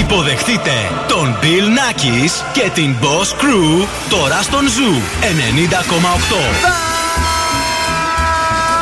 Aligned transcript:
Υποδεχτείτε 0.00 0.70
τον 1.08 1.38
Bill 1.42 1.66
Nackis 1.78 2.30
και 2.52 2.70
την 2.74 2.94
Boss 3.00 3.42
Crew 3.42 3.86
τώρα 4.10 4.42
στον 4.42 4.64
Zoo 4.66 4.94
90,8. 5.22 5.26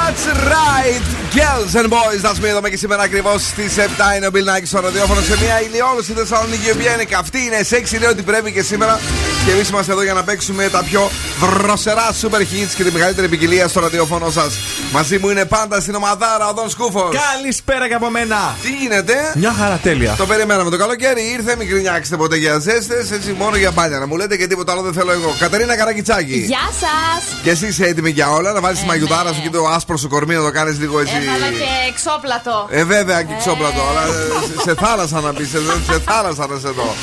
That's 0.04 0.26
right 0.54 1.02
Girls 1.34 1.74
and 1.74 1.88
boys, 1.90 2.22
that's 2.22 2.40
me 2.40 2.48
εδώ 2.48 2.60
και 2.68 2.76
σήμερα 2.76 3.02
ακριβώς 3.02 3.42
στις 3.42 3.74
7 3.76 3.80
είναι 4.16 4.26
ο 4.26 4.30
Bill 4.34 4.58
Nike 4.58 4.66
στο 4.66 4.80
ραδιόφωνο 4.80 5.20
σε 5.20 5.36
μια 5.42 5.62
ηλιόλουση 5.62 6.12
Θεσσαλονίκη 6.12 6.66
η 6.66 6.70
οποία 6.70 6.94
είναι 6.94 7.04
καυτή, 7.04 7.44
είναι 7.44 7.62
σεξι, 7.62 7.98
λέει 7.98 8.10
ότι 8.10 8.22
πρέπει 8.22 8.52
και 8.52 8.62
σήμερα. 8.62 9.00
Και 9.44 9.50
εμείς 9.50 9.68
είμαστε 9.68 9.92
εδώ 9.92 10.02
για 10.02 10.12
να 10.12 10.22
παίξουμε 10.22 10.68
τα 10.68 10.82
πιο 10.84 11.10
δροσερά 11.40 12.10
super 12.20 12.40
hits 12.40 12.72
και 12.76 12.84
τη 12.84 12.90
μεγαλύτερη 12.92 13.28
ποικιλία 13.28 13.68
στο 13.68 13.80
ραδιόφωνο 13.80 14.30
σας. 14.30 14.54
Μαζί 14.92 15.18
μου 15.18 15.28
είναι 15.28 15.44
πάντα 15.44 15.80
στην 15.80 15.94
ομαδάρα 15.94 16.48
ο 16.48 16.52
Δον 16.52 16.70
Σκούφος. 16.70 17.16
Καλησπέρα 17.34 17.88
και 17.88 17.94
από 17.94 18.10
μένα. 18.10 18.56
Τι 18.62 18.68
γίνεται, 18.68 19.14
Μια 19.34 19.52
χαρά 19.58 19.76
τέλεια. 19.82 20.14
Το 20.16 20.26
περιμέναμε 20.26 20.70
το 20.70 20.76
καλοκαίρι, 20.76 21.22
ήρθε, 21.38 21.56
μην 21.58 21.68
κρινιάξετε 21.68 22.16
ποτέ 22.16 22.36
για 22.36 22.58
ζέστες, 22.58 23.10
έτσι 23.10 23.34
μόνο 23.38 23.56
για 23.56 23.70
μπάλια 23.70 23.98
να 23.98 24.06
μου 24.06 24.16
λέτε 24.16 24.36
και 24.36 24.46
τίποτα 24.46 24.72
άλλο 24.72 24.82
δεν 24.82 24.92
θέλω 24.92 25.12
εγώ. 25.12 25.34
Κατερίνα 25.38 25.76
Καρακιτσάκη. 25.76 26.38
Γεια 26.38 26.68
σας! 26.80 27.40
Και 27.42 27.50
εσύ 27.50 27.66
είσαι 27.66 27.84
έτοιμη 27.84 28.10
για 28.10 28.30
όλα, 28.30 28.52
να 28.52 28.60
βάλεις 28.60 28.78
τη 28.78 28.84
Ε, 28.84 28.88
μαγιουδάρα 28.88 29.30
ναι. 29.30 29.36
σου 29.36 29.42
και 29.42 29.50
το 29.50 29.66
άσπρο 29.66 29.96
σου 29.96 30.08
κορμί 30.08 30.34
να 30.34 30.42
το 30.42 30.50
κάνεις 30.50 30.78
λίγο 30.78 31.00
έτσι. 31.00 31.14
Έβαλα 31.22 31.48
και 31.52 31.68
εξόπλατο. 31.88 32.66
Ε, 32.70 32.84
βέβαια 32.84 33.22
και 33.22 33.34
ξόπλατο, 33.38 33.82
αλλά 33.90 34.02
ε, 34.02 34.54
σε, 34.56 34.60
σε 34.62 34.74
θάλασσα 34.74 35.20
να 35.20 35.32
πει, 35.32 35.44
σε, 35.44 35.58
σε 35.92 36.00
θάλασσα 36.04 36.46
να 36.46 36.58
σε 36.58 36.68
δω. 36.68 36.94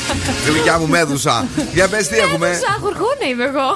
Γλυκιά 0.47 0.79
μου 0.79 0.87
μέδουσα. 0.87 1.47
Για 1.73 1.87
πες 1.87 2.07
τι 2.07 2.17
έχουμε. 2.33 2.59
Σαν 2.65 2.77
γουργούνα 2.81 3.25
είμαι 3.31 3.43
εγώ. 3.43 3.67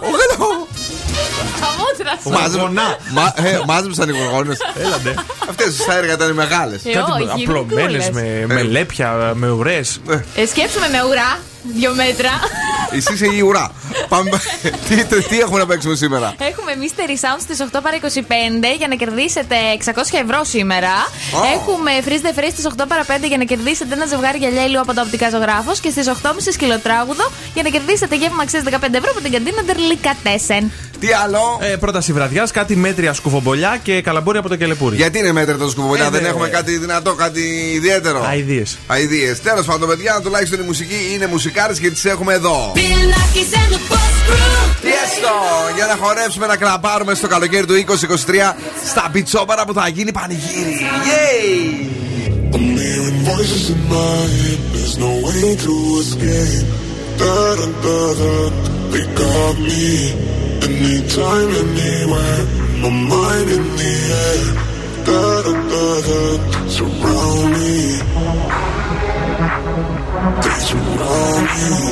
Τα 1.61 1.67
μούτρα 1.78 2.14
σου. 2.23 2.30
Μάζε- 2.30 2.59
Γονά. 2.62 2.97
Μα- 3.12 3.34
ε, 3.47 3.59
Μάζεψαν 3.66 4.09
οι 4.09 4.17
γουργόνε. 4.17 4.58
Έλαντε. 4.84 5.14
Αυτές 5.50 5.73
στα 5.75 5.97
έργα 5.97 6.14
ήταν 6.14 6.31
μεγάλες. 6.34 6.86
Ε, 6.86 6.92
Κάτι 6.92 7.12
όχι, 7.12 7.44
απλωμένες 7.44 8.09
μικρούλες. 8.09 8.09
με, 8.47 8.53
με 8.53 8.62
λέπια, 8.64 9.31
με 9.36 9.50
ουρές. 9.50 10.00
Ε, 10.36 10.45
σκέψουμε 10.45 10.88
με 10.92 11.03
ουρά. 11.09 11.39
Δύο 11.73 11.94
μέτρα. 11.94 12.30
Εσύ 12.91 13.13
είσαι 13.13 13.25
η 13.25 13.39
ουρά. 13.41 13.71
Πάμε. 14.09 14.30
τι, 14.88 15.03
τι, 15.05 15.23
τι 15.23 15.39
έχουμε 15.39 15.59
να 15.59 15.66
παίξουμε 15.66 15.95
σήμερα; 15.95 16.35
Έχουμε 16.39 16.72
Mystery 16.81 17.11
Sound 17.23 17.39
στις 17.41 17.57
8 17.72 17.80
παρα 17.83 17.97
25 18.02 18.77
για 18.77 18.88
να 18.88 18.95
κερδίσετε 18.95 19.55
600 19.85 19.91
ευρώ 20.23 20.44
σήμερα. 20.44 20.94
Ω. 21.33 21.38
Έχουμε 21.55 21.91
Freeze 22.05 22.25
the 22.27 22.39
Freeze 22.39 22.52
στις 22.52 22.66
8 22.77 22.83
παρα 22.88 23.03
5 23.05 23.27
για 23.27 23.38
να 23.38 23.44
κερδίσετε 23.44 23.94
ένα 23.94 24.05
ζευγάρι 24.05 24.38
γυαλιά 24.38 24.66
ήλιου 24.66 24.80
από 24.80 24.94
το 24.94 25.02
οπτικά 25.02 25.30
ζωγράφος. 25.30 25.80
Και 25.80 25.89
στις 25.89 26.07
8.30 26.23 26.31
σκυλοτράγουδο 26.52 27.31
για 27.53 27.63
να 27.63 27.69
κερδίσετε 27.69 28.16
γεύμα 28.16 28.41
αξίας 28.44 28.63
15 28.63 28.69
ευρώ 28.94 29.09
από 29.11 29.22
την 29.22 29.31
καντίνα 29.31 29.61
Ντερλικατέσεν. 29.63 30.72
Τι 31.00 31.07
άλλο; 31.13 31.59
Ε, 31.61 31.75
πρόταση 31.75 32.13
βραδιά, 32.13 32.47
κάτι 32.53 32.75
μέτρια 32.75 33.13
σκουφομπολιά 33.13 33.79
και 33.83 34.02
καλαμπούρι 34.02 34.38
από 34.38 34.50
το 34.50 34.55
κελεπούρι. 34.55 34.95
Γιατί 34.95 35.17
είναι 35.19 35.31
μέτρη 35.31 35.57
το 35.57 35.69
σκουμπολιά, 35.69 36.05
Ε, 36.05 36.09
δεν 36.09 36.22
δε- 36.22 36.27
έχουμε 36.27 36.47
κάτι 36.47 36.77
δυνατό, 36.77 37.13
κάτι 37.13 37.72
ιδιαίτερο; 37.73 38.29
Αιδίε. 38.33 38.63
Αιδίε. 38.88 39.35
Τέλος 39.35 39.66
πάντων, 39.66 39.88
παιδιά, 39.89 40.19
τουλάχιστον 40.23 40.59
η 40.59 40.63
μουσική 40.63 40.95
είναι 41.13 41.25
μουσικάρες 41.56 41.80
και 41.80 41.92
τις 41.92 42.06
έχουμε 42.06 42.34
εδώ. 42.34 42.72
Τιέστο 44.81 45.36
Για 45.75 45.86
να 45.86 45.95
χορέψουμε 45.95 46.45
να 46.45 46.58
κλαπάρουμε 46.58 47.14
στο 47.14 47.28
καλοκαίρι 47.28 47.66
του 47.66 47.73
2023 47.73 48.56
Στα 48.86 49.09
πιτσόπαρα 49.12 49.66
που 49.66 49.73
θα 49.73 49.88
γίνει 49.88 50.12
πανηγύρι. 50.12 50.86
That's 70.25 70.74
rolling. 70.74 71.86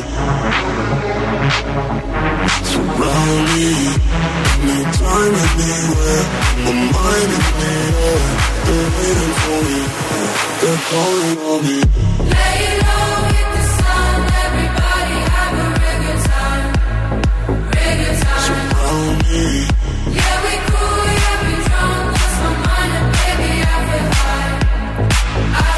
So. 2.66 2.80
No 2.82 4.78
time. 4.98 5.34
They're 8.66 8.90
waiting 8.98 9.34
for 9.44 9.60
me. 9.70 9.80
They're 10.62 10.82
calling 10.90 11.38
on 11.38 11.60
me. 11.64 11.78
Lay 12.34 12.66
low, 12.82 13.30
the 13.54 13.64
sun. 13.78 14.18
Everybody 14.44 15.18
have 15.34 15.54
a 15.62 15.68
regular 15.84 16.20
time. 16.26 16.68
Regular 17.70 18.18
time. 18.18 18.58
Yeah, 20.10 20.38
we 20.44 20.54
cool. 20.74 21.06
Yeah, 21.22 21.38
we 21.46 21.54
drunk. 21.70 22.06
Lost 22.18 22.38
my 22.42 22.50
mind 22.66 22.94
and 22.98 23.10
baby, 23.14 23.52
I. 23.62 23.86
I. 25.54 25.78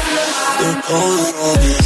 They're 0.58 0.80
calling 0.88 1.34
on 1.36 1.56
me. 1.60 1.85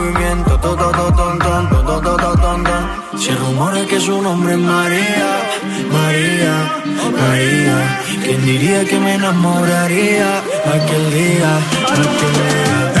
rumora 3.61 3.85
que 3.85 3.99
su 3.99 4.21
nombre 4.21 4.53
es 4.53 4.59
María, 4.59 5.29
María, 5.91 6.55
María. 7.19 7.99
¿Quién 8.23 8.45
diría 8.45 8.85
que 8.85 8.99
me 8.99 9.15
enamoraría 9.15 10.39
aquel 10.65 11.13
día? 11.13 13.00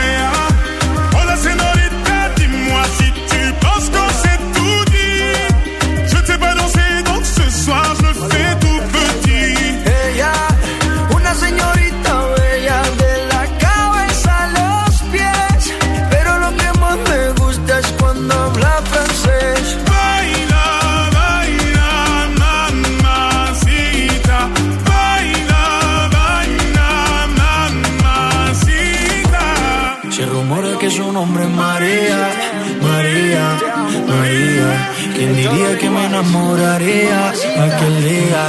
María. 34.11 34.69
¿Quién 35.15 35.31
diría 35.35 35.71
que 35.79 35.89
me 35.95 36.01
enamoraría; 36.09 37.19
Aquel 37.65 37.95
día, 38.07 38.41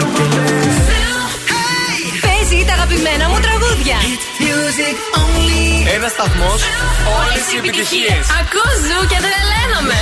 aquel 0.00 0.30
día? 0.36 0.72
Παίζει 2.24 2.64
τα 2.68 2.72
αγαπημένα 2.78 3.24
μου 3.30 3.38
τραγούδια. 3.46 3.98
Ένας 5.94 6.10
σταθμός, 6.10 6.60
όλες 7.18 7.44
οι 7.52 7.56
επιτυχίες. 7.56 8.24
Ακούς 8.40 8.76
ζου 8.86 9.00
και 9.10 9.18
τρελαίνομαι. 9.24 9.98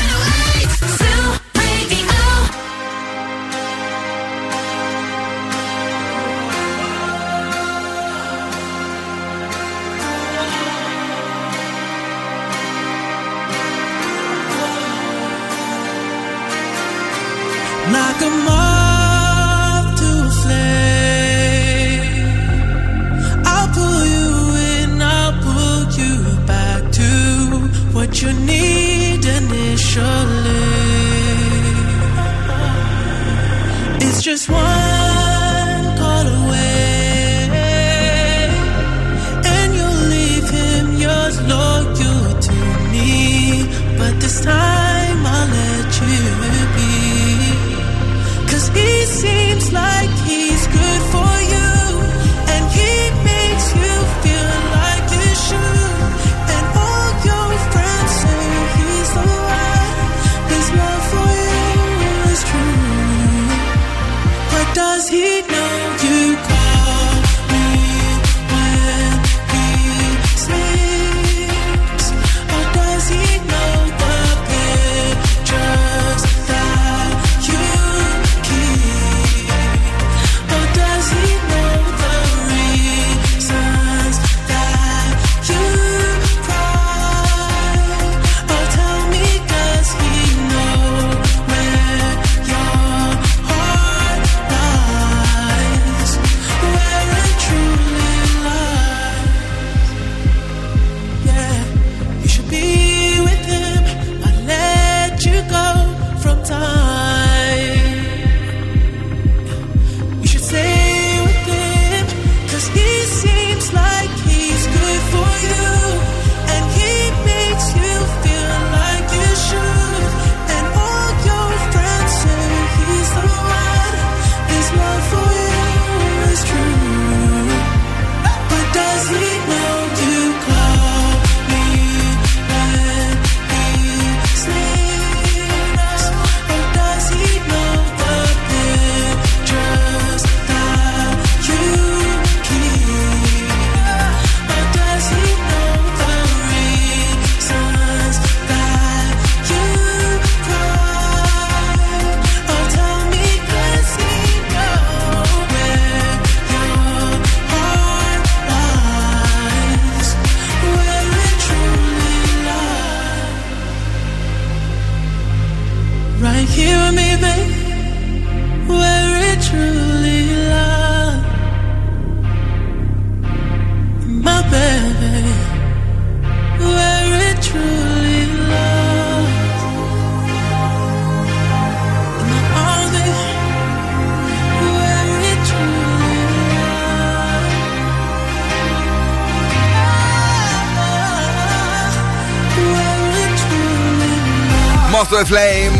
Moth 195.16 195.16
to 195.16 195.16
a 195.16 195.24
Flame, 195.24 195.72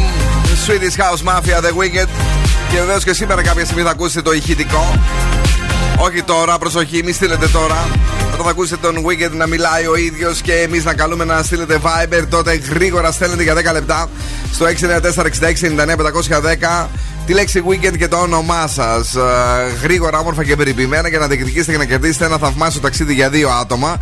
Swedish 0.66 0.96
House 0.96 1.22
Mafia, 1.22 1.60
The 1.60 1.72
Wicked. 1.72 2.08
Και 2.70 2.78
βεβαίως 2.78 3.04
και 3.04 3.12
σήμερα 3.12 3.42
κάποια 3.42 3.64
στιγμή 3.64 3.82
θα 3.82 3.90
ακούσετε 3.90 4.22
το 4.22 4.32
ηχητικό. 4.32 4.94
Όχι 5.98 6.22
τώρα, 6.22 6.58
προσοχή, 6.58 7.02
μη 7.04 7.12
στείλετε 7.12 7.48
τώρα. 7.48 7.88
Όταν 8.32 8.44
θα 8.44 8.50
ακούσετε 8.50 8.92
τον 8.92 9.06
Wicked 9.06 9.30
να 9.30 9.46
μιλάει 9.46 9.86
ο 9.86 9.96
ίδιος 9.96 10.40
και 10.40 10.52
εμείς 10.52 10.84
να 10.84 10.94
καλούμε 10.94 11.24
να 11.24 11.42
στείλετε 11.42 11.80
Viber, 11.82 12.24
τότε 12.28 12.54
γρήγορα 12.54 13.12
στέλνετε 13.12 13.42
για 13.42 13.54
10 13.54 13.72
λεπτά 13.72 14.08
στο 14.52 14.66
694-6699-510 14.66 16.86
τη 17.26 17.32
λέξη 17.32 17.62
Weekend 17.68 17.96
και 17.98 18.08
το 18.08 18.16
όνομά 18.16 18.66
σας. 18.66 19.14
γρήγορα, 19.82 20.18
όμορφα 20.18 20.44
και 20.44 20.56
περιποιημένα 20.56 21.08
για 21.08 21.18
να 21.18 21.26
διεκδικήσετε 21.26 21.72
και 21.72 21.78
να 21.78 21.84
κερδίσετε 21.84 22.24
ένα 22.24 22.38
θαυμάσιο 22.38 22.80
ταξίδι 22.80 23.14
για 23.14 23.30
δύο 23.30 23.50
άτομα. 23.50 23.96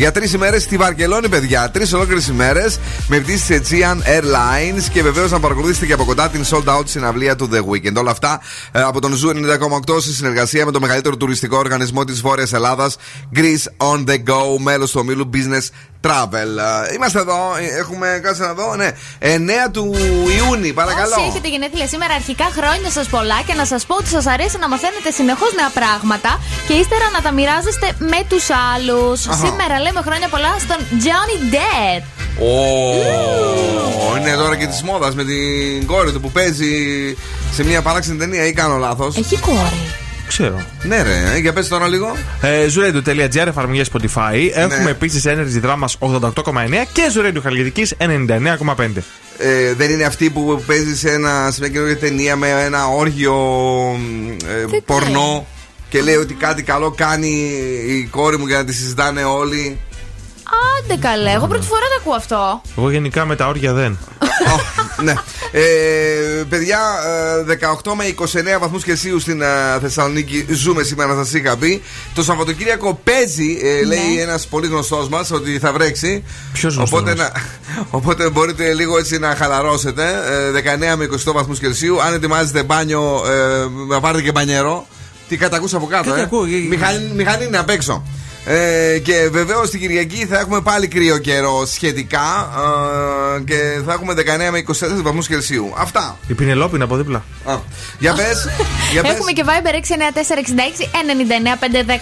Για 0.00 0.12
τρεις 0.12 0.32
ημέρες 0.32 0.62
στη 0.62 0.76
Βαρκελόνη, 0.76 1.28
παιδιά. 1.28 1.70
Τρεις 1.70 1.92
ολόκληρες 1.92 2.26
ημέρρε 2.26 2.64
με 3.08 3.18
πτήσεις 3.18 3.48
Aegean 3.48 3.96
Airlines 3.96 4.82
και 4.92 5.02
βεβαίως 5.02 5.30
να 5.30 5.40
παρακολουθήσετε 5.40 5.86
και 5.86 5.92
από 5.92 6.04
κοντά 6.04 6.28
την 6.28 6.44
sold 6.50 6.78
out 6.78 6.82
συναυλία 6.86 7.36
του 7.36 7.48
The 7.52 7.58
Weekend. 7.58 7.94
Όλα 7.96 8.10
αυτά 8.10 8.40
ε, 8.72 8.82
από 8.82 9.00
τον 9.00 9.12
Zoo 9.12 9.34
90,8 9.88 10.00
σε 10.00 10.12
συνεργασία 10.12 10.64
με 10.64 10.72
το 10.72 10.80
μεγαλύτερο 10.80 11.16
τουριστικό 11.16 11.56
οργανισμό 11.56 12.04
της 12.04 12.20
Βόρειας 12.20 12.52
Ελλάδας, 12.52 12.96
Greece 13.36 13.88
on 13.92 14.04
the 14.08 14.14
Go, 14.14 14.58
μέλος 14.58 14.90
του 14.90 14.98
ομίλου 15.02 15.30
Business 15.34 15.66
Travel. 16.06 16.50
Ε, 16.88 16.94
Είμαστε 16.94 17.18
εδώ, 17.18 17.56
ε, 17.58 17.78
έχουμε 17.78 18.20
κάτσε 18.22 18.42
να 18.42 18.54
δω, 18.54 18.76
ναι. 18.76 18.90
9 19.18 19.70
του 19.72 19.94
Ιούνιου, 20.38 20.74
παρακαλώ. 20.74 21.14
Όσοι 21.14 21.26
έχετε 21.28 21.48
γενέθλια 21.48 21.86
σήμερα, 21.86 22.14
αρχικά 22.14 22.44
χρόνια 22.44 22.90
σας 22.90 23.06
πολλά 23.06 23.42
και 23.46 23.54
να 23.54 23.64
σας 23.64 23.86
πω 23.86 23.94
ότι 23.94 24.08
σας 24.08 24.26
αρέσει 24.26 24.58
να 24.58 24.68
μαθαίνετε 24.68 25.10
συνεχώς 25.10 25.52
νέα 25.54 25.70
πράγματα 25.74 26.40
και 26.70 26.76
ύστερα 26.76 27.10
να 27.12 27.20
τα 27.20 27.32
μοιράζεστε 27.32 27.92
με 27.98 28.20
τους 28.28 28.46
άλλους. 28.74 29.20
Σήμερα 29.20 29.80
λέμε 29.84 30.00
χρόνια 30.06 30.28
πολλά 30.28 30.52
στον 30.58 30.76
Johnny 31.04 31.36
Depp. 31.54 32.02
Ω, 32.42 34.16
είναι 34.16 34.34
τώρα 34.34 34.56
και 34.56 34.66
της 34.66 34.82
μόδας 34.82 35.14
με 35.14 35.24
την 35.24 35.86
κόρη 35.86 36.12
του 36.12 36.20
που 36.20 36.30
παίζει 36.30 36.72
σε 37.52 37.64
μια 37.64 37.82
παράξενη 37.82 38.18
ταινία 38.18 38.46
ή 38.46 38.52
κάνω 38.52 38.76
λάθος; 38.76 39.16
Έχει 39.16 39.38
κόρη. 39.38 39.82
Ξέρω. 40.26 40.64
Ναι, 40.82 41.02
ρε, 41.02 41.38
για 41.40 41.52
πες 41.52 41.68
τώρα 41.68 41.88
λίγο. 41.88 42.16
Ε, 42.40 42.66
Zuradio.gr, 42.74 43.46
εφαρμογή 43.46 43.82
Spotify. 43.92 44.50
Έχουμε 44.54 44.90
επίσης 44.90 45.24
Energy 45.26 45.66
Dramas 45.66 46.08
88,9 46.10 46.30
και 46.92 47.02
Zuradio 47.14 47.40
Χαλκιδικής 47.42 47.94
99,5. 47.98 49.02
Ε, 49.38 49.74
δεν 49.74 49.90
είναι 49.90 50.04
αυτή 50.04 50.30
που 50.30 50.62
παίζει 50.66 50.96
σε, 50.96 51.10
ένα, 51.10 51.50
σε 51.50 51.60
μια 51.60 51.68
καινούργια 51.68 51.98
ταινία 51.98 52.36
με 52.36 52.48
ένα 52.64 52.86
όργιο 52.86 53.34
ε, 54.46 54.78
πορνό; 54.84 55.46
Και 55.90 56.02
λέει 56.02 56.16
ότι 56.16 56.34
κάτι 56.34 56.62
καλό 56.62 56.90
κάνει 56.90 57.28
η 57.86 58.08
κόρη 58.10 58.38
μου 58.38 58.46
για 58.46 58.56
να 58.56 58.64
τη 58.64 58.72
συζητάνε 58.72 59.24
όλοι. 59.24 59.78
Άντε 60.78 60.96
καλέ, 60.96 61.30
εγώ 61.30 61.46
πρώτη 61.46 61.66
φορά 61.66 61.80
το 61.80 61.96
ακούω 62.00 62.14
αυτό. 62.14 62.62
Εγώ 62.78 62.90
γενικά 62.90 63.24
με 63.24 63.36
τα 63.36 63.46
όρια 63.46 63.72
δεν. 63.72 63.98
ναι. 65.04 65.14
Ε, 65.52 66.42
παιδιά, 66.48 66.78
ε, 67.48 67.58
18 67.84 67.92
με 67.94 68.14
29 68.56 68.60
βαθμούς 68.60 68.84
Κελσίου 68.84 69.20
στην 69.20 69.42
ε, 69.42 69.46
Θεσσαλονίκη 69.80 70.46
ζούμε 70.50 70.82
σήμερα, 70.82 71.14
σας 71.14 71.32
είχα 71.32 71.56
πει. 71.56 71.82
Το 72.14 72.22
Σαββατοκύριακο 72.22 73.00
παίζει, 73.04 73.58
ε, 73.62 73.84
λέει 73.84 74.18
ένας 74.20 74.46
πολύ 74.46 74.66
γνωστός 74.66 75.08
μας, 75.08 75.30
ότι 75.30 75.58
θα 75.58 75.72
βρέξει. 75.72 76.24
Ποιος 76.52 76.74
γνωστός. 76.74 77.00
Οπότε, 77.00 77.14
να, 77.14 77.32
οπότε 77.90 78.30
μπορείτε 78.30 78.74
λίγο 78.74 78.98
έτσι 78.98 79.18
να 79.18 79.34
χαλαρώσετε. 79.36 80.04
Ε, 80.04 80.50
19 80.92 80.96
με 80.96 81.04
22 81.04 81.32
βαθμούς 81.32 81.58
Κελσίου. 81.58 82.02
Αν 82.02 82.14
ετοιμάζετε 82.14 82.62
μπάνιο, 82.62 83.22
ε, 83.26 83.66
να 83.88 84.00
πάρετε 84.00 84.22
και 84.22 84.32
μπανιέρο. 84.32 84.86
Τι 85.30 85.36
κατακούς 85.36 85.74
από 85.74 85.86
κάτω, 85.86 86.08
Κάτι 86.08 86.20
ε. 86.20 86.22
ακούω, 86.22 86.44
ε, 86.44 86.48
Μηχανή, 86.68 87.10
μηχανή 87.14 87.44
είναι 87.44 87.58
απ' 87.58 87.70
έξω. 87.70 88.02
Ε, 88.44 88.98
και 88.98 89.28
βεβαίως 89.30 89.70
την 89.70 89.80
Κυριακή 89.80 90.26
θα 90.26 90.38
έχουμε 90.38 90.60
πάλι 90.60 90.88
κρύο 90.88 91.18
καιρό 91.18 91.66
σχετικά 91.66 92.50
ε, 93.36 93.40
και 93.40 93.80
θα 93.86 93.92
έχουμε 93.92 94.14
19 94.16 94.20
με 94.50 94.64
24 94.98 95.02
βαθμούς 95.02 95.26
Κελσίου. 95.26 95.72
Αυτά. 95.76 96.18
Η 96.26 96.34
Πινελόπη 96.34 96.74
είναι 96.74 96.84
από 96.84 96.96
δίπλα. 96.96 97.24
Α, 97.44 97.58
για 97.98 98.14
πες. 98.14 98.48
για 98.92 99.02
πες. 99.02 99.10
Έχουμε 99.12 99.32
και 99.32 99.44
Viber 99.46 99.74
694-66-99-510. 99.74 99.78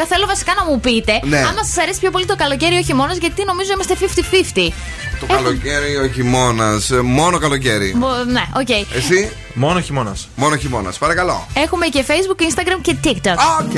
Θέλω 0.09 0.27
βασικά 0.27 0.55
να 0.59 0.65
μου 0.65 0.81
πείτε 0.81 1.21
Ναι. 1.25 1.39
άμα 1.39 1.65
σας 1.65 1.79
αρέσει 1.79 2.01
πιο 2.01 2.11
πολύ 2.11 2.27
το 2.27 2.37
καλοκαίρι 2.37 2.75
ή 2.75 2.79
ο 2.79 2.83
χειμώνα, 2.83 3.13
γιατί 3.13 3.45
νομίζω 3.45 3.73
είμαστε 3.73 3.95
50-50. 3.95 4.73
Το 5.21 5.27
καλοκαίρι 5.27 5.93
ή 5.93 5.97
ο 5.97 6.09
χειμώνα. 6.09 6.81
Μόνο 7.03 7.39
καλοκαίρι. 7.39 7.95
Μπο- 7.97 8.25
Ναι, 8.31 8.43
οκ. 8.57 8.69
Εσύ, 8.97 9.31
Μόνο 9.55 9.81
χειμώνας. 9.81 10.29
μόνο 10.35 10.57
χειμώνας. 10.57 10.99
Παρακαλώ. 10.99 11.47
Έχουμε 11.55 11.87
και 11.87 12.05
Facebook, 12.09 12.41
Instagram 12.43 12.79
και 12.83 12.97
TikTok. 13.05 13.37
OK. 13.61 13.73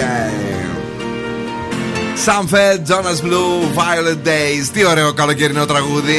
Sam 2.17 2.40
Feldt, 2.40 2.87
Jonas 2.89 3.21
Blue, 3.23 3.73
Violet 3.75 4.27
Days. 4.27 4.69
Τι 4.73 4.87
ωραίο 4.87 5.13
καλοκαιρινό 5.13 5.65
τραγούδι. 5.67 6.19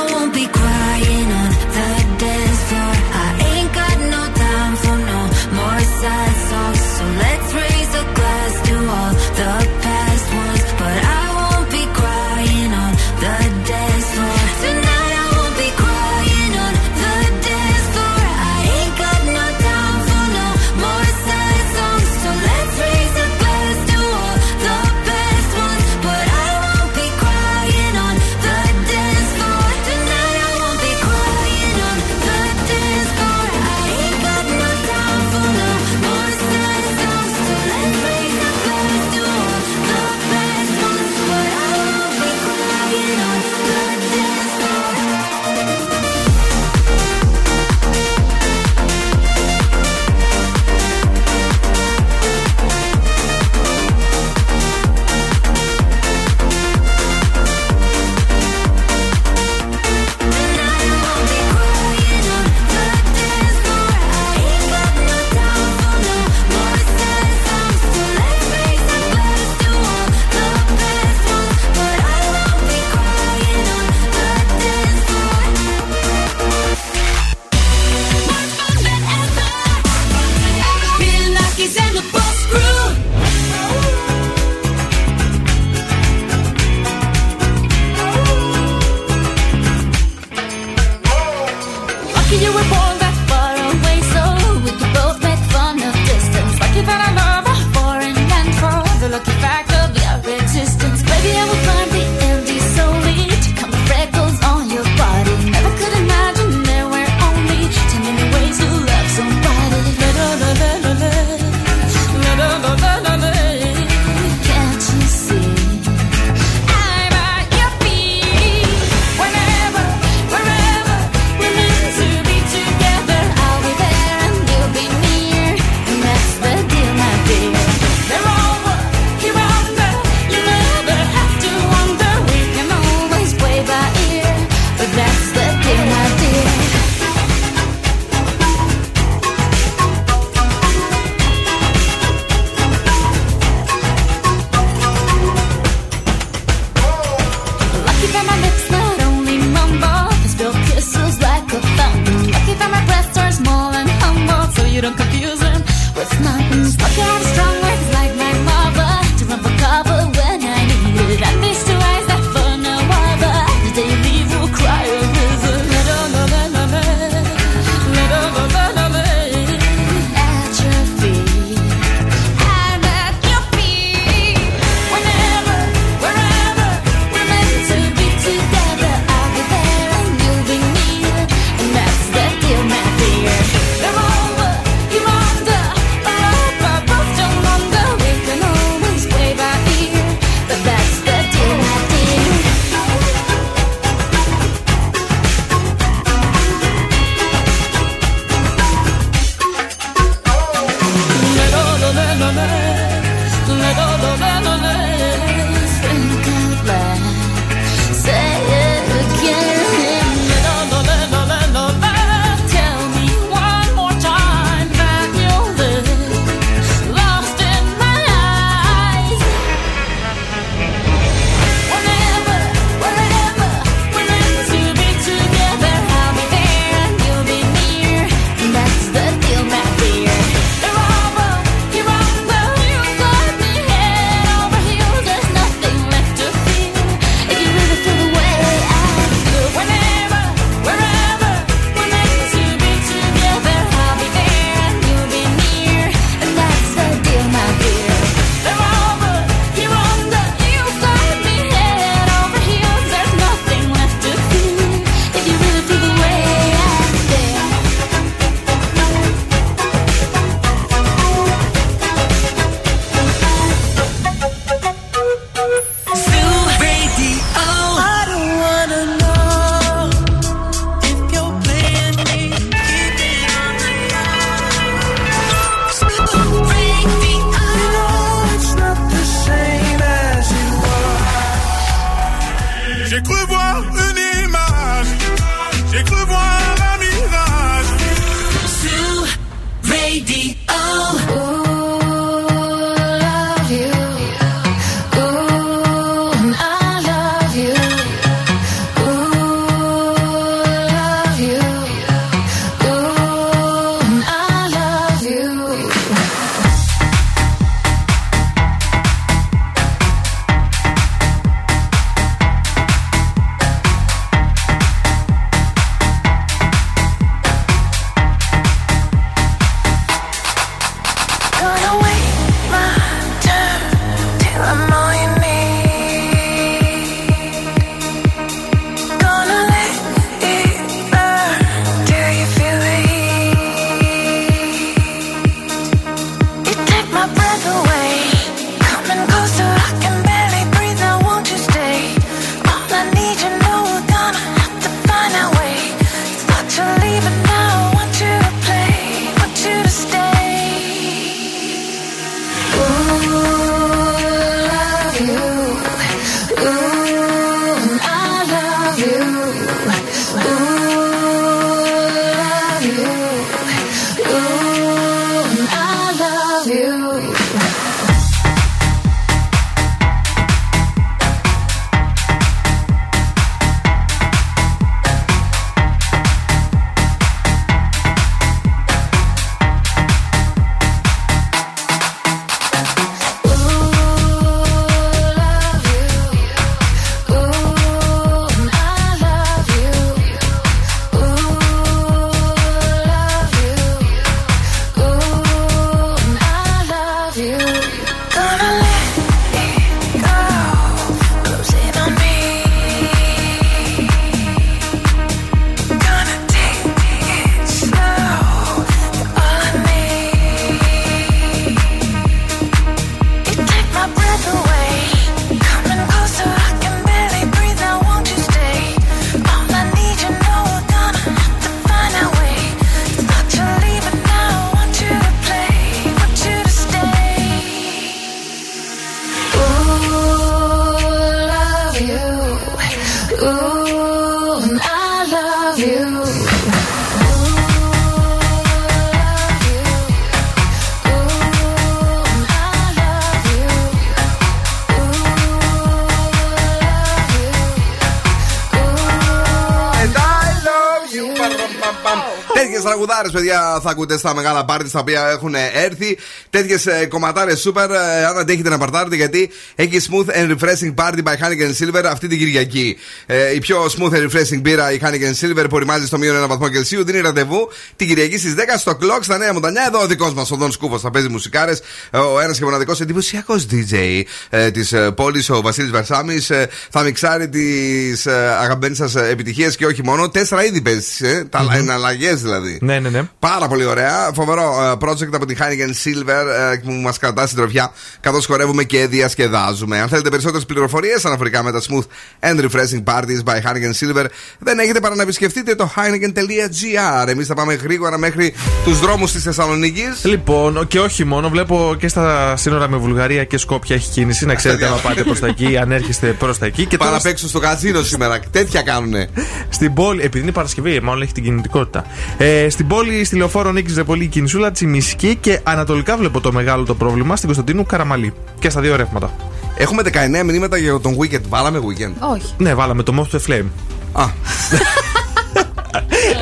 θα 453.59 453.69
ακούτε 453.69 453.97
στα 453.97 454.13
μεγάλα 454.13 454.45
πάρτι 454.45 454.71
τα 454.71 454.79
οποία 454.79 455.07
έχουν 455.07 455.35
έρθει. 455.53 455.97
Τέτοιες 456.31 456.67
κομματάρες 456.87 457.39
σούπερ, 457.39 457.71
ε, 457.71 458.05
αν 458.05 458.17
αντέχετε 458.17 458.49
να 458.49 458.57
παρτάρετε, 458.57 458.95
γιατί 458.95 459.29
έχει 459.55 459.79
smooth 459.89 460.09
and 460.15 460.31
refreshing 460.31 460.73
party 460.75 461.03
by 461.03 461.13
Heineken 461.13 461.51
Silver 461.59 461.83
αυτή 461.85 462.07
την 462.07 462.17
Κυριακή. 462.17 462.77
Ε, 463.05 463.35
η 463.35 463.39
πιο 463.39 463.65
smooth 463.65 463.93
and 463.93 464.09
refreshing 464.09 464.41
μπύρα, 464.41 464.71
η 464.71 464.79
Heineken 464.83 465.13
Silver, 465.21 465.43
που 465.43 465.55
οριμάζει 465.55 465.85
στο 465.85 465.97
μείον 465.97 466.15
ένα 466.15 466.27
βαθμό 466.27 466.49
Κελσίου, 466.49 466.83
δίνει 466.83 466.99
ραντεβού 466.99 467.49
την 467.75 467.87
Κυριακή 467.87 468.17
στις 468.17 468.33
10 468.33 468.39
στο 468.57 468.77
Clock 468.81 468.99
στα 469.01 469.17
Νέα 469.17 469.33
Μοντανιά. 469.33 469.63
Εδώ 469.67 469.81
ο 469.81 469.87
δικός 469.87 470.13
μας 470.13 470.31
ο 470.31 470.35
Δον 470.35 470.51
Σκούφος 470.51 470.81
θα 470.81 470.91
παίζει 470.91 471.07
μουσικάρες. 471.07 471.61
Ο 471.91 472.19
ένας 472.19 472.37
και 472.37 472.43
μοναδικός 472.43 472.81
εντυπωσιακός 472.81 473.45
DJ 473.51 474.01
ε, 474.29 474.51
της 474.51 474.73
πόλης, 474.95 475.29
ο 475.29 475.41
Βασίλης 475.41 475.71
Βαρσάμι, 475.71 476.15
ε, 476.27 476.45
θα 476.69 476.83
μιξάρει 476.83 477.29
τις 477.29 478.05
ε, 478.05 478.11
αγαπημένες 478.41 478.77
σας 478.77 478.95
επιτυχίες 478.95 479.55
και 479.55 479.65
όχι 479.65 479.83
μόνο. 479.83 480.09
Τέσσερα 480.09 480.45
είδη 480.45 480.61
παίζεις, 480.61 481.01
ε, 481.01 481.27
τα 481.29 481.45
mm-hmm. 481.45 481.55
εναλλαγές 481.55 482.21
δηλαδή. 482.21 482.59
Ναι, 482.61 482.79
ναι, 482.79 482.89
ναι. 482.89 483.01
Πάρα 483.19 483.47
πολύ 483.47 483.65
ωραία. 483.65 484.11
Φοβερό 484.13 484.77
ε, 484.81 484.87
project 484.87 485.13
από 485.13 485.25
τη 485.25 485.35
Heineken 485.39 485.69
Silver 485.83 486.20
ε, 486.20 486.20
που 486.63 486.71
μας 486.71 486.97
κρατάς 486.97 487.25
στην 487.29 487.37
τροφιά 487.37 487.71
καθώς 487.99 488.25
χορεύουμε 488.25 488.63
και 488.63 488.87
διασκεδάζουμε. 488.87 489.79
Αν 489.79 489.87
θέλετε 489.87 490.09
περισσότερες 490.09 490.45
πληροφορίες 490.45 491.05
αναφορικά 491.05 491.43
με 491.43 491.51
τα 491.51 491.61
smooth 491.61 491.85
and 492.29 492.39
refreshing 492.39 492.83
parties 492.83 493.23
by 493.25 493.35
Heineken 493.35 493.73
Silver, 493.79 494.05
δεν 494.39 494.59
έχετε 494.59 494.79
παρά 494.79 494.95
να 494.95 495.01
επισκεφτείτε 495.01 495.55
το 495.55 495.73
heineken.gr. 495.75 497.07
Εμείς 497.07 497.27
θα 497.27 497.33
πάμε 497.33 497.53
γρήγορα 497.53 497.97
μέχρι 497.97 498.33
τους 498.63 498.79
δρόμους 498.79 499.11
της 499.11 499.23
Θεσσαλονίκης. 499.23 500.03
Λοιπόν, 500.03 500.67
και 500.67 500.79
όχι 500.79 501.03
μόνο, 501.03 501.29
βλέπω 501.29 501.75
και 501.79 501.87
στα 501.87 502.35
σύνορα 502.37 502.69
με 502.69 502.77
Βουλγαρία 502.77 503.23
και 503.23 503.37
Σκόπια 503.37 503.75
έχει 503.75 503.89
κίνηση. 503.89 504.25
Να 504.25 504.35
ξέρετε, 504.35 504.65
αν 504.65 504.81
πάτε 504.81 505.03
προς 505.03 505.19
τα 505.19 505.27
εκεί, 505.27 505.57
αν 505.57 505.71
έρχεστε 505.71 506.07
προς 506.07 506.37
τα 506.37 506.45
εκεί. 506.45 506.65
Και 506.65 506.77
Πάμε 506.77 506.91
να 506.91 507.01
παίξουν 507.01 507.29
στο 507.29 507.39
καζίνο 507.39 507.81
σήμερα. 507.81 508.19
Τέτοια 508.31 508.61
κάνουνε. 508.61 509.07
Στην 509.49 509.73
πόλη, 509.73 510.01
επειδή 510.01 510.23
είναι 510.23 510.31
Παρασκευή, 510.31 510.79
μάλλον 510.79 511.01
έχει 511.01 511.11
την 511.11 511.23
κινητικότητα. 511.23 511.85
Ε, 512.17 512.49
στην 512.49 512.67
πόλη, 512.67 513.03
στη 513.03 513.15
λεωφόρο 513.15 513.51
νίκησε 513.51 513.83
πολύ 513.83 514.03
η 514.03 514.07
κινησούλα, 514.07 514.51
τσιμισκή 514.51 515.15
και 515.15 515.39
ανατολικά 515.43 515.97
βλέπω 515.97 516.10
το 516.19 516.31
μεγάλο 516.31 516.65
το 516.65 516.75
πρόβλημα 516.75 517.15
στην 517.15 517.27
Κωνσταντίνου 517.27 517.65
Καραμαλή. 517.65 518.13
Και 518.39 518.49
στα 518.49 518.61
δύο 518.61 518.75
ρεύματα. 518.75 519.11
Έχουμε 519.57 519.81
19 519.85 520.23
μηνύματα 520.23 520.57
για 520.57 520.79
τον 520.79 520.97
weekend. 521.01 521.21
Βάλαμε 521.29 521.59
weekend. 521.59 521.93
Όχι. 522.13 522.33
Ναι, 522.37 522.53
βάλαμε 522.53 522.83
το 522.83 522.93
Moth 522.97 523.15
Flame. 523.27 523.45
Α. 523.93 524.05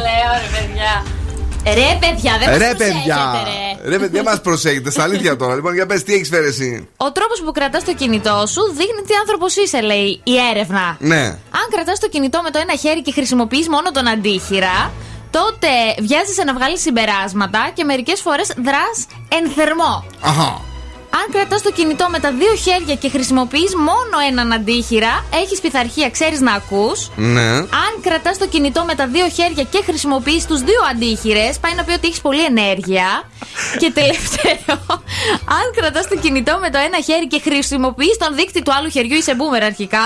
Λέω 0.05 0.31
ρε 0.41 0.49
παιδιά. 0.57 1.03
Ρε 1.63 1.97
παιδιά, 1.99 2.33
δεν 2.39 2.57
Ρε 2.57 2.67
μας 2.67 2.75
παιδιά. 2.77 3.15
προσέχετε, 3.15 3.49
ρε. 3.83 3.89
Ρε 3.89 3.97
παιδιά, 3.99 4.23
μας 4.23 4.41
προσέχετε. 4.41 4.91
Στα 4.91 5.03
αλήθεια 5.03 5.35
τώρα. 5.35 5.55
Λοιπόν, 5.55 5.73
για 5.73 5.85
πες, 5.85 6.03
τι 6.03 6.13
έχεις 6.13 6.29
φέρει 6.29 6.47
εσύ. 6.47 6.87
Ο 6.97 7.11
τρόπος 7.11 7.41
που 7.45 7.51
κρατάς 7.51 7.83
το 7.83 7.93
κινητό 7.93 8.43
σου 8.47 8.61
δείχνει 8.77 9.01
τι 9.07 9.13
άνθρωπος 9.19 9.55
είσαι, 9.55 9.81
λέει 9.81 10.21
η 10.23 10.33
έρευνα. 10.51 10.97
Ναι. 10.99 11.23
Αν 11.59 11.65
κρατάς 11.71 11.99
το 11.99 12.09
κινητό 12.09 12.41
με 12.43 12.49
το 12.49 12.59
ένα 12.59 12.75
χέρι 12.75 13.01
και 13.01 13.11
χρησιμοποιείς 13.11 13.69
μόνο 13.69 13.91
τον 13.91 14.07
αντίχειρα, 14.07 14.91
τότε 15.31 15.67
βιάζεσαι 15.99 16.43
να 16.43 16.53
βγάλεις 16.53 16.81
συμπεράσματα 16.81 17.71
και 17.73 17.83
μερικές 17.83 18.21
φορές 18.21 18.53
δράς 18.57 19.05
εν 19.29 19.49
θερμό. 19.49 20.05
Αχα. 20.21 20.61
Αν 21.11 21.25
κρατάς 21.31 21.61
το 21.61 21.71
κινητό 21.71 22.07
με 22.09 22.19
τα 22.19 22.31
δύο 22.31 22.55
χέρια 22.55 22.95
και 22.95 23.09
χρησιμοποιείς 23.09 23.75
μόνο 23.75 24.15
έναν 24.29 24.51
αντίχειρα, 24.53 25.25
έχεις 25.33 25.59
πειθαρχία, 25.61 26.09
ξέρεις 26.09 26.39
να 26.39 26.53
ακούς. 26.53 27.09
Ναι. 27.15 27.49
Αν 27.57 27.91
κρατάς 28.01 28.37
το 28.37 28.47
κινητό 28.47 28.83
με 28.83 28.95
τα 28.95 29.07
δύο 29.07 29.29
χέρια 29.29 29.63
και 29.63 29.81
χρησιμοποιείς 29.85 30.45
τους 30.45 30.59
δύο 30.59 30.81
αντίχειρες, 30.91 31.57
πάει 31.59 31.73
να 31.75 31.83
πει 31.83 31.91
ότι 31.91 32.07
έχεις 32.07 32.21
πολλή 32.21 32.43
ενέργεια. 32.45 33.07
και 33.81 33.91
τελευταίο, 33.93 34.77
αν 35.57 35.65
κρατάς 35.75 36.07
το 36.07 36.15
κινητό 36.17 36.57
με 36.61 36.69
το 36.69 36.77
ένα 36.77 36.99
χέρι 37.01 37.27
και 37.27 37.39
χρησιμοποιείς 37.43 38.17
τον 38.17 38.35
δείκτη 38.35 38.61
του 38.61 38.73
άλλου 38.73 38.89
χεριού, 38.89 39.15
είσαι 39.17 39.33
boomer 39.39 39.61
αρχικά 39.65 40.05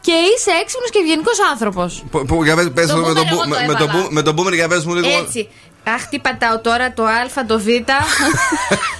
και 0.00 0.12
είσαι 0.12 0.50
έξυπνος 0.62 0.90
και 0.90 0.98
ευγενικός 0.98 1.38
άνθρωπος. 1.50 2.04
Που- 2.10 2.24
που- 2.24 2.44
Για 2.44 2.54
πες, 2.56 2.70
πες 2.74 2.86
Το 2.86 2.96
με, 2.96 3.02
boomer 3.02 3.14
τον, 3.14 3.26
εγώ 3.26 3.34
μπου- 3.36 3.42
το 3.42 3.48
με, 3.48 3.66
με, 3.66 3.74
τον, 3.74 3.88
έβαλα. 3.88 4.02
μπου- 4.02 4.10
με 4.12 4.22
τον 4.22 4.34
boomer 4.38 4.52
για 4.54 4.68
πες 4.68 4.84
μου 4.84 4.94
λίγο. 4.94 5.18
Έτσι. 5.18 5.48
Αχ, 5.94 6.06
τι 6.06 6.18
πατάω 6.18 6.58
τώρα, 6.58 6.92
το 6.92 7.04
Α, 7.04 7.44
το 7.46 7.58
Β. 7.58 7.66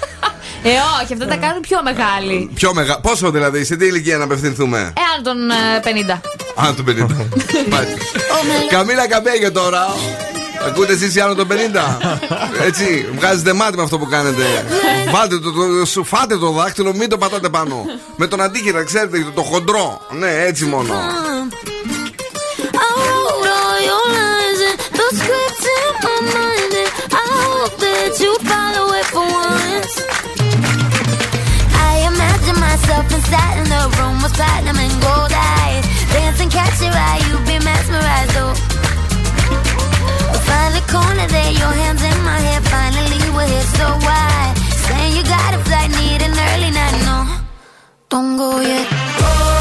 ε, 0.62 0.68
όχι, 1.02 1.12
αυτά 1.12 1.26
τα 1.26 1.36
κάνουν 1.36 1.60
πιο 1.60 1.78
μεγάλοι. 1.82 2.50
Πιο 2.54 2.74
μεγάλο. 2.74 3.00
Πόσο 3.02 3.30
δηλαδή, 3.30 3.64
σε 3.64 3.76
τι 3.76 3.86
ηλικία 3.86 4.16
να 4.16 4.24
απευθυνθούμε; 4.24 4.78
Εάν 4.78 5.22
τον 5.22 5.50
ε, 5.50 6.14
50. 6.56 6.64
Α, 6.66 6.74
το 6.74 6.84
50. 6.86 6.92
Μάλιστα. 7.70 7.96
Καμίλα 8.70 9.08
Καμπέγιο 9.08 9.52
τώρα. 9.52 9.86
Ακούτε 10.66 10.92
εσείς 10.92 11.14
οι 11.14 11.20
άνω 11.20 11.34
των 11.34 11.48
50. 11.50 11.52
Έτσι, 12.66 13.06
βγάζετε 13.14 13.52
μάτι 13.52 13.76
με 13.76 13.82
αυτό 13.82 13.98
που 13.98 14.06
κάνετε. 14.08 14.44
Βάλτε 15.12 15.38
το, 15.38 15.52
το, 15.52 15.84
σου 15.84 16.04
φάτε 16.04 16.36
το 16.38 16.50
δάχτυλο, 16.50 16.94
μην 16.94 17.08
το 17.08 17.18
πατάτε 17.18 17.48
πάνω. 17.48 17.84
Με 18.16 18.26
τον 18.26 18.40
αντίχειρα, 18.40 18.84
ξέρετε, 18.84 19.18
το, 19.18 19.30
το 19.30 19.42
χοντρό. 19.42 20.00
Ναι, 20.10 20.30
έτσι 20.46 20.64
μόνο. 20.64 20.94
I 22.74 22.90
wrote 23.00 23.48
all 23.60 23.78
your 23.90 24.04
lines 24.18 24.60
and 24.68 24.78
the 24.98 25.06
script 25.18 25.64
in 25.74 25.94
my 26.04 26.18
mind, 26.36 26.72
and 26.82 26.90
I 27.22 27.26
hope 27.42 27.74
that 27.84 28.12
you 28.22 28.32
follow 28.50 28.86
it 29.00 29.06
for 29.14 29.27
myself 33.08 33.24
inside 33.24 33.58
in 33.58 33.68
the 33.68 33.96
room 33.98 34.22
with 34.22 34.34
platinum 34.34 34.76
and 34.76 35.02
gold 35.02 35.32
eyes, 35.32 35.84
dancing, 36.12 36.50
catch 36.50 36.80
your 36.80 36.92
eye, 36.92 37.20
you 37.28 37.38
be 37.46 37.58
mesmerized. 37.64 38.36
Oh, 38.36 38.54
we 40.32 40.38
find 40.48 40.74
the 40.74 40.84
corner 40.90 41.26
there, 41.28 41.52
your 41.52 41.72
hands 41.72 42.02
in 42.02 42.24
my 42.24 42.38
hair. 42.38 42.60
Finally, 42.62 43.30
we're 43.34 43.46
here, 43.46 43.68
so 43.76 43.86
why? 44.06 44.54
Saying 44.86 45.16
you 45.16 45.24
got 45.24 45.54
a 45.54 45.58
flight, 45.64 45.90
need 45.90 46.22
an 46.22 46.32
early 46.32 46.70
night, 46.70 46.98
no, 47.04 47.26
don't 48.08 48.36
go 48.36 48.60
yet. 48.60 48.86
Oh 48.90 49.57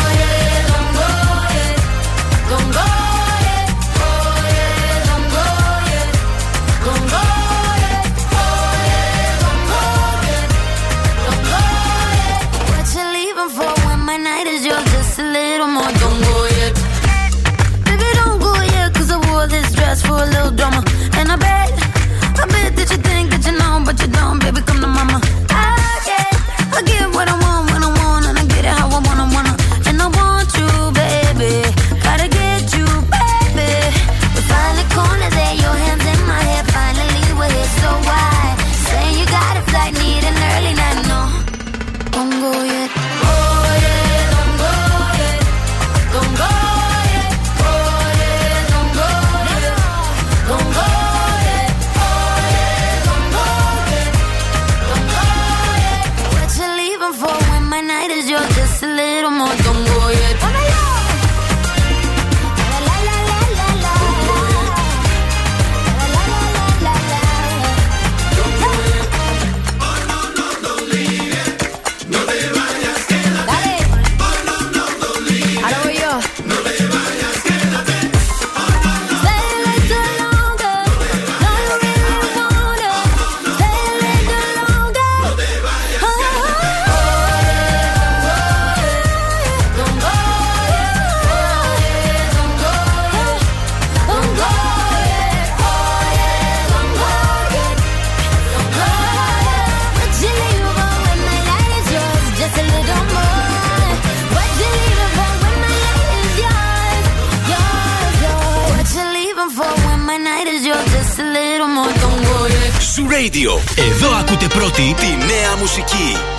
Radio. 113.27 113.59
Εδώ 113.75 114.09
ακούτε 114.19 114.47
πρώτη 114.47 114.95
τη 114.97 115.07
νέα 115.25 115.55
μουσική. 115.59 116.36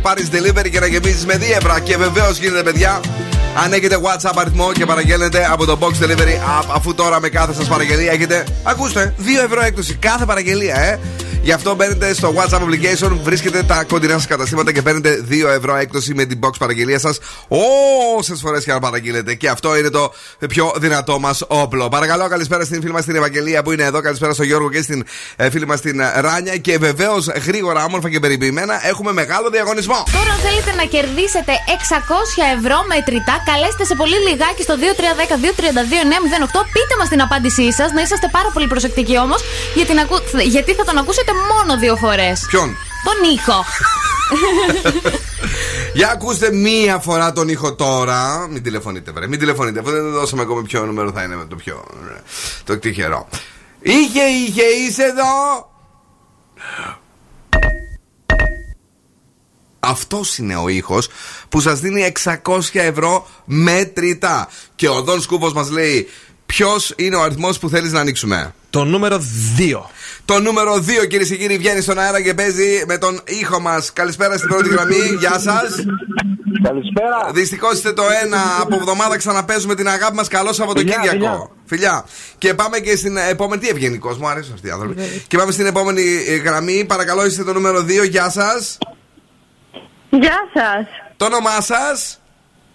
Πάρεις 0.00 0.28
delivery 0.32 0.68
και 0.70 0.80
να 0.80 0.86
γεμίσει 0.86 1.26
με 1.26 1.36
δίευρα. 1.36 1.80
Και 1.80 1.96
βεβαίως 1.96 2.38
γίνεται, 2.38 2.62
παιδιά, 2.62 3.00
Αν 3.64 3.72
έχετε 3.72 3.98
WhatsApp 4.02 4.32
αριθμό 4.34 4.72
και 4.72 4.86
παραγγέλνετε 4.86 5.48
από 5.50 5.64
το 5.64 5.78
Box 5.80 6.04
Delivery 6.04 6.60
App, 6.60 6.64
αφού 6.74 6.94
τώρα 6.94 7.20
με 7.20 7.28
κάθε 7.28 7.54
σας 7.54 7.68
παραγγελία 7.68 8.12
έχετε, 8.12 8.44
ακούστε, 8.62 9.14
2 9.18 9.44
ευρώ 9.44 9.62
έκπτωση 9.62 9.94
κάθε 9.94 10.24
παραγγελία, 10.24 10.76
ε. 10.76 10.98
Γι' 11.42 11.52
αυτό 11.52 11.74
μπαίνετε 11.74 12.14
στο 12.14 12.34
WhatsApp 12.36 12.60
application, 12.60 13.10
βρίσκετε 13.22 13.62
τα 13.62 13.84
κοντινά 13.84 14.12
σας 14.12 14.26
καταστήματα 14.26 14.72
και 14.72 14.82
παίρνετε 14.82 15.24
2 15.28 15.48
ευρώ 15.48 15.76
έκπτωση 15.76 16.14
με 16.14 16.24
την 16.24 16.38
box 16.42 16.50
παραγγελία 16.58 16.98
σας 16.98 17.18
όσε 18.18 18.34
φορές 18.34 18.64
και 18.64 18.72
αν 18.72 18.78
παραγγείλετε. 18.80 19.34
Και 19.34 19.48
αυτό 19.48 19.76
είναι 19.76 19.90
το 19.90 20.12
πιο 20.48 20.72
δυνατό 20.76 21.18
μας 21.18 21.44
όπλο. 21.48 21.88
Παρακαλώ, 21.88 22.28
καλησπέρα 22.28 22.64
στην 22.64 22.80
φίλη 22.80 22.92
μας 22.92 23.04
την 23.04 23.16
Ευαγγελία 23.16 23.62
που 23.62 23.72
είναι 23.72 23.82
εδώ. 23.82 24.00
Καλησπέρα 24.00 24.32
στον 24.32 24.46
Γιώργο 24.46 24.70
και 24.70 24.82
στην 24.82 25.04
ε, 25.36 25.50
φίλη 25.50 25.66
μας 25.66 25.80
την 25.80 26.00
ε, 26.00 26.12
Ράνια. 26.20 26.56
Και 26.56 26.78
βεβαίως 26.78 27.26
γρήγορα, 27.46 27.84
όμορφα 27.84 28.10
και 28.10 28.20
περιποιημένα 28.20 28.86
έχουμε 28.86 29.12
μεγάλο 29.12 29.50
διαγωνισμό. 29.50 30.02
Τώρα, 30.12 30.32
αν 30.32 30.38
θέλετε 30.46 30.72
να 30.80 30.84
κερδίσετε 30.94 31.52
600 32.38 32.56
ευρώ 32.56 32.78
μετρητά, 32.88 33.42
καλέστε 33.50 33.84
σε 33.84 33.94
πολύ 33.94 34.16
λιγάκι 34.28 34.62
στο 34.62 34.74
2310-232-908. 34.78 36.64
Πείτε 36.74 36.94
μας 36.98 37.08
την 37.08 37.20
απάντησή 37.22 37.72
σας, 37.72 37.92
να 37.92 38.00
είσαστε 38.02 38.28
πάρα 38.32 38.50
πολύ 38.52 38.66
προσεκτικοί 38.66 39.18
όμως, 39.18 39.40
γιατί, 39.74 39.92
να 39.94 40.02
ακού- 40.02 40.22
γιατί 40.54 40.74
θα 40.74 40.84
τον 40.84 40.96
ακούσετε 40.98 41.32
μόνο 41.52 41.78
δύο 41.80 41.96
φορές. 41.96 42.46
Ποιον; 42.50 42.68
Τον 43.06 43.18
ήχο. 43.36 43.58
Για 45.98 46.10
ακούστε 46.10 46.52
μία 46.52 46.98
φορά 46.98 47.32
τον 47.32 47.48
ήχο 47.48 47.74
τώρα. 47.74 48.48
Μην 48.48 48.62
τηλεφωνείτε, 48.62 49.10
βρε. 49.10 49.26
Μην 49.26 49.38
τηλεφωνείτε. 49.38 49.80
Αφού 49.80 49.90
δεν 49.90 50.10
δώσαμε 50.10 50.42
ακόμα 50.42 50.62
ποιο 50.62 50.86
νούμερο 50.86 51.12
θα 51.12 51.22
είναι 51.22 51.36
το 51.48 51.56
πιο. 51.56 51.84
Το 52.64 52.78
τυχερό. 52.78 53.28
Είχε, 53.80 54.22
είχε, 54.22 54.62
είσαι 54.62 55.02
εδώ. 55.02 55.70
Αυτός 59.80 60.38
είναι 60.38 60.56
ο 60.56 60.68
ήχος 60.68 61.08
που 61.48 61.60
σας 61.60 61.80
δίνει 61.80 62.12
600 62.24 62.58
ευρώ 62.72 63.26
μέτρητα. 63.44 64.48
Και 64.74 64.88
ο 64.88 65.02
Δον 65.02 65.20
Σκούφο 65.20 65.52
μας 65.54 65.70
λέει 65.70 66.08
ποιος 66.46 66.92
είναι 66.96 67.16
ο 67.16 67.22
αριθμός 67.22 67.58
που 67.58 67.68
θέλεις 67.68 67.92
να 67.92 68.00
ανοίξουμε; 68.00 68.54
Το 68.70 68.84
νούμερο 68.84 69.22
2. 69.58 69.80
Το 70.24 70.40
νούμερο 70.40 70.74
2, 70.74 71.06
κυρίες 71.08 71.28
και 71.28 71.36
κύριοι, 71.36 71.58
βγαίνει 71.58 71.80
στον 71.80 71.98
αέρα 71.98 72.22
και 72.22 72.34
παίζει 72.34 72.82
με 72.86 72.98
τον 72.98 73.20
ήχο 73.24 73.60
μας. 73.60 73.92
Καλησπέρα 73.92 74.36
στην 74.36 74.48
πρώτη 74.48 74.68
γραμμή. 74.68 74.96
Γεια 75.18 75.38
σας. 75.38 75.84
Καλησπέρα. 76.62 77.30
Δυστυχώς 77.32 77.72
είστε 77.72 77.92
το 77.92 78.02
ένα. 78.24 78.38
Από 78.60 78.74
εβδομάδα 78.74 79.16
ξαναπέζουμε 79.16 79.74
την 79.74 79.88
αγάπη 79.88 80.14
μας. 80.14 80.28
Καλό 80.28 80.52
Σαββατοκύριακο. 80.52 81.10
Φιλιά, 81.10 81.50
Φιλιά. 81.64 82.04
Και 82.38 82.54
πάμε 82.54 82.78
και 82.78 82.96
στην 82.96 83.16
επόμενη. 83.16 83.60
Τι 83.60 83.68
ευγενικός, 83.68 84.18
μου 84.18 84.28
αρέσουν 84.28 84.54
αυτοί 84.54 84.66
οι 84.66 84.70
άνθρωποι. 84.70 85.22
Και 85.28 85.36
πάμε 85.36 85.52
στην 85.52 85.66
επόμενη 85.66 86.02
ε, 86.28 86.36
γραμμή. 86.36 86.84
Παρακαλώ, 86.84 87.26
είστε 87.26 87.44
το 87.44 87.52
νούμερο 87.52 87.80
2. 87.80 88.08
Γεια 88.08 88.30
σας. 88.30 88.78
Γεια 90.10 90.38
σας. 90.54 90.86
Το 91.16 91.24
όνομά 91.24 91.60
σας. 91.60 92.20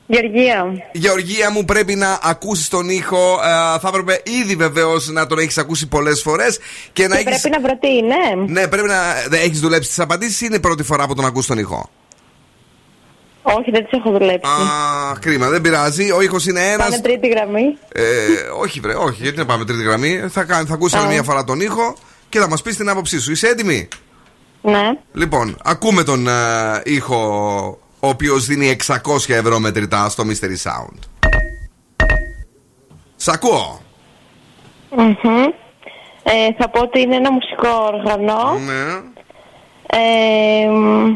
Γεωργία. 0.07 0.65
Γεωργία 0.91 1.51
μου, 1.51 1.65
πρέπει 1.65 1.95
να 1.95 2.19
ακούσεις 2.23 2.67
τον 2.67 2.89
ήχο. 2.89 3.39
Ε, 3.43 3.79
θα 3.79 3.87
έπρεπε 3.87 4.21
ήδη 4.41 4.55
βεβαίως 4.55 5.07
να 5.09 5.27
τον 5.27 5.37
έχεις 5.39 5.57
ακούσει 5.57 5.87
πολλές 5.87 6.21
φορές 6.21 6.59
και 6.93 7.07
να 7.07 7.15
Και 7.15 7.29
έχει. 7.29 7.39
πρέπει 7.41 7.57
να 7.61 7.67
βρω 7.67 7.77
τι 7.79 7.87
είναι. 7.95 8.15
Ναι, 8.47 8.67
πρέπει 8.67 8.87
να. 8.87 8.97
Έχεις 9.37 9.59
δουλέψει 9.59 9.87
τις 9.89 9.99
απαντήσεις 9.99 10.41
ή 10.41 10.45
είναι 10.47 10.55
η 10.55 10.59
πρώτη 10.59 10.83
φορά 10.83 11.07
που 11.07 11.13
τον 11.15 11.25
ακούς 11.25 11.45
τον 11.45 11.57
ήχο. 11.57 11.89
Όχι, 13.41 13.71
δεν 13.71 13.83
τις 13.83 13.91
έχω 13.99 14.11
δουλέψει. 14.11 14.51
Α, 14.51 15.17
κρίμα, 15.19 15.47
δεν 15.49 15.61
πειράζει. 15.61 16.11
Ο 16.11 16.21
ήχος 16.21 16.45
είναι 16.45 16.71
ένας. 16.71 16.89
Πάνε 16.89 17.01
τρίτη 17.01 17.27
γραμμή. 17.27 17.77
Ε, 17.93 18.03
όχι, 18.59 18.79
βρε, 18.79 18.93
όχι, 18.95 19.21
γιατί 19.21 19.37
να 19.37 19.45
πάμε 19.45 19.65
τρίτη 19.65 19.83
γραμμή. 19.83 20.23
Θα, 20.29 20.43
κα- 20.43 20.65
θα 20.67 20.73
ακούσαμε 20.73 21.05
Α. 21.05 21.09
μία 21.09 21.23
φορά 21.23 21.43
τον 21.43 21.59
ήχο 21.61 21.95
και 22.29 22.39
θα 22.39 22.47
μας 22.49 22.61
πεις 22.61 22.75
την 22.77 22.89
άποψή 22.89 23.19
σου. 23.19 23.31
Είσαι 23.31 23.47
έτοιμη; 23.47 23.87
Ναι. 24.61 24.89
Λοιπόν, 25.13 25.57
ακούμε 25.63 26.03
τον 26.03 26.27
ε, 26.27 26.33
ήχο 26.83 27.77
ο 28.03 28.07
οποίος 28.07 28.45
δίνει 28.45 28.75
600 28.87 28.95
ευρώ 29.27 29.59
μετρητά 29.59 30.09
στο 30.09 30.23
Mystery 30.27 30.69
Sound. 30.69 30.99
Σ' 33.15 33.27
ακούω. 33.27 33.81
Μμμ. 34.89 35.43
Ε, 36.23 36.53
θα 36.57 36.69
πω 36.69 36.81
ότι 36.81 37.01
είναι 37.01 37.15
ένα 37.15 37.31
μουσικό 37.31 37.69
όργανο. 37.93 38.59
Ναι. 38.65 38.83
Ε, 39.85 40.69
μ, 40.69 41.15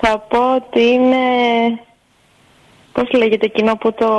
θα 0.00 0.18
πω 0.18 0.54
ότι 0.54 0.82
είναι... 0.82 1.16
Πώς 2.92 3.10
λέγεται 3.12 3.46
εκείνο 3.46 3.76
που 3.76 3.92
το 3.92 4.10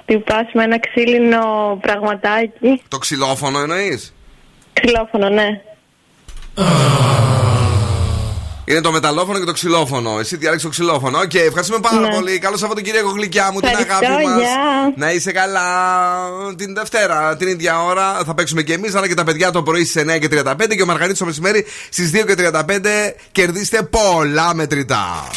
χτυπάς 0.00 0.52
με 0.52 0.62
ένα 0.62 0.78
ξύλινο 0.80 1.78
πραγματάκι; 1.80 2.82
Το 2.88 2.98
ξυλόφωνο 2.98 3.58
εννοείς; 3.58 4.14
Ξυλόφωνο, 4.72 5.28
ναι. 5.28 5.60
Είναι 8.68 8.80
το 8.80 8.92
μεταλλόφωνο 8.92 9.38
και 9.38 9.44
το 9.44 9.52
ξυλόφωνο. 9.52 10.18
Εσύ 10.18 10.36
διάλεξε 10.36 10.64
το 10.66 10.70
ξυλόφωνο. 10.72 11.18
Οκ, 11.18 11.34
ευχαριστούμε 11.34 11.80
πάρα 11.80 12.00
Ναι. 12.00 12.08
πολύ. 12.14 12.38
Καλό 12.38 12.56
Σαββατοκύριακο, 12.56 13.10
γλυκιά 13.10 13.50
μου, 13.52 13.60
την 13.60 13.68
Ευχαριστώ, 13.68 14.06
αγάπη 14.06 14.24
μας. 14.26 14.38
γεια. 14.40 14.92
Να 14.96 15.10
είσαι 15.12 15.32
καλά. 15.32 15.64
Την 16.56 16.74
Δευτέρα, 16.74 17.36
την 17.36 17.48
ίδια 17.48 17.82
ώρα, 17.84 18.20
θα 18.26 18.34
παίξουμε 18.34 18.62
και 18.62 18.72
εμείς, 18.72 18.94
αλλά 18.94 19.08
και 19.08 19.14
τα 19.14 19.24
παιδιά 19.24 19.50
το 19.50 19.62
πρωί 19.62 19.84
στις 19.84 20.02
9 20.02 20.18
και 20.18 20.28
35 20.28 20.76
και 20.76 20.82
ο 20.82 20.86
Μαργαρίτης 20.86 21.18
το 21.18 21.24
μεσημέρι 21.24 21.66
στις 21.88 22.10
2 22.10 22.24
και 22.26 22.34
35. 22.34 23.14
Κερδίστε 23.32 23.82
πολλά 23.82 24.54
μετρητά. 24.54 25.28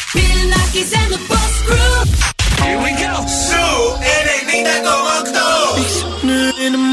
Here 2.60 2.80
we 2.84 2.92
go. 3.02 3.12
Σου 3.48 3.64
90,8. 4.00 6.89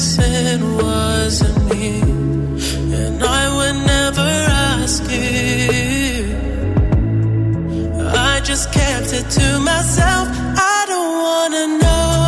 It 0.00 0.60
wasn't 0.62 1.70
me, 1.70 2.00
and 2.00 3.20
I 3.20 3.42
would 3.56 3.84
never 3.84 4.30
ask 4.70 5.02
you. 5.10 6.36
I 8.06 8.40
just 8.44 8.72
kept 8.72 9.12
it 9.12 9.28
to 9.28 9.58
myself. 9.58 10.28
I 10.56 10.84
don't 10.86 11.14
wanna 11.24 11.78
know. 11.78 12.27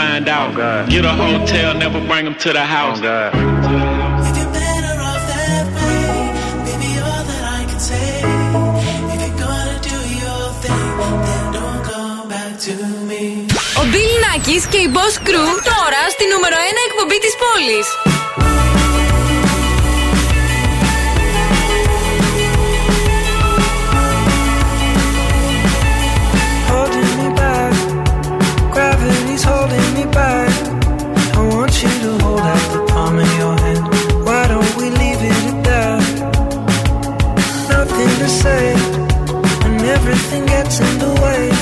Find 0.00 0.26
out. 0.38 0.52
Get 0.94 1.04
a 1.12 1.14
hotel, 1.24 1.68
never 1.84 2.00
bring 2.10 2.24
them 2.28 2.36
to 2.44 2.50
the 2.58 2.64
house. 2.76 2.98
If 4.28 4.34
you're 4.38 4.52
better 4.60 4.96
off 5.10 5.22
that 5.32 5.66
way, 5.76 6.02
baby, 6.66 6.90
all 7.08 7.22
that 7.30 7.44
I 7.58 7.60
can 7.70 7.80
say. 7.90 8.10
If 9.12 9.20
you're 9.24 9.38
gonna 9.44 9.78
do 9.92 9.98
your 10.22 10.42
thing, 10.62 10.88
then 11.26 11.44
don't 11.58 11.82
come 11.90 12.22
back 12.34 12.52
to 12.66 12.74
me. 13.08 13.24
Ο 13.80 13.82
Bill 13.92 14.14
Nackis 14.24 14.64
και 14.72 14.80
η 14.86 14.88
Boss 14.94 15.14
Crew 15.26 15.50
τώρα 15.70 16.02
στη 16.14 16.24
νούμερο 16.32 16.56
1 16.70 16.78
εκπομπή 16.86 17.18
της 17.24 17.34
πόλης. 17.42 17.86
Say, 38.46 38.74
and 39.66 39.80
everything 39.96 40.46
gets 40.46 40.80
in 40.80 40.98
the 40.98 41.12
way. 41.22 41.55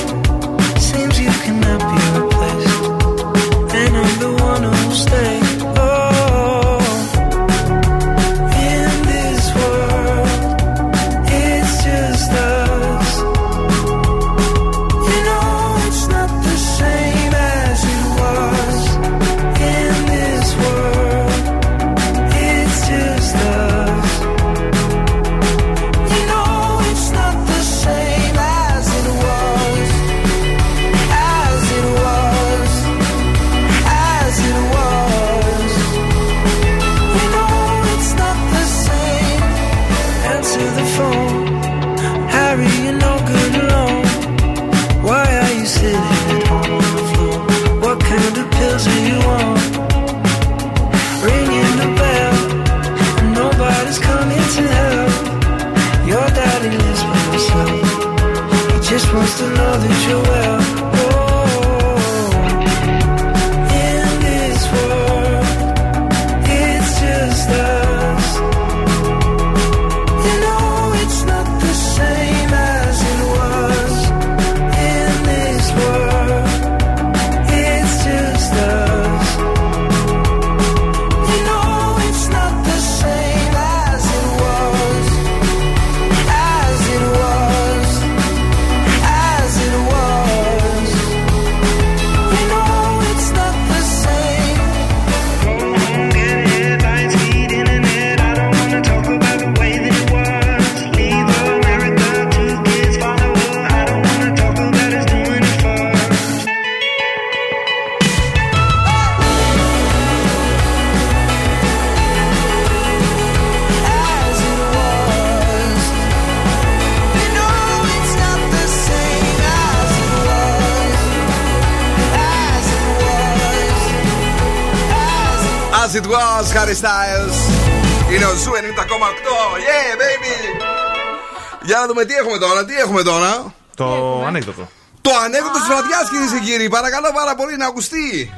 Έχουμε 132.97 133.11
τώρα. 133.11 133.53
Το 133.75 134.23
ανέκδοτο. 134.25 134.69
Το 135.01 135.11
ανέκδοτο 135.25 135.53
της 135.53 135.67
βραδιάς, 135.67 136.09
κυρίες 136.09 136.31
και 136.31 136.51
κύριοι. 136.51 136.69
Παρακαλώ 136.69 137.11
πάρα 137.13 137.35
πολύ 137.35 137.57
να 137.57 137.65
ακουστεί. 137.65 138.33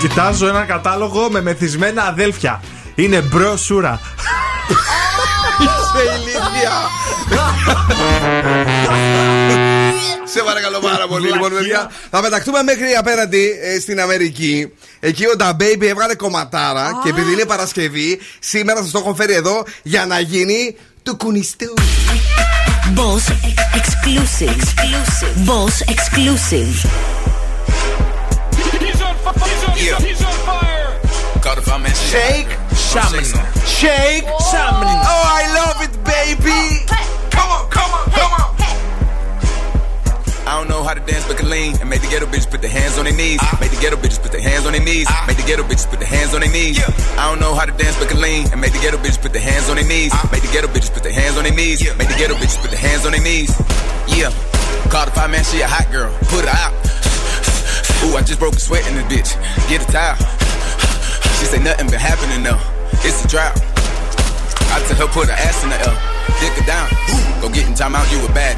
Κοιτάζω 0.00 0.46
ένα 0.46 0.64
κατάλογο 0.64 1.30
με 1.30 1.42
μεθυσμένα 1.42 2.02
αδέλφια. 2.02 2.62
Είναι 2.94 3.20
bro 3.20 3.56
σούρα. 3.56 4.00
Είσαι 5.60 6.02
ηλίθεια. 6.16 6.72
Σε 10.24 10.42
παρακαλώ 10.42 10.78
πάρα 10.78 11.06
πολύ, 11.06 11.32
λοιπόν, 11.32 11.52
παιδιά. 11.52 11.90
Θα 12.10 12.20
πεταχτούμε 12.20 12.62
μέχρι 12.62 12.94
απέναντι 12.98 13.58
ε, 13.62 13.80
στην 13.80 14.00
Αμερική. 14.00 14.72
Εκεί 15.00 15.24
ο 15.24 15.32
DaBaby 15.38 15.84
έβγαλε 15.84 16.14
κομματάρα 16.14 16.90
και 17.02 17.08
επειδή 17.08 17.32
είναι 17.32 17.44
Παρασκευή, 17.44 18.20
σήμερα 18.38 18.82
σας 18.82 18.90
το 18.90 18.98
έχω 18.98 19.14
φέρει 19.14 19.34
εδώ 19.34 19.64
για 19.82 20.06
να 20.06 20.20
γίνει 20.20 20.76
του 21.02 21.16
κουνιστού. 21.16 21.74
Boss 22.94 23.30
Exclusive. 23.74 24.48
Exclusive. 24.48 25.46
Boss 25.46 25.82
Exclusive. 25.82 26.68
He's 28.78 29.02
on 29.02 29.14
fire. 29.16 29.34
He's 29.34 29.64
on, 29.64 29.76
yeah. 29.76 29.98
he's 30.06 30.22
on 30.22 30.32
fire. 30.46 31.00
God, 31.42 31.58
Shake 31.96 32.48
shaman. 32.74 33.24
Shake 33.66 34.24
shaman. 34.50 34.96
Oh, 35.02 35.24
I 35.26 35.42
love 35.54 35.82
it, 35.82 35.92
baby. 36.04 36.86
Oh, 36.90 37.05
I 40.46 40.54
don't 40.54 40.68
know 40.70 40.84
how 40.84 40.94
to 40.94 41.00
dance 41.00 41.26
but 41.26 41.38
can 41.38 41.50
lean 41.50 41.74
and 41.80 41.90
make 41.90 42.02
the 42.02 42.06
ghetto 42.06 42.26
bitches 42.26 42.48
put 42.48 42.62
their 42.62 42.70
hands 42.70 42.98
on 42.98 43.04
their 43.04 43.14
knees. 43.14 43.40
Ah. 43.42 43.58
Make 43.60 43.74
the 43.74 43.80
ghetto 43.82 43.96
bitches 43.96 44.22
put 44.22 44.30
their 44.30 44.40
hands 44.40 44.64
on 44.64 44.72
their 44.78 44.82
knees. 44.82 45.06
Ah. 45.10 45.24
Make 45.26 45.38
the 45.38 45.42
ghetto 45.42 45.64
bitches 45.66 45.90
put 45.90 45.98
their 45.98 46.08
hands 46.08 46.34
on 46.34 46.40
their 46.40 46.52
knees. 46.52 46.78
I 47.18 47.26
don't 47.26 47.40
know 47.40 47.52
how 47.52 47.66
to 47.66 47.72
dance 47.74 47.98
but 47.98 48.08
can 48.08 48.20
lean 48.22 48.46
and 48.54 48.60
make 48.60 48.72
the 48.72 48.78
ghetto 48.78 48.96
bitches 48.96 49.20
put 49.20 49.32
their 49.32 49.42
hands 49.42 49.68
on 49.68 49.74
their 49.74 49.84
knees. 49.84 50.14
Make 50.30 50.46
the 50.46 50.52
ghetto 50.54 50.68
bitches 50.70 50.94
put 50.94 51.02
their 51.02 51.12
hands 51.12 51.36
on 51.36 51.42
their 51.42 51.52
knees. 51.52 51.82
Make 51.98 52.06
the 52.06 52.14
ghetto 52.14 52.34
bitches 52.38 52.62
put 52.62 52.70
their 52.70 52.78
hands 52.78 53.04
on 53.04 53.10
their 53.10 53.22
knees. 53.22 53.50
Yeah. 54.06 54.30
Call 54.86 55.06
the 55.06 55.10
five 55.18 55.34
man, 55.34 55.42
she 55.42 55.60
a 55.62 55.66
hot 55.66 55.90
girl. 55.90 56.14
Put 56.30 56.46
her 56.46 56.54
out. 56.54 56.74
Ooh, 58.06 58.14
I 58.14 58.22
just 58.22 58.38
broke 58.38 58.54
a 58.54 58.62
sweat 58.62 58.86
in 58.86 58.94
this 58.94 59.10
bitch. 59.10 59.30
Get 59.66 59.82
a 59.82 59.88
towel. 59.90 60.14
She 61.42 61.50
say 61.50 61.58
nothing 61.58 61.90
been 61.90 61.98
happening 61.98 62.46
though. 62.46 62.62
It's 63.02 63.18
a 63.24 63.26
drought. 63.26 63.58
I 64.70 64.78
tell 64.86 64.94
her 64.94 65.10
put 65.10 65.26
her 65.26 65.34
ass 65.34 65.64
in 65.66 65.74
the 65.74 65.80
L. 65.90 66.15
Dick 66.40 66.52
her 66.58 66.66
down. 66.66 66.88
Go 67.40 67.48
get 67.48 67.68
in 67.68 67.74
time 67.74 67.94
out, 67.94 68.10
you 68.10 68.18
a 68.24 68.28
bad. 68.32 68.56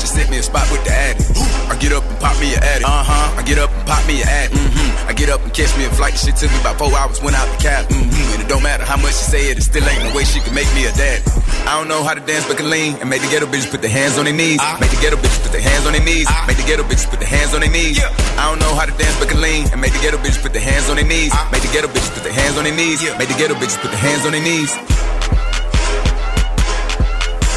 Just 0.00 0.14
sit 0.14 0.30
me 0.30 0.38
a 0.38 0.42
spot 0.42 0.68
with 0.70 0.84
the 0.84 0.92
addy. 0.92 1.24
I 1.68 1.76
get 1.76 1.92
up 1.92 2.04
and 2.04 2.18
pop 2.20 2.38
me 2.40 2.54
a 2.54 2.58
addy. 2.58 2.84
Uh 2.84 3.04
huh. 3.04 3.36
I 3.36 3.42
get 3.42 3.58
up 3.58 3.70
and 3.70 3.84
pop 3.86 4.06
me 4.06 4.22
a 4.22 4.26
addy. 4.26 4.54
Mm-hmm. 4.54 5.08
I 5.08 5.12
get 5.12 5.28
up 5.28 5.42
and 5.42 5.52
catch 5.52 5.76
me 5.76 5.84
a 5.84 5.90
flight. 5.90 6.12
The 6.14 6.30
shit 6.30 6.36
took 6.36 6.50
me 6.52 6.60
about 6.60 6.78
four 6.78 6.92
hours, 6.96 7.20
went 7.20 7.36
out 7.36 7.48
the 7.48 7.60
cab. 7.60 7.88
Mm-hmm. 7.88 8.32
And 8.34 8.40
it 8.42 8.48
don't 8.48 8.62
matter 8.62 8.84
how 8.84 8.96
much 8.96 9.16
she 9.16 9.24
say 9.28 9.42
it, 9.50 9.58
it 9.58 9.64
still 9.64 9.84
ain't 9.84 10.04
no 10.04 10.14
way 10.14 10.24
she 10.24 10.40
can 10.40 10.54
make 10.54 10.68
me 10.74 10.86
a 10.86 10.92
dad. 10.92 11.20
I 11.68 11.76
don't 11.76 11.88
know 11.88 12.04
how 12.04 12.14
to 12.14 12.24
dance 12.24 12.48
but 12.48 12.56
can 12.56 12.70
lean 12.70 12.96
and 13.00 13.10
make 13.10 13.20
the 13.20 13.28
ghetto 13.28 13.46
bitches 13.46 13.70
put 13.70 13.82
their 13.82 13.92
hands 13.92 14.16
on 14.16 14.24
their 14.24 14.32
knees. 14.32 14.60
Make 14.80 14.92
the 14.92 15.00
ghetto 15.00 15.16
bitches 15.16 15.42
put 15.42 15.52
their 15.52 15.64
hands 15.64 15.84
on 15.84 15.92
their 15.92 16.04
knees. 16.04 16.28
Make 16.48 16.56
the 16.56 16.64
ghetto 16.64 16.84
bitches 16.84 17.08
put 17.08 17.20
their 17.20 17.28
hands 17.28 17.52
on 17.52 17.60
their 17.60 17.70
knees. 17.70 18.00
I 18.40 18.48
don't 18.48 18.60
know 18.60 18.72
how 18.72 18.86
to 18.88 18.94
dance 18.96 19.16
but 19.20 19.28
can 19.28 19.40
lean 19.40 19.68
and 19.72 19.80
make 19.80 19.92
the 19.92 20.00
ghetto 20.00 20.16
bitches 20.16 20.40
put 20.40 20.52
their 20.52 20.64
hands 20.64 20.88
on 20.88 20.96
their 20.96 21.04
knees. 21.04 21.32
Make 21.52 21.60
the 21.60 21.72
ghetto 21.72 21.88
bitches 21.88 22.12
put 22.14 22.24
their 22.24 22.32
hands 22.32 22.56
on 22.56 22.64
their 22.64 22.76
knees. 22.76 23.04
Make 23.18 23.28
the 23.28 23.36
ghetto 23.36 23.54
bitches 23.60 23.76
put 23.80 23.92
their 23.92 24.00
hands 24.00 24.24
on 24.24 24.32
their 24.32 24.44
knees. 24.44 24.72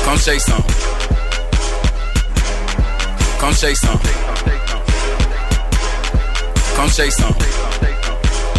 Come 0.04 0.18
say 0.18 0.40
some. 0.40 0.64
Come 3.40 3.54
shake 3.54 3.76
some. 3.78 4.00
Come 6.76 6.90
shake 6.90 7.12
some. 7.12 7.36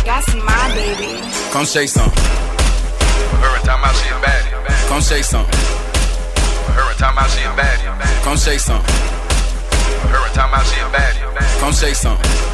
That's 0.04 0.34
my 0.34 0.72
baby. 0.74 1.20
Come 1.52 1.64
shake 1.66 1.88
some. 1.88 2.10
Time 3.62 3.84
I 3.84 3.92
see 3.92 4.10
a. 4.10 4.88
Come 4.88 5.00
shake 5.02 5.24
some. 5.24 5.46
Time 6.98 7.18
I 7.18 7.26
see 7.28 7.44
a. 7.44 8.22
Come 8.24 8.36
shake 8.36 8.60
some. 8.60 8.82
Time 10.34 10.54
I 10.54 10.62
see 10.64 10.80
a. 10.80 11.60
Come 11.60 11.72
shake 11.72 11.94
some. 11.94 12.51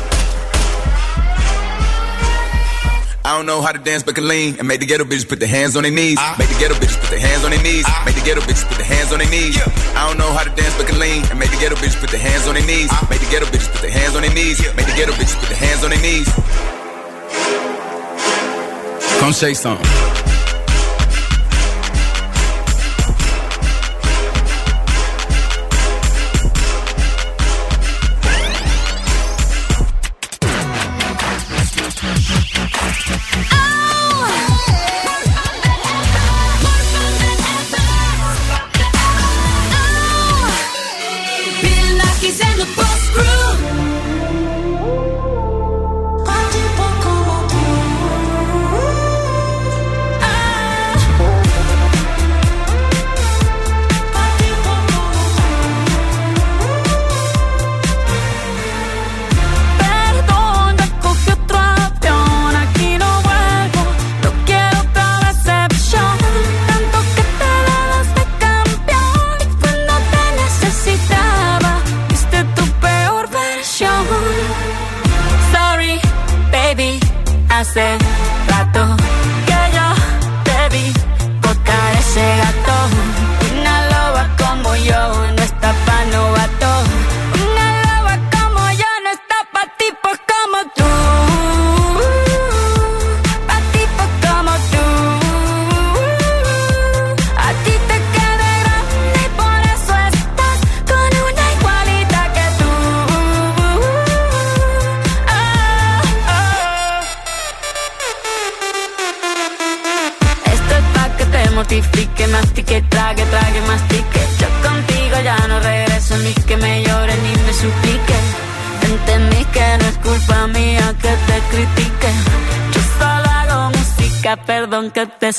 I 3.28 3.36
don't 3.36 3.44
know 3.44 3.60
how 3.60 3.72
to 3.72 3.78
dance 3.78 4.02
but 4.02 4.14
can 4.14 4.26
lean 4.26 4.56
and 4.58 4.66
make 4.66 4.80
the 4.80 4.86
ghetto 4.86 5.04
bitches 5.04 5.28
put 5.28 5.38
their 5.38 5.52
hands 5.52 5.76
on 5.76 5.82
their 5.82 5.92
knees. 5.92 6.16
Ah. 6.18 6.34
Make 6.38 6.48
the 6.48 6.58
ghetto 6.58 6.72
bitches 6.80 6.98
put 6.98 7.10
their 7.10 7.20
hands 7.20 7.44
on 7.44 7.50
their 7.50 7.62
knees. 7.62 7.84
Ah. 7.86 8.02
Make 8.06 8.14
the 8.14 8.22
ghetto 8.24 8.40
bitches 8.40 8.66
put 8.66 8.78
their 8.78 8.86
hands 8.86 9.12
on 9.12 9.18
their 9.18 9.28
knees. 9.28 9.54
I 9.92 10.08
don't 10.08 10.16
know 10.16 10.32
how 10.32 10.44
to 10.44 10.50
dance 10.56 10.74
but 10.78 10.86
can 10.86 10.98
lean 10.98 11.22
and 11.28 11.38
make 11.38 11.50
the 11.50 11.58
ghetto 11.60 11.76
bitches 11.76 12.00
put 12.00 12.08
their 12.08 12.24
hands 12.24 12.48
on 12.48 12.54
their 12.54 12.64
knees. 12.64 12.88
Ah. 12.90 13.06
Make 13.10 13.20
the 13.20 13.28
ghetto 13.28 13.44
bitches 13.52 13.68
put 13.70 13.82
their 13.82 13.90
hands 13.90 14.16
on 14.16 14.22
their 14.22 14.32
knees. 14.32 14.56
Make 14.72 14.86
the 14.88 14.96
ghetto 14.96 15.12
bitches 15.12 15.36
put 15.36 15.48
their 15.52 15.60
hands 15.60 15.84
on 15.84 15.90
their 15.90 16.00
knees. 16.00 16.24
Come 19.20 19.34
say 19.34 19.52
something. 19.52 20.07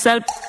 yourself. 0.06 0.49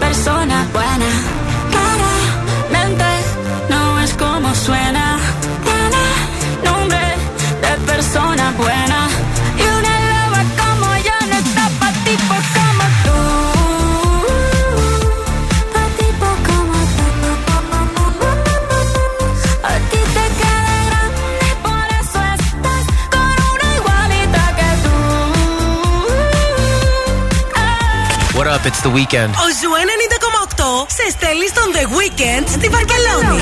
persona 0.00 0.66
buena. 0.72 1.10
Claramente 1.70 3.10
no 3.68 4.00
es 4.00 4.12
como 4.14 4.54
suena. 4.54 5.18
Tiene 5.66 6.04
nombre 6.64 7.04
de 7.62 7.72
persona 7.92 8.44
buena. 8.56 8.98
Y 9.60 9.62
una 9.78 9.94
loba 10.10 10.42
como 10.60 10.88
yo 11.06 11.16
no 11.30 11.36
está 11.44 11.64
para 11.78 11.98
tipos 12.04 12.26
pues 12.28 12.46
como 12.56 12.84
tú. 13.06 13.18
Pa' 15.74 15.88
tipos 16.00 16.34
pues 16.46 16.90
como 17.48 17.78
tú. 17.96 18.04
A 19.62 19.72
ti 19.90 20.00
te 20.16 20.24
queda 20.40 20.76
grande, 20.88 21.48
por 21.66 21.86
eso 22.00 22.20
estás 22.36 22.84
con 23.14 23.34
una 23.54 23.68
igualita 23.78 24.42
que 24.58 24.70
tú. 24.84 24.96
What 28.36 28.46
up? 28.48 28.64
It's 28.66 28.80
the 28.82 28.88
weekend. 28.88 29.34
Oh, 29.36 29.50
σε 30.88 31.10
στέλνει 31.10 31.46
στον 31.46 31.68
The 31.74 31.84
Weekend 31.96 32.46
στη 32.48 32.68
Βαρκελόνη. 32.68 33.40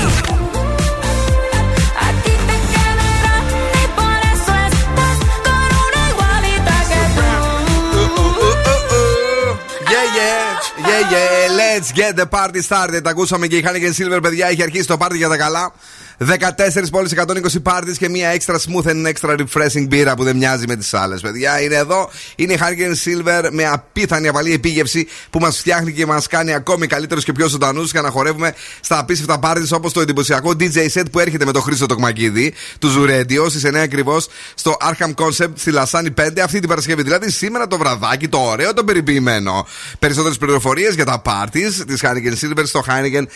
Yeah, 10.89 11.03
yeah, 11.15 11.57
let's 11.61 11.89
get 11.91 12.13
the 12.15 12.27
party 12.37 12.61
started. 12.69 13.01
Ακούσαμε 13.05 13.47
και 13.47 13.57
η 13.57 13.61
και 13.61 13.93
Silver, 13.97 14.19
παιδιά, 14.21 14.47
έχει 14.47 14.63
αρχίσει 14.63 14.87
το 14.87 14.97
party 14.99 15.15
για 15.15 15.29
τα 15.29 15.37
καλά. 15.37 15.73
14 16.19 16.89
πόλεις, 16.91 17.11
120 17.11 17.59
πάρτις 17.61 17.97
και 17.97 18.09
μια 18.09 18.35
extra 18.35 18.55
smooth 18.55 18.89
and 18.89 19.11
extra 19.11 19.37
refreshing 19.37 19.87
μπύρα 19.87 20.15
που 20.15 20.23
δεν 20.23 20.35
μοιάζει 20.35 20.67
με 20.67 20.75
τις 20.75 20.93
άλλες, 20.93 21.21
παιδιά. 21.21 21.61
Είναι 21.61 21.75
εδώ. 21.75 22.09
Είναι 22.35 22.53
η 22.53 22.59
Heineken 22.61 22.93
Silver 23.05 23.49
με 23.51 23.65
απίθανη 23.65 24.27
απαλή 24.27 24.53
επίγευση 24.53 25.07
που 25.29 25.39
μας 25.39 25.57
φτιάχνει 25.57 25.93
και 25.93 26.05
μας 26.05 26.27
κάνει 26.27 26.53
ακόμη 26.53 26.87
καλύτερους 26.87 27.23
και 27.23 27.31
πιο 27.31 27.47
ζωντανούς 27.47 27.91
για 27.91 28.01
να 28.01 28.09
χορεύουμε 28.09 28.53
στα 28.79 28.99
απίστευτα 28.99 29.39
πάρτις 29.39 29.71
όπως 29.71 29.93
το 29.93 30.01
εντυπωσιακό 30.01 30.51
DJ 30.59 30.87
set 30.93 31.03
που 31.11 31.19
έρχεται 31.19 31.45
με 31.45 31.51
το 31.51 31.61
Χρήστο 31.61 31.85
Τοκμακίδη 31.85 32.53
του 32.79 32.89
Zuradio 32.89 33.49
στις 33.49 33.65
9 33.65 33.75
ακριβώς 33.75 34.27
στο 34.53 34.77
Arkham 34.81 35.13
Concept 35.15 35.51
στη 35.55 35.71
Λασάνη 35.71 36.13
5 36.17 36.39
αυτή 36.43 36.59
την 36.59 36.69
Παρασκευή. 36.69 37.03
Δηλαδή 37.03 37.31
σήμερα 37.31 37.67
το 37.67 37.77
βραδάκι, 37.77 38.27
το 38.27 38.37
ωραίο, 38.37 38.73
το 38.73 38.83
περιποιημένο. 38.83 39.67
Περισσότερες 39.99 40.37
πληροφορίες 40.37 40.95
για 40.95 41.05
τα 41.05 41.21
parties 41.25 41.83
της 41.87 42.01
Heineken 42.03 42.33
Silver 42.41 42.63
στο 42.65 42.83
heineken.gr. 42.87 43.29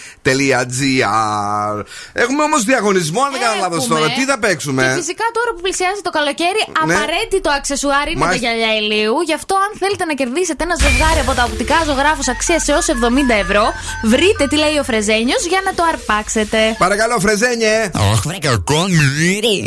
Έχουμε 2.13 2.43
όμως 2.43 2.63
διαγωνισμό, 2.73 3.19
αν 3.25 3.31
δεν 3.33 3.41
κάνω 3.45 3.57
λάθος 3.65 3.83
Έχουμε. 3.83 3.93
τώρα. 3.99 4.07
Τι 4.17 4.23
θα 4.31 4.37
παίξουμε; 4.43 4.81
Και 4.85 4.93
φυσικά 5.01 5.25
τώρα 5.37 5.49
που 5.55 5.61
πλησιάζει 5.65 6.01
το 6.07 6.11
καλοκαίρι, 6.17 6.61
Ναι. 6.67 6.73
απαραίτητο 6.83 7.49
αξεσουάρ 7.59 8.05
είναι 8.09 8.19
τα 8.19 8.25
Μάλιστα. 8.25 8.41
γυαλιά 8.43 8.71
ηλίου. 8.81 9.15
Γι' 9.29 9.37
αυτό, 9.39 9.53
αν 9.65 9.71
θέλετε 9.81 10.03
να 10.09 10.13
κερδίσετε 10.19 10.61
ένα 10.67 10.75
ζευγάρι 10.83 11.19
από 11.25 11.33
τα 11.39 11.43
οπτικά 11.49 11.77
ζωγράφους 11.89 12.27
αξίας 12.35 12.63
έως 12.73 12.85
70 12.95 13.35
ευρώ, 13.45 13.65
βρείτε 14.13 14.43
τι 14.51 14.55
λέει 14.63 14.77
ο 14.83 14.85
Φρεζένιος 14.89 15.41
για 15.51 15.61
να 15.67 15.71
το 15.77 15.83
αρπάξετε. 15.91 16.59
Παρακαλώ, 16.85 17.15
Φρεζένιε. 17.25 17.75
Αχ, 18.11 18.19
βρε 18.27 18.37
κακό 18.49 18.81
μύρι. 19.17 19.57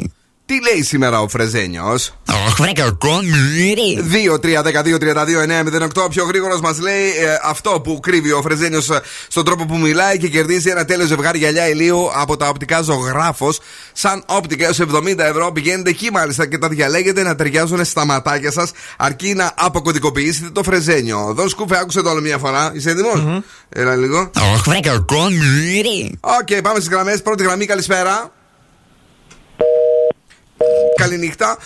Τι 0.47 0.55
λέει 0.63 0.83
σήμερα 0.83 1.21
ο 1.21 1.29
Φρεζένιος; 1.29 2.15
Αχ, 2.27 2.57
βρε 2.57 2.73
κακό 2.73 3.21
μύρι. 3.57 4.05
2-3-12-32-9-08. 6.03 6.09
Πιο 6.11 6.25
γρήγορος 6.25 6.61
μας 6.61 6.79
λέει 6.79 7.09
ε, 7.09 7.39
αυτό 7.43 7.81
που 7.85 8.01
κρύβει 8.01 8.33
ο 8.33 8.43
Φρεζένιος 8.43 8.91
στον 9.29 9.45
τρόπο 9.45 9.65
που 9.65 9.77
μιλάει 9.77 10.19
και 10.19 10.29
κερδίζει 10.29 10.71
ένα 10.71 10.85
τέλειο 10.85 11.07
ζευγάρι 11.07 11.39
γυαλιά 11.39 11.69
ηλίου 11.69 12.11
από 12.15 12.37
τα 12.37 12.49
οπτικά 12.49 12.83
ζωγράφος. 12.83 13.61
Σαν 13.93 14.23
όπτικα 14.27 14.67
έως 14.67 14.81
70 14.81 15.19
ευρώ. 15.19 15.53
Πηγαίνετε 15.53 15.91
εκεί 15.91 16.11
μάλιστα 16.13 16.47
και 16.47 16.59
τα 16.59 16.69
διαλέγετε 16.69 17.23
να 17.23 17.35
ταιριάζουν 17.35 17.85
στα 17.85 18.05
ματάκια 18.05 18.51
σας 18.51 18.71
αρκεί 18.97 19.35
να 19.35 19.53
αποκωδικοποιήσετε 19.57 20.51
το 20.51 20.63
Φρεζένιο. 20.63 21.33
Δον 21.37 21.49
σκούφε, 21.49 21.79
άκουσε 21.79 22.03
το 22.03 22.11
άλλο 22.11 22.21
μια 22.21 22.39
φορά. 22.39 22.73
Είσαι 22.75 22.91
έτοιμος; 22.91 23.43
Έλα 23.69 23.97
λίγο. 23.97 24.31
Αχ, 24.35 24.63
βρε 24.65 24.81
κακό 24.81 25.29
μύρι. 25.31 26.19
Οκ, 26.21 26.63
πάμε 26.63 26.81
στις 26.81 26.89
γραμμές. 26.89 27.23
Πρώτη 27.23 27.43
γραμμή, 27.43 27.67
καλησπέρα. 27.67 28.31
Καληνύχτα. 30.97 31.59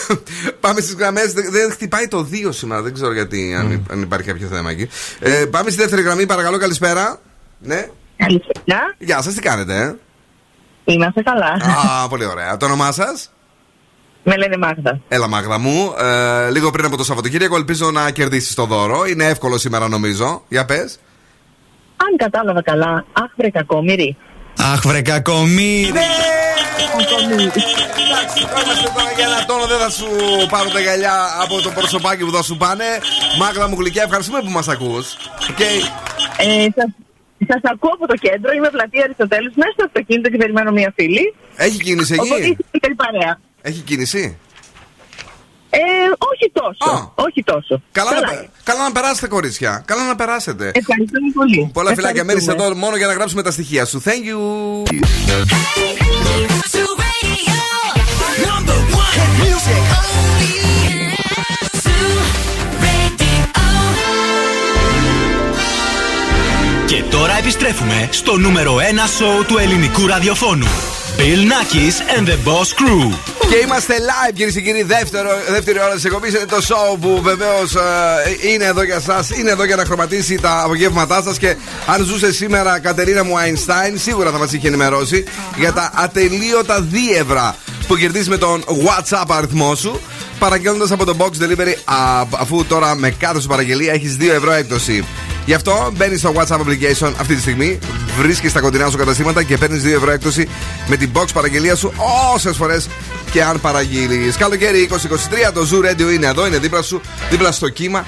πάμε 0.60 0.80
στις 0.80 0.94
γραμμές. 0.94 1.32
Δεν 1.32 1.70
χτυπάει 1.70 2.08
το 2.08 2.28
2 2.32 2.48
σήμερα. 2.50 2.82
Δεν 2.82 2.94
ξέρω 2.94 3.12
γιατί, 3.12 3.54
αν, 3.58 3.86
αν 3.90 4.02
υπάρχει 4.02 4.26
κάποιο 4.26 4.46
θέμα 4.46 4.70
εκεί. 4.70 4.88
Ε, 5.20 5.44
πάμε 5.50 5.70
στη 5.70 5.80
δεύτερη 5.80 6.02
γραμμή, 6.02 6.26
παρακαλώ, 6.26 6.58
καλησπέρα. 6.58 7.20
Ναι. 7.58 7.88
Καλησπέρα. 8.16 8.94
Γεια 8.98 9.22
σας, 9.22 9.34
τι 9.34 9.40
κάνετε, 9.40 9.76
ε; 9.80 9.94
Είμαστε 10.92 11.22
καλά. 11.22 11.46
Α, 11.46 12.08
πολύ 12.08 12.24
ωραία. 12.24 12.56
Το 12.56 12.66
όνομά 12.66 12.92
σας; 12.92 13.32
Με 14.22 14.36
λένε 14.36 14.56
Μάγδα. 14.56 15.00
Έλα, 15.08 15.28
Μάγδα 15.28 15.58
μου. 15.58 15.94
Ε, 15.98 16.50
λίγο 16.50 16.70
πριν 16.70 16.84
από 16.84 16.96
το 16.96 17.04
Σαββατοκύριακο, 17.04 17.56
ελπίζω 17.56 17.90
να 17.90 18.10
κερδίσεις 18.10 18.54
το 18.54 18.64
δώρο. 18.64 19.06
Είναι 19.06 19.24
εύκολο 19.24 19.58
σήμερα, 19.58 19.88
νομίζω. 19.88 20.42
Για 20.48 20.64
πες. 20.64 20.98
Αν 21.96 22.16
κατάλαβα 22.16 22.62
καλά, 22.62 23.04
αχ 23.12 23.30
βρε 23.36 23.50
κακόμοιρη. 23.50 24.16
Αχ, 24.58 24.82
βρε 24.82 25.02
κακό 25.02 25.40
μύρι. 25.40 25.88
Εντάξει, 25.88 26.37
είμαστε 28.62 28.88
τώρα 28.96 29.10
για 29.16 29.26
ένα 29.30 29.44
τόνο. 29.48 29.66
Δεν 29.72 29.78
θα 29.78 29.90
σου 29.90 30.08
πάρω 30.52 30.68
τα 30.68 30.80
γυαλιά 30.80 31.16
από 31.42 31.60
το 31.60 31.70
προσωπάκι 31.70 32.24
που 32.24 32.32
θα 32.32 32.42
σου 32.42 32.56
πάνε. 32.56 32.84
Μάγδα 33.38 33.68
μου 33.68 33.76
γλυκιά, 33.80 34.02
ευχαριστούμε 34.02 34.40
που 34.44 34.50
μας 34.50 34.68
ακούς. 34.68 35.06
Okay. 35.50 35.78
Ε, 36.38 36.66
σας, 36.76 36.88
σας 37.50 37.60
ακούω 37.72 37.90
από 37.98 38.06
το 38.06 38.14
κέντρο, 38.14 38.52
είμαι 38.52 38.70
πλατεία 38.70 39.02
Αριστοτέλους, 39.04 39.54
μέσα 39.54 39.72
στο 39.76 39.84
αυτοκίνητο 39.84 40.28
και 40.30 40.36
περιμένω 40.36 40.70
μία 40.70 40.92
φίλη. 40.96 41.34
Έχει 41.56 41.78
κίνηση 41.78 42.12
εκεί; 42.14 42.22
Οπότε 42.22 42.42
είστε 42.46 42.78
καλή 42.80 42.94
παρέα. 42.94 43.40
Έχει 43.62 43.80
κίνηση; 43.80 44.38
Ε, 45.70 45.78
όχι 46.30 46.52
τόσο. 46.52 47.12
Όχι 47.14 47.42
τόσο. 47.44 47.82
Καλά, 47.92 48.10
Καλά 48.10 48.20
να, 48.26 48.32
πε- 48.32 48.48
καλά 48.64 48.82
να 48.82 48.92
περάσετε, 48.92 49.26
κορίτσια. 49.28 49.82
Καλά 49.86 50.06
να 50.06 50.16
περάσετε. 50.16 50.70
Ευχαριστούμε 50.74 51.30
πολύ. 51.34 51.70
Πολλά 51.72 51.94
φιλάκια. 51.94 52.24
Μένει 52.24 52.38
Ευχαριστούμε. 52.38 52.70
εδώ 52.74 52.84
μόνο 52.86 52.96
για 52.96 53.06
να 53.06 53.12
γράψουμε 53.12 53.42
τα 53.42 53.50
στοιχεία 53.50 53.84
σου. 53.84 54.02
Thank 54.04 54.22
you. 54.28 54.38
Και 66.86 67.02
τώρα 67.10 67.38
επιστρέφουμε 67.38 68.08
στο 68.10 68.36
νούμερο 68.36 68.76
1 68.76 68.80
σοου 69.16 69.44
του 69.46 69.58
ελληνικού 69.58 70.06
ραδιοφώνου. 70.06 70.66
Bill 71.18 71.42
Nackis 71.52 71.96
and 72.16 72.24
the 72.28 72.38
Boss 72.46 72.68
Crew. 72.80 73.18
Και 73.48 73.56
είμαστε 73.56 73.94
live, 73.98 74.32
κυρίες 74.34 74.54
και 74.54 74.60
κύριοι. 74.60 74.82
Δεύτερο, 74.82 75.30
δεύτερη 75.50 75.80
ώρα 75.80 75.94
της 75.94 76.04
εκπομπής 76.04 76.34
είναι 76.34 76.44
το 76.44 76.56
show 76.68 76.98
που 77.00 77.20
βεβαίως 77.22 77.76
είναι 78.52 78.64
εδώ 78.64 78.82
για 78.82 78.94
εσά. 78.94 79.24
Είναι 79.38 79.50
εδώ 79.50 79.64
για 79.64 79.76
να 79.76 79.84
χρωματίσει 79.84 80.34
τα 80.34 80.62
απογεύματά 80.64 81.22
σας. 81.22 81.38
Και 81.38 81.56
αν 81.86 82.04
ζούσε 82.04 82.32
σήμερα 82.32 82.78
Κατερίνα 82.78 83.24
μου 83.24 83.38
Αϊνστάιν, 83.38 83.98
σίγουρα 83.98 84.30
θα 84.30 84.38
μας 84.38 84.52
είχε 84.52 84.66
ενημερώσει 84.66 85.24
για 85.56 85.72
τα 85.72 85.90
ατελείωτα 85.94 86.80
δίευρα 86.80 87.56
που 87.86 87.96
κερδίζει 87.96 88.28
με 88.28 88.36
τον 88.36 88.64
WhatsApp 88.68 89.26
αριθμό 89.28 89.74
σου. 89.74 90.00
Παραγγέλνοντας 90.38 90.90
από 90.90 91.04
το 91.04 91.16
Box 91.18 91.44
Delivery, 91.44 91.74
α, 91.84 92.24
αφού 92.38 92.64
τώρα 92.64 92.94
με 92.94 93.10
κάθε 93.10 93.40
σου 93.40 93.46
παραγγελία 93.46 93.92
έχεις 93.92 94.16
2 94.16 94.32
ευρώ 94.32 94.52
έκπτωση. 94.52 95.04
Γι' 95.48 95.54
αυτό 95.54 95.92
μπαίνεις 95.96 96.18
στο 96.18 96.32
WhatsApp 96.36 96.60
application 96.60 97.12
αυτή 97.20 97.34
τη 97.34 97.40
στιγμή, 97.40 97.78
βρίσκεις 98.18 98.52
τα 98.52 98.60
κοντινά 98.60 98.90
σου 98.90 98.96
καταστήματα 98.96 99.42
και 99.42 99.56
παίρνεις 99.56 99.82
2 99.82 99.86
ευρώ 99.86 100.10
έκπτωση 100.10 100.48
με 100.86 100.96
την 100.96 101.10
box 101.12 101.24
παραγγελία 101.32 101.76
σου 101.76 101.92
όσες 102.34 102.56
φορές 102.56 102.88
και 103.30 103.42
αν 103.42 103.60
παραγγείλεις. 103.60 104.36
Καλοκαίρι 104.36 104.88
2023, 105.48 105.52
το 105.54 105.68
Zoo 105.70 105.90
Radio 105.90 106.12
είναι 106.12 106.26
εδώ, 106.26 106.46
είναι 106.46 106.58
δίπλα 106.58 106.82
σου, 106.82 107.00
δίπλα 107.30 107.52
στο 107.52 107.68
κύμα. 107.68 108.06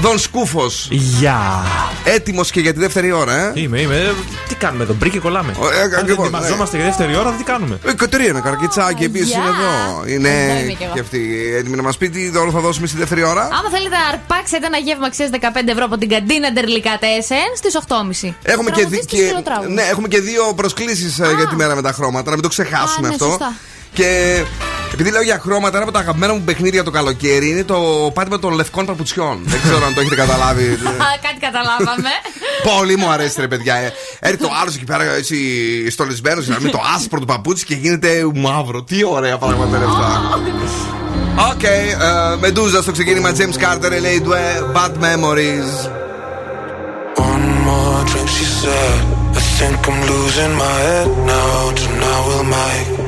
Δον 0.00 0.18
Σκούφος. 0.18 0.88
Γεια. 0.90 1.64
Έτοιμος 2.04 2.50
και 2.50 2.60
για 2.60 2.72
τη 2.72 2.78
δεύτερη 2.78 3.12
ώρα, 3.12 3.34
ε. 3.34 3.52
Είμαι, 3.54 3.80
είμαι. 3.80 4.14
Τι 4.48 4.54
κάνουμε 4.54 4.82
εδώ, 4.84 4.94
μπρί 4.94 5.10
και 5.10 5.18
κολλάμε. 5.18 5.52
ε, 5.52 5.80
Αν 5.82 5.88
δεν 5.90 5.98
ακριβώς, 5.98 6.26
ετοιμαζόμαστε 6.26 6.76
για 6.76 6.86
δεύτερη 6.86 7.16
ώρα, 7.16 7.30
τι 7.32 7.44
κάνουμε; 7.44 7.78
Η 7.90 7.94
Κατερίνα 7.94 8.40
Καρακιτσάκη 8.40 9.04
επίση 9.04 9.24
Γεια. 9.24 9.38
είναι 9.38 9.48
εδώ. 9.48 10.06
Είναι 10.14 10.28
Εδώ 10.50 10.60
είμαι 10.60 10.72
κι 10.72 10.82
εγώ. 10.84 10.92
και 10.94 11.00
αυτή 11.00 11.20
έτοιμη 11.58 11.76
να 11.76 11.82
μας 11.82 11.96
πει 11.96 12.08
τι 12.10 12.30
δώρο 12.30 12.50
θα 12.50 12.60
δώσουμε 12.60 12.86
στη 12.86 12.96
δεύτερη 12.98 13.22
ώρα. 13.22 13.42
Άμα 13.42 13.70
θέλετε 13.70 13.96
να 13.96 14.04
αρπάξετε 14.12 14.66
ένα 14.66 14.78
γεύμα 14.78 15.06
αξία 15.06 15.28
15 15.32 15.36
ευρώ 15.72 15.84
από 15.84 15.98
την 15.98 16.08
καντίνα 16.08 16.52
Ντερλικά 16.52 16.98
Τέσεν 17.00 17.48
στις 17.56 17.74
8.30. 17.76 18.34
Έχουμε 18.42 18.70
και, 18.70 18.86
δι- 18.86 18.90
Τραγουδίστε 18.90 19.16
και, 19.16 19.22
σκυλοτράγουδο. 19.24 19.68
ναι, 19.72 19.82
έχουμε 19.82 20.08
και 20.08 20.20
δύο 20.20 20.52
προσκλήσεις 20.56 21.14
για 21.36 21.46
τη 21.48 21.56
μέρα 21.56 21.74
με 21.74 21.82
τα 21.82 21.92
χρώματα. 21.92 22.24
Να 22.30 22.32
μην 22.34 22.42
το 22.42 22.48
ξεχάσουμε 22.48 23.06
Α, 23.06 23.10
ναι, 23.10 23.14
αυτό. 23.14 23.38
Σωστά. 24.02 24.44
Και 24.88 24.92
επειδή 24.92 25.10
λέω 25.10 25.22
για 25.22 25.38
χρώματα, 25.42 25.76
ένα 25.76 25.84
από 25.84 25.92
τα 25.92 25.98
αγαπημένα 25.98 26.32
μου 26.32 26.40
παιχνίδια 26.40 26.82
το 26.82 26.90
καλοκαίρι 26.90 27.50
είναι 27.50 27.64
το 27.64 28.10
πάτημα 28.14 28.38
των 28.38 28.52
λευκών 28.52 28.86
παπουτσιών. 28.86 29.40
Δεν 29.44 29.60
ξέρω 29.62 29.86
αν 29.86 29.94
το 29.94 30.00
έχετε 30.00 30.14
καταλάβει. 30.14 30.62
Α, 31.06 31.06
Κάτι 31.22 31.38
καταλάβαμε. 31.40 32.08
Πολύ 32.76 32.96
μου 32.96 33.08
αρέσει, 33.08 33.40
ρε 33.40 33.48
παιδιά. 33.48 33.74
Ε, 33.74 33.92
Έρχεται 34.20 34.44
ο 34.44 34.50
άλλος 34.60 34.74
εκεί 34.74 34.84
πέρα 34.84 35.14
έτσι 35.14 35.36
στολισμένος 35.90 36.46
με 36.46 36.68
το 36.68 36.80
άσπρο 36.96 37.20
του 37.20 37.26
παπούτσι 37.26 37.64
και 37.64 37.74
γίνεται 37.74 38.26
μαύρο. 38.34 38.82
Τι 38.82 39.04
ωραία 39.04 39.38
πράγματα 39.38 39.76
είναι 39.76 39.86
αυτά. 39.86 40.40
Οκ, 41.52 41.62
ε, 41.62 41.96
Μετούζα 42.40 42.82
στο 42.82 42.92
ξεκίνημα 42.92 43.30
James 43.36 43.62
Carter, 43.64 43.90
LA 43.90 44.26
Due, 44.26 44.76
Bad 44.76 44.92
Memories. 45.06 45.70
One 47.32 47.46
more 47.68 48.00
drink, 48.10 48.28
she 48.36 48.46
said. 48.60 49.00
I 49.38 49.40
think 49.58 49.78
I'm 49.90 50.00
losing 50.12 50.52
my 50.64 50.76
head 50.88 51.10
now. 51.32 51.56
Tonight 51.80 52.22
we'll 52.26 52.48
make 52.58 53.07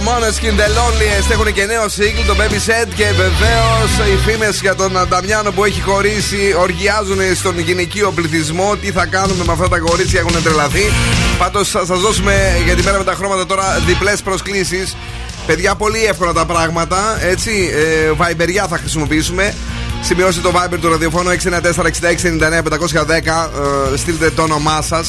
Måneskin 0.00 0.54
The 0.60 0.68
Loneliest 0.78 1.30
έχουν 1.30 1.52
και 1.52 1.64
νέο 1.64 1.88
σύγκλι, 1.88 2.24
το 2.26 2.34
Baby 2.38 2.58
Set. 2.68 2.88
Και 2.94 3.04
βεβαίω 3.04 3.76
οι 4.12 4.16
φήμε 4.16 4.48
για 4.60 4.74
τον 4.74 4.98
Ανταμιάνο 4.98 5.50
που 5.50 5.64
έχει 5.64 5.80
χωρίσει 5.80 6.54
οργιάζουν 6.58 7.18
στον 7.34 7.58
γυναικείο 7.58 8.12
πληθυσμό. 8.12 8.76
Τι 8.76 8.90
θα 8.90 9.06
κάνουμε 9.06 9.44
με 9.44 9.52
αυτά 9.52 9.68
τα 9.68 9.78
κορίτσια, 9.78 10.20
έχουν 10.20 10.42
τρελαθεί. 10.42 10.92
Πάντω 11.38 11.64
θα 11.64 11.84
σα 11.84 11.94
δώσουμε 11.94 12.62
για 12.64 12.74
τη 12.74 12.82
μέρα 12.82 12.98
με 12.98 13.04
τα 13.04 13.14
χρώματα 13.14 13.46
τώρα 13.46 13.82
διπλέ 13.86 14.12
προσκλήσει. 14.24 14.88
Παιδιά, 15.46 15.74
πολύ 15.74 16.04
εύκολα 16.04 16.32
τα 16.32 16.44
πράγματα. 16.44 17.18
Έτσι, 17.20 17.70
ε, 17.74 18.10
Viberιά 18.18 18.66
θα 18.68 18.78
χρησιμοποιήσουμε. 18.78 19.54
Σημειώστε 20.02 20.40
το 20.40 20.52
Viber 20.54 20.78
του 20.80 20.88
ραδιοφώνου 20.88 21.30
694-6699-510. 21.30 23.50
Ε, 23.92 23.96
στείλτε 23.96 24.30
το 24.30 24.42
όνομά 24.42 24.82
σα. 24.82 25.00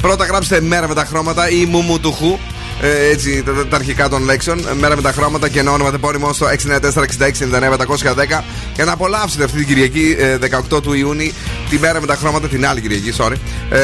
Πρώτα 0.00 0.24
γράψτε 0.24 0.60
μέρα 0.60 0.88
με 0.88 0.94
τα 0.94 1.04
χρώματα 1.04 1.50
ή 1.50 1.64
μουμου 1.64 2.00
του 2.00 2.12
χου. 2.12 2.38
Ε, 2.80 3.08
έτσι 3.10 3.42
τα, 3.42 3.52
τα- 3.52 3.66
τα 3.66 3.76
αρχικά 3.76 4.08
των 4.08 4.22
λέξεων. 4.24 4.58
Ε, 4.58 4.74
Μέρα 4.80 4.96
με 4.96 5.02
τα 5.02 5.12
χρώματα 5.12 5.48
και 5.48 5.58
ένα 5.58 5.70
ονοματεπώνυμο 5.72 6.32
στο 6.32 6.46
694-6699-510 6.46 8.42
για 8.74 8.84
να 8.84 8.92
απολαύσετε 8.92 9.44
αυτή 9.44 9.56
την 9.58 9.66
Κυριακή 9.66 10.16
ε, 10.18 10.36
18 10.76 10.82
του 10.82 10.92
Ιούνιου 10.92 11.32
τη 11.70 11.78
μέρα 11.78 12.00
με 12.00 12.06
τα 12.06 12.14
χρώματα, 12.16 12.48
την 12.48 12.66
άλλη 12.66 12.80
Κυριακή, 12.80 13.12
sorry. 13.18 13.34
Ε, 13.70 13.78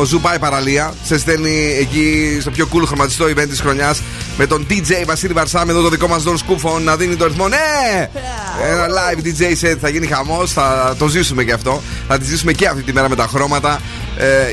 ο 0.00 0.04
Zoo 0.04 0.20
πάει 0.20 0.38
παραλία. 0.38 0.94
Σε 1.04 1.18
στέλνει 1.18 1.76
εκεί 1.80 2.38
στο 2.40 2.50
πιο 2.50 2.68
cool 2.72 2.82
χρωματιστό 2.86 3.24
event 3.24 3.48
της 3.48 3.60
χρονιάς 3.60 4.00
με 4.38 4.46
τον 4.46 4.66
DJ 4.70 4.92
Βασίλη 5.06 5.32
Βαρσάμι, 5.32 5.70
εδώ 5.70 5.80
τον 5.82 5.88
δικό 5.88 6.08
μας 6.08 6.22
Δον 6.22 6.38
Σκούφο 6.38 6.78
να 6.78 6.96
δίνει 6.96 7.16
το 7.16 7.26
ρυθμό. 7.26 7.48
Ναι! 7.48 8.08
Ένα 8.70 8.86
live 8.88 9.18
DJ 9.26 9.42
set 9.66 9.76
θα 9.80 9.88
γίνει 9.88 10.06
χαμός, 10.06 10.52
θα 10.52 10.94
το 10.98 11.06
ζήσουμε 11.08 11.44
και 11.44 11.52
αυτό. 11.52 11.82
Θα 12.08 12.18
τη 12.18 12.24
ζήσουμε 12.24 12.52
και 12.52 12.66
αυτή 12.66 12.82
τη 12.82 12.92
μέρα 12.92 13.08
με 13.08 13.16
τα 13.16 13.26
χρώματα, 13.26 13.74
ε, 13.74 14.07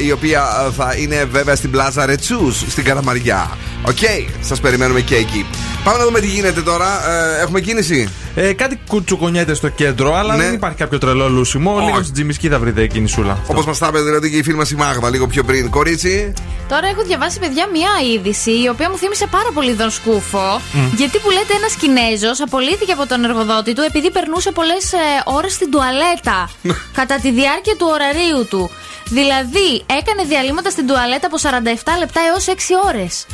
η 0.06 0.12
οποία 0.12 0.72
θα 0.78 0.96
είναι 0.98 1.24
βέβαια 1.32 1.56
στην 1.56 1.72
πλάζα 1.72 2.06
Αρετσούς 2.06 2.58
στην 2.70 2.84
Καλαμαριά. 2.84 3.58
Οκ, 3.88 3.98
σας 4.42 4.60
περιμένουμε 4.60 5.02
και 5.02 5.16
εκεί. 5.16 5.46
Πάμε 5.84 5.98
να 5.98 6.04
δούμε 6.06 6.20
τι 6.20 6.28
γίνεται 6.28 6.62
τώρα. 6.62 7.10
Ε, 7.10 7.42
έχουμε 7.42 7.60
κίνηση; 7.62 8.10
Ε, 8.36 8.54
κάτι 8.54 8.80
κουτσοκουνιέται 8.88 9.54
στο 9.54 9.70
κέντρο, 9.70 10.16
αλλά 10.16 10.36
Ναι. 10.36 10.44
δεν 10.44 10.54
υπάρχει 10.54 10.78
κάποιο 10.78 10.98
τρελό 10.98 11.30
λούσιμο. 11.30 11.80
Λίγο 11.86 12.02
στην 12.02 12.14
Τζιμισκή 12.14 12.48
θα 12.50 12.60
βρείτε 12.60 12.88
κινησούλα. 12.88 13.38
Όπως 13.48 13.66
μας 13.66 13.78
τα 13.78 13.88
είπε 13.90 14.00
δηλαδή 14.02 14.30
και 14.32 14.38
η 14.38 14.44
φίλη 14.44 14.56
μας 14.56 14.72
η 14.72 14.76
Μάγδα 14.76 15.10
λίγο 15.10 15.28
πιο 15.28 15.44
πριν. 15.44 15.70
Κορίτσι; 15.70 16.34
Τώρα 16.70 16.88
έχω 16.88 17.02
διαβάσει, 17.04 17.40
παιδιά, 17.40 17.68
μια 17.74 17.90
είδηση 18.14 18.52
η 18.64 18.68
οποία 18.72 18.90
μου 18.90 18.98
θύμισε 18.98 19.28
πάρα 19.32 19.50
πολύ 19.54 19.74
τον 19.74 19.90
Σκούφο. 19.90 20.62
Μμ. 20.74 20.96
Γιατί 20.96 21.18
που 21.20 21.30
λέτε 21.30 21.54
ένας 21.60 21.74
Κινέζος 21.74 22.42
απολύθηκε 22.42 22.92
από 22.92 23.08
τον 23.08 23.24
εργοδότη 23.24 23.74
του 23.74 23.82
επειδή 23.82 24.12
περνούσε 24.12 24.52
πολλές 24.52 24.84
ώρες 25.24 25.54
στην 25.54 25.72
τουαλέτα 25.72 26.50
κατά 27.00 27.16
τη 27.22 27.32
διάρκεια 27.32 27.76
του 27.80 27.88
ωραρίου 27.96 28.46
του. 28.50 28.70
Δηλαδή, 29.10 29.84
έκανε 29.86 30.24
διαλύματα 30.28 30.70
στην 30.70 30.88
τουαλέτα 30.88 31.28
από 31.28 31.38
47 31.42 31.98
λεπτά 32.00 32.22
έως 32.34 32.48
6 32.48 32.76
ώρες. 32.86 33.26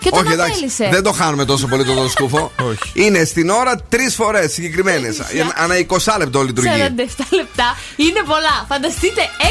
Και 0.00 0.10
τον 0.10 0.24
Όχι, 0.24 0.32
εντάξει. 0.32 0.52
απέλησε. 0.52 0.88
Δεν 0.90 1.02
το 1.02 1.12
χάνουμε 1.12 1.44
τόσο 1.44 1.66
πολύ 1.66 1.84
τον 1.84 2.10
σκούφο. 2.10 2.52
Είναι 3.02 3.24
στην 3.24 3.50
ώρα 3.50 3.76
τρεις 3.88 4.14
φορές 4.14 4.52
συγκεκριμένες. 4.52 5.20
Ανά 5.56 5.74
20 5.88 6.14
λεπτό 6.18 6.42
λειτουργεί. 6.42 6.70
47 6.70 7.24
λεπτά 7.30 7.76
είναι 7.96 8.22
πολλά. 8.26 8.66
Φανταστείτε 8.68 9.20
6 9.38 9.44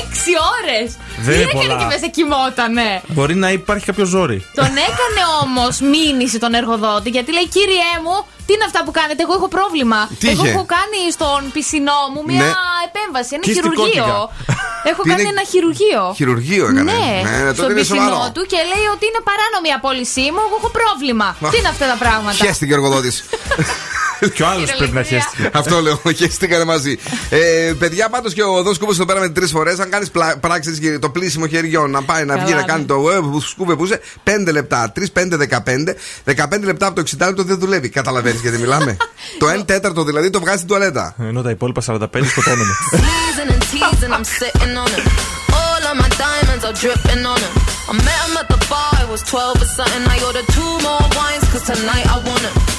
ώρες. 0.62 0.98
Δεν 1.26 1.34
Τι 1.36 1.42
είναι 1.42 1.50
έκανε 1.54 1.74
πολλά. 1.74 1.80
και 1.80 1.86
μέσα 1.94 2.08
κοιμότανε. 2.16 2.88
Μπορεί 3.16 3.36
να 3.46 3.50
υπάρχει 3.60 3.86
κάποιο 3.90 4.06
ζόρι. 4.14 4.40
Τον 4.60 4.72
έκανε 4.90 5.22
όμως 5.44 5.74
μήνυση 5.94 6.38
τον 6.44 6.54
εργοδότη 6.60 7.10
γιατί 7.16 7.30
λέει: 7.38 7.48
Κύριέ 7.56 7.92
μου, 8.04 8.16
τι 8.46 8.52
είναι 8.56 8.66
αυτά 8.70 8.80
που 8.86 8.92
κάνετε, 9.00 9.22
εγώ 9.26 9.34
έχω 9.40 9.48
πρόβλημα. 9.58 10.00
Τι 10.20 10.28
εγώ 10.30 10.42
είχε; 10.44 10.50
έχω 10.54 10.66
κάνει 10.76 11.00
στον 11.18 11.40
πισινό 11.56 12.00
μου 12.14 12.22
μια 12.30 12.44
Ναι. 12.44 12.52
επέμβαση, 12.90 13.32
ένα 13.38 13.44
Κιστικότικα. 13.48 13.84
χειρουργείο. 13.86 14.20
έχω 14.92 15.02
Τι 15.04 15.10
κάνει 15.10 15.22
είναι; 15.22 15.34
ένα 15.36 15.44
χειρουργείο. 15.52 16.02
Χειρουργείο 16.20 16.66
έκανε. 16.72 16.92
Ναι, 16.92 17.06
ναι 17.28 17.40
τότε 17.48 17.54
στον 17.60 17.70
είναι 17.72 17.80
πισινό 17.80 18.02
σοβαρό. 18.12 18.32
του 18.36 18.44
και 18.52 18.60
λέει 18.72 18.86
ότι 18.96 19.04
είναι 19.10 19.22
παράνομη 19.30 19.70
η 19.74 19.76
απόλυσή 19.80 20.26
μου, 20.34 20.42
εγώ 20.46 20.56
έχω 20.62 20.70
πρόβλημα. 20.80 21.28
Τι 21.52 21.58
είναι 21.60 21.72
αυτά 21.76 21.86
τα 21.94 21.98
πράγματα; 22.04 22.38
Χαίστηκε 22.46 22.72
ο 22.74 22.78
εργοδότης. 22.80 23.16
Κι 24.36 24.42
ο 24.44 24.48
άλλος 24.48 24.76
πρέπει 24.76 24.94
να 24.94 25.04
χαίστηκε. 25.04 25.50
Αυτό 25.54 25.82
λέω, 25.82 26.02
χαίστηκανε 26.20 26.64
μαζί. 26.64 26.98
Ε, 27.30 27.74
παιδιά, 27.80 28.10
πάντως 28.10 28.34
και 28.34 28.44
ο 28.44 28.64
Δό 28.64 28.74
Σκούβο 28.74 28.92
εδώ 28.92 29.06
πέρα 29.06 29.20
με 29.20 29.30
τρεις 29.30 29.52
φορές. 29.52 29.80
Αν 29.80 29.90
κάνεις 29.90 30.12
πράξεις 30.40 30.80
το 31.00 31.10
πλήσιμο 31.10 31.48
χεριών, 31.48 31.92
να 31.92 32.02
πάει 32.02 32.26
να 32.26 32.34
Καλά, 32.34 32.46
βγει 32.46 32.54
να 32.54 32.60
ναι. 32.60 32.66
κάνει 32.66 32.84
το 32.84 33.10
ε, 33.10 33.20
που 33.20 33.42
σκούβε 33.42 33.76
που 33.76 33.86
είσαι, 33.86 34.02
5 34.24 34.52
λεπτά. 34.52 34.92
3, 34.96 35.00
5, 35.20 35.34
15. 36.26 36.58
15 36.58 36.64
λεπτά 36.64 36.86
από 36.88 36.96
το 36.96 37.12
60 37.12 37.26
λεπτό 37.28 37.44
δεν 37.44 37.60
δουλεύει. 37.60 37.90
Καταλαβαίνεις 37.90 38.42
γιατί 38.42 38.58
μιλάμε. 38.58 38.98
το 39.40 39.48
1 39.60 39.66
τέταρτο 39.66 40.04
δηλαδή 40.04 40.30
το 40.30 40.40
βγάζει 40.40 40.58
στην 40.58 40.68
τουαλέτα. 40.68 41.16
Ενώ 41.20 41.42
τα 41.42 41.50
υπόλοιπα 41.50 41.82
45 41.86 41.98
σκοτώνονται. 42.26 42.74
Teasing 42.92 43.52
and 43.56 43.64
teasing, 43.72 44.12
I'm 44.18 44.26
sitting 44.40 44.74
on 44.84 44.90
him. 44.96 45.06
All 45.62 45.84
of 45.92 45.96
my 46.04 46.10
diamonds 46.26 46.64
are 46.68 46.76
dripping 46.82 47.24
on 47.32 47.40
him. 47.46 47.54
I 47.92 47.94
met 48.08 48.20
him 48.26 48.36
at 48.42 48.48
the 48.54 48.60
bar, 48.72 48.94
it 49.04 49.10
was 49.16 49.22
12 49.24 49.64
or 49.64 49.70
something. 49.78 50.04
I 50.16 50.18
ordered 50.28 50.48
two 50.58 50.74
more 50.88 51.04
wines, 51.18 51.46
cause 51.52 51.66
tonight 51.72 52.06
I 52.16 52.18
want 52.28 52.44
him. 52.48 52.79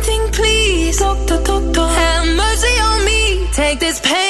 anything 0.00 0.32
please. 0.32 0.98
Doctor, 0.98 1.42
doctor, 1.42 1.86
have 1.86 2.36
mercy 2.36 2.80
on 2.80 3.04
me. 3.04 3.46
Take 3.52 3.80
this 3.80 4.00
pain 4.00 4.29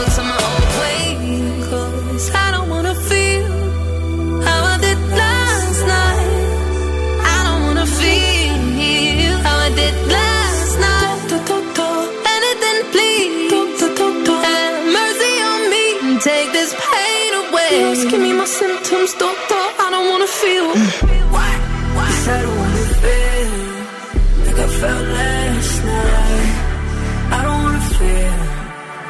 away. 18.13 18.23
Me 18.23 18.33
my 18.33 18.45
symptoms, 18.45 19.13
doctor. 19.13 19.63
I 19.83 19.87
don't 19.93 20.07
wanna 20.11 20.27
feel. 20.27 20.67
What? 21.35 21.57
Yes, 21.95 22.27
I 22.27 22.41
don't 22.41 22.57
wanna 22.61 22.85
feel 23.01 23.51
like 24.45 24.59
I 24.59 24.67
felt 24.79 25.07
last 25.19 25.75
night. 25.85 26.53
I 27.31 27.39
don't 27.45 27.61
wanna 27.65 27.83
feel 27.97 28.35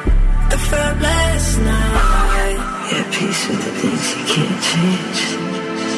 like 0.08 0.54
I 0.54 0.58
felt 0.70 0.96
last 1.00 1.58
night. 1.58 2.58
Yeah, 2.90 3.04
peace 3.14 3.42
with 3.48 3.62
the 3.64 3.72
things 3.80 4.04
you 4.14 4.22
can't 4.32 4.60
change. 4.70 5.20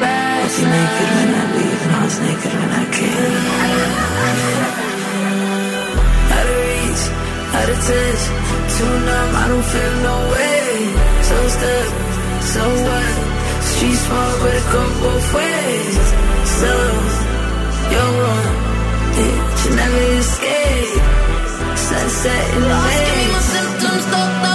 Last 0.01 0.59
You're 0.61 0.71
naked 0.71 1.09
when 1.17 1.31
I 1.35 1.45
leave, 1.57 1.83
and 1.85 1.93
I 1.95 2.05
was 2.05 2.19
naked 2.27 2.53
when 2.61 2.71
I 2.83 2.85
came. 2.97 3.45
Out 6.37 6.47
of 6.53 6.59
reach, 6.67 7.03
out 7.59 7.69
of 7.75 7.79
touch, 7.89 8.23
too 8.75 8.95
numb, 9.07 9.31
I 9.43 9.45
don't 9.51 9.67
feel 9.73 9.95
no 10.09 10.17
way. 10.35 10.65
So 11.29 11.37
stuck, 11.55 12.04
so 12.53 12.65
what? 12.87 13.15
Street 13.71 13.99
smart, 14.05 14.35
but 14.41 14.55
it 14.61 14.67
go 14.73 14.83
both 15.01 15.29
ways. 15.35 16.07
So, 16.61 16.73
you're 17.93 18.13
wrong, 18.21 18.49
yeah, 19.17 19.37
you 19.61 19.71
never 19.81 20.03
escape. 20.21 21.03
Sunset 21.89 22.45
in 22.55 22.63
the 22.63 22.69
me 22.69 23.33
my 23.33 23.41
symptoms, 23.55 24.54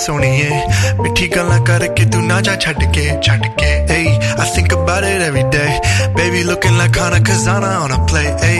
सुनिए 0.00 0.50
मिठी 1.00 1.26
गल 1.36 1.50
करके 1.66 2.04
तू 2.12 2.20
ना 2.26 2.40
जा 2.46 2.54
छटके 2.64 3.04
छटके 3.26 3.70
ऐ 3.94 4.00
I 4.40 4.50
think 4.56 4.72
about 4.72 5.04
it 5.04 5.22
every 5.28 5.42
day 5.54 5.64
baby 6.16 6.42
looking 6.50 6.76
like 6.78 6.94
Khana 6.96 7.18
Khazana 7.28 7.70
on 7.84 7.90
a 7.92 7.98
plate 8.10 8.24
I 8.50 8.54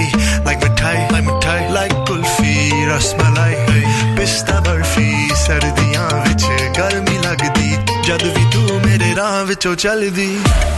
like 0.47 0.65
mithai 0.65 0.97
like 1.13 1.25
mithai 1.31 1.69
like 1.75 1.93
kulfi 2.09 2.55
rasmalai 2.93 3.55
ऐ 3.75 3.83
पिस्ता 4.19 4.61
बर्फ़ी 4.69 5.09
सर्दियाँ 5.45 6.09
विच 6.27 6.45
गर्मी 6.79 7.19
लगदी 7.27 7.71
जद 8.07 8.23
भी 8.37 8.45
तू 8.55 8.79
मेरे 8.87 9.13
राह 9.21 9.41
विचो 9.51 9.75
चलदी 9.85 10.31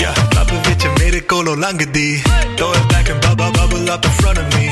या 0.02 0.10
लब 0.36 0.50
विच 0.68 0.86
मेरे 1.00 1.20
कोलो 1.32 1.54
लंगदी 1.64 2.08
throw 2.24 2.72
it 2.74 2.92
back 2.94 3.10
and 3.10 3.24
bubble 3.26 3.50
bubble 3.60 3.88
up 3.98 4.06
in 4.06 4.16
front 4.20 4.38
of 4.38 4.56
me 4.56 4.66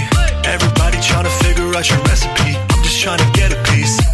everybody 0.54 1.06
trying 1.08 1.24
to 1.24 1.38
figure 1.42 1.76
out 1.76 1.90
your 1.92 2.08
recipe 2.08 2.42
I 2.42 2.54
am 2.54 2.82
just 2.82 3.02
trying 3.02 3.26
to 3.26 3.40
get 3.40 3.58
a 3.58 4.13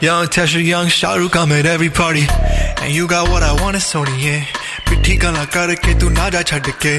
Young 0.00 0.26
Tesha, 0.26 0.62
young 0.62 0.86
Shahrukh, 0.86 1.36
I'm 1.36 1.52
at 1.52 1.66
every 1.66 1.90
party. 1.90 2.26
And 2.82 2.92
you 2.94 3.08
got 3.08 3.28
what 3.30 3.42
I 3.42 3.52
want, 3.62 3.76
it's 3.76 3.92
Sony, 3.92 4.22
yeah. 4.22 4.44
पिट्ठी 4.88 5.14
गला 5.16 5.44
करके 5.54 5.92
तू 6.00 6.08
ना 6.12 6.28
जा 6.34 6.42
छड़ 6.48 6.68
के 6.82 6.94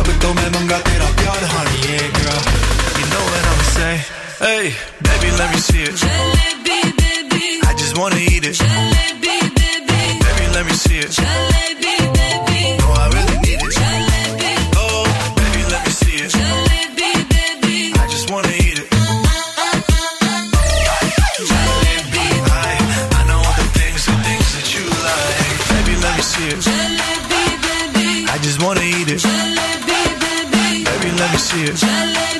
अब 0.00 0.08
तो 0.22 0.28
मैं 0.34 0.48
मंगा 0.54 0.78
तेरा 0.88 1.08
प्यार 1.20 1.44
हानी 1.52 1.78
yeah, 1.88 2.06
girl 2.16 2.40
you 2.98 3.06
know 3.12 3.24
what 3.30 3.44
I'ma 3.50 3.66
say 3.76 3.94
hey 4.40 4.64
baby 5.08 5.30
let 5.40 5.48
me 5.52 5.60
see 5.68 5.82
it 5.84 5.96
I 7.68 7.74
just 7.82 7.94
wanna 7.98 8.16
eat 8.16 8.44
it 8.50 8.58
baby 10.24 10.46
let 10.56 10.64
me 10.66 10.74
see 10.84 10.98
it 11.04 11.12
no 11.20 11.71
See 31.53 31.65
it. 31.65 32.32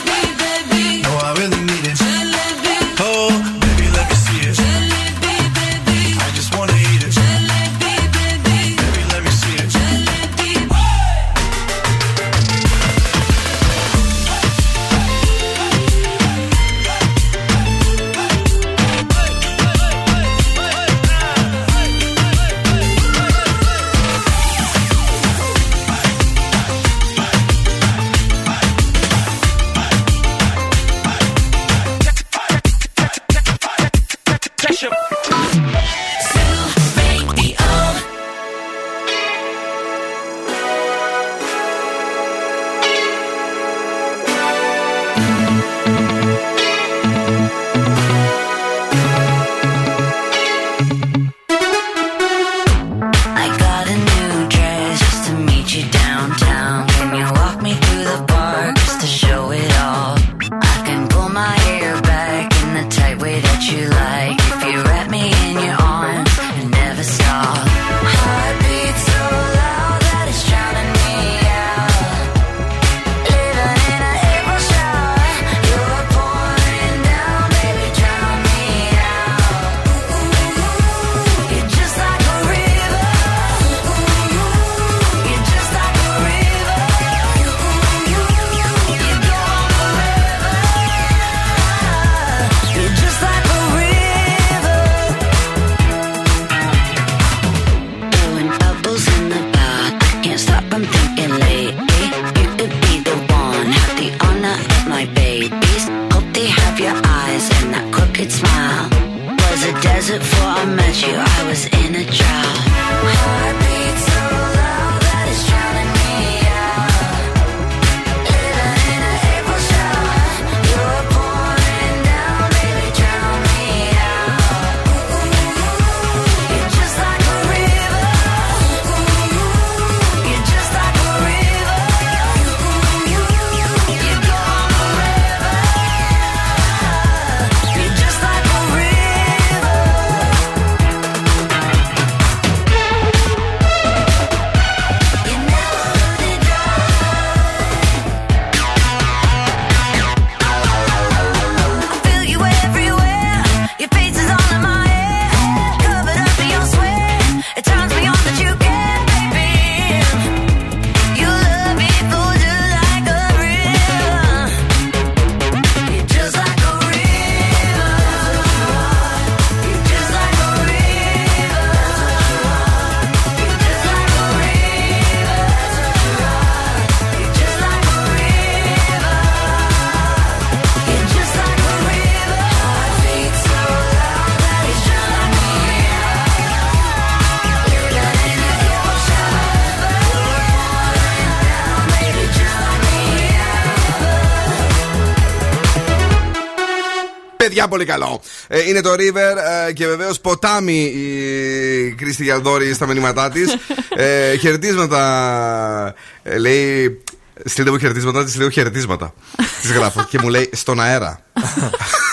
Πολύ 197.74 197.86
καλό. 197.86 198.22
Ε, 198.48 198.68
είναι 198.68 198.82
το 198.82 198.91
River 198.91 199.38
ε, 199.68 199.72
και 199.72 199.88
βεβαίως 199.88 200.20
ποτάμι 200.20 200.84
η 200.84 201.95
Κρίστη 201.98 202.24
Γιαλδόρη 202.24 202.74
στα 202.74 202.86
μηνύματά 202.88 203.30
της. 203.30 203.58
ε, 203.95 204.36
χαιρετίσματα. 204.36 205.95
Ε, 206.24 206.38
λέει. 206.38 207.04
Στείλτε 207.45 207.72
μου 207.72 207.78
χαιρετίσματα, 207.78 208.24
της 208.24 208.38
λέω 208.38 208.50
χαιρετίσματα. 208.50 209.14
της 209.62 209.72
γράφω 209.72 210.06
και 210.10 210.20
μου 210.22 210.30
λέει 210.30 210.50
στον 210.54 210.80
αέρα. 210.80 211.20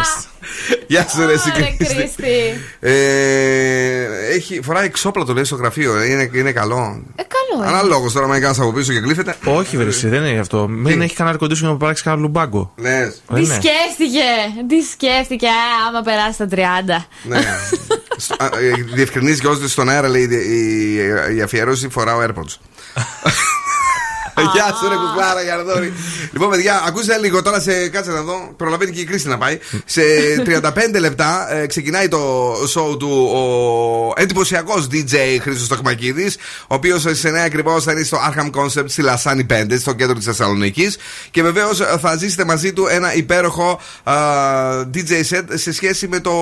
Μάλιστα. 0.00 0.24
Γεια 0.86 1.06
σου, 1.08 1.26
ρε, 1.26 1.32
εσύ, 1.32 1.52
Ρε, 1.56 1.62
Κρίστη. 1.78 1.94
Κρίστη. 1.94 2.32
Ε, 2.80 4.04
έχει, 4.34 4.60
φοράει 4.62 4.84
εξόπλατο 4.86 5.32
λέει 5.32 5.44
στο 5.44 5.54
γραφείο. 5.56 5.96
ε, 5.96 6.10
Είναι, 6.10 6.30
είναι 6.34 6.52
καλό. 6.52 7.02
Ε, 7.16 7.22
καλό 7.22 7.68
είναι. 7.68 7.76
Ανάλογος 7.78 8.12
τώρα, 8.12 8.26
με 8.26 8.38
κάνει 8.38 8.56
από 8.60 8.72
πίσω 8.72 8.92
και 8.92 9.00
κλείφεται. 9.00 9.34
Όχι, 9.44 9.76
βρε, 9.76 9.88
εσύ, 9.88 10.08
δεν 10.08 10.24
είναι 10.24 10.40
αυτό. 10.40 10.68
Μην 10.68 11.00
έχει 11.00 11.14
κανένα 11.14 11.38
air 11.40 11.44
conditioning 11.44 11.58
να 11.60 11.76
παράξει 11.76 12.02
κανένα 12.02 12.22
λουμπάγκο. 12.22 12.72
Ναι. 12.76 12.98
Ε, 12.98 13.12
Τι 13.34 13.40
ναι. 13.40 13.44
σκέφτηκε, 13.54 14.28
τι 14.68 14.80
σκέφτηκε, 14.92 15.46
α, 15.46 15.86
άμα 15.88 16.00
περάσει 16.02 16.38
τα 16.38 16.48
30. 16.50 17.04
Ναι. 17.22 17.40
Στο- 18.16 18.36
α, 18.38 18.46
ε, 18.46 18.72
Διευκρινίζει 18.94 19.40
και 19.40 19.46
ότι 19.48 19.68
στον 19.68 19.88
αέρα 19.88 20.08
λέει 20.08 20.22
η, 20.22 20.94
η, 21.32 21.36
η 21.36 21.42
αφιέρωση 21.42 21.88
φοράω 21.88 22.20
AirPods. 22.26 22.54
Γεια 24.54 24.74
σου, 24.80 24.88
ρε 24.88 24.94
κουκλάρα, 24.94 25.42
Γιαρδόρη. 25.42 25.92
Λοιπόν, 26.32 26.50
παιδιά, 26.50 26.82
ακούστε 26.86 27.18
λίγο 27.18 27.42
τώρα 27.42 27.60
σε. 27.60 27.88
Κάτσε 27.88 28.10
να 28.10 28.22
δω. 28.22 28.52
Προλαβαίνει 28.56 28.90
και 28.90 29.00
η 29.00 29.04
Κρίστη 29.04 29.28
να 29.28 29.38
πάει. 29.38 29.58
Σε 29.84 30.02
35 30.94 31.00
λεπτά 31.00 31.54
ε, 31.54 31.66
ξεκινάει 31.66 32.08
το 32.08 32.52
show 32.52 32.98
του 32.98 33.30
ο 33.34 34.12
εντυπωσιακός 34.16 34.86
DJ 34.92 35.16
Χρήστος 35.40 35.68
Τοκμακίδη, 35.68 36.32
ο 36.60 36.74
οποίος 36.74 37.00
σε 37.00 37.30
9 37.30 37.34
ακριβώς 37.34 37.84
θα 37.84 37.92
είναι 37.92 38.02
στο 38.02 38.18
Arkham 38.18 38.50
Concept 38.60 38.84
στη 38.86 39.02
Λασάνη 39.02 39.46
5, 39.50 39.64
στο 39.78 39.92
κέντρο 39.92 40.14
της 40.14 40.24
Θεσσαλονίκης. 40.24 40.98
Και 41.30 41.42
βεβαίως 41.42 41.78
θα 42.00 42.16
ζήσετε 42.16 42.44
μαζί 42.44 42.72
του 42.72 42.86
ένα 42.86 43.14
υπέροχο 43.14 43.80
α, 44.02 44.14
DJ 44.94 45.10
set 45.30 45.44
σε 45.54 45.72
σχέση 45.72 46.08
με 46.08 46.20
το 46.20 46.32